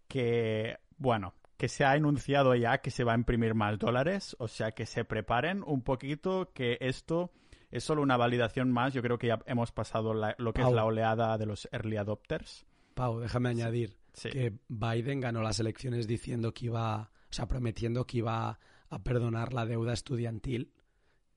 que, 0.06 0.78
bueno, 0.98 1.34
que 1.60 1.68
se 1.68 1.84
ha 1.84 1.94
enunciado 1.94 2.54
ya 2.54 2.78
que 2.78 2.90
se 2.90 3.04
va 3.04 3.12
a 3.12 3.16
imprimir 3.16 3.54
más 3.54 3.78
dólares, 3.78 4.34
o 4.38 4.48
sea 4.48 4.72
que 4.72 4.86
se 4.86 5.04
preparen 5.04 5.62
un 5.66 5.82
poquito, 5.82 6.52
que 6.54 6.78
esto 6.80 7.32
es 7.70 7.84
solo 7.84 8.00
una 8.00 8.16
validación 8.16 8.72
más. 8.72 8.94
Yo 8.94 9.02
creo 9.02 9.18
que 9.18 9.26
ya 9.26 9.40
hemos 9.44 9.70
pasado 9.70 10.14
lo 10.14 10.52
que 10.54 10.62
es 10.62 10.72
la 10.72 10.86
oleada 10.86 11.36
de 11.36 11.44
los 11.44 11.68
early 11.70 11.98
adopters. 11.98 12.64
Pau, 12.94 13.20
déjame 13.20 13.50
añadir 13.50 13.98
que 14.22 14.58
Biden 14.68 15.20
ganó 15.20 15.42
las 15.42 15.60
elecciones 15.60 16.06
diciendo 16.06 16.54
que 16.54 16.64
iba, 16.64 17.10
o 17.12 17.32
sea, 17.32 17.46
prometiendo 17.46 18.06
que 18.06 18.16
iba 18.16 18.58
a 18.88 19.02
perdonar 19.02 19.52
la 19.52 19.66
deuda 19.66 19.92
estudiantil, 19.92 20.72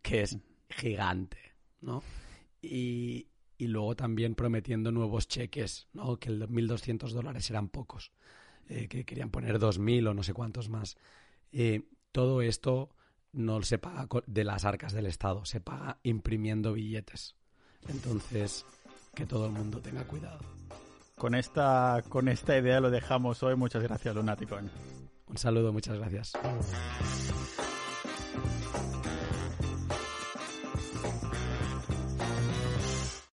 que 0.01 0.21
es 0.21 0.37
gigante, 0.69 1.53
¿no? 1.81 2.01
Y, 2.61 3.27
y 3.57 3.67
luego 3.67 3.97
también 3.97 4.35
prometiendo 4.35 4.89
nuevos 4.93 5.27
cheques, 5.27 5.89
¿no? 5.91 6.17
Que 6.17 6.29
el 6.29 6.47
1.200 6.47 7.09
dólares 7.09 7.49
eran 7.49 7.67
pocos. 7.67 8.13
Eh, 8.69 8.87
que 8.87 9.05
querían 9.05 9.29
poner 9.29 9.59
2.000 9.59 10.09
o 10.09 10.13
no 10.13 10.23
sé 10.23 10.33
cuántos 10.33 10.69
más. 10.69 10.97
Eh, 11.51 11.83
todo 12.11 12.41
esto 12.41 12.89
no 13.31 13.61
se 13.63 13.77
paga 13.77 14.07
de 14.25 14.43
las 14.43 14.63
arcas 14.65 14.93
del 14.93 15.07
Estado, 15.07 15.43
se 15.45 15.59
paga 15.59 15.99
imprimiendo 16.03 16.73
billetes. 16.73 17.35
Entonces, 17.87 18.65
que 19.13 19.25
todo 19.25 19.47
el 19.47 19.51
mundo 19.51 19.81
tenga 19.81 20.05
cuidado. 20.05 20.39
Con 21.17 21.35
esta, 21.35 22.03
con 22.09 22.27
esta 22.27 22.57
idea 22.57 22.79
lo 22.79 22.89
dejamos 22.89 23.43
hoy. 23.43 23.55
Muchas 23.55 23.83
gracias, 23.83 24.15
Lunaticon. 24.15 24.69
Un 25.27 25.37
saludo, 25.37 25.73
muchas 25.73 25.97
gracias. 25.97 26.33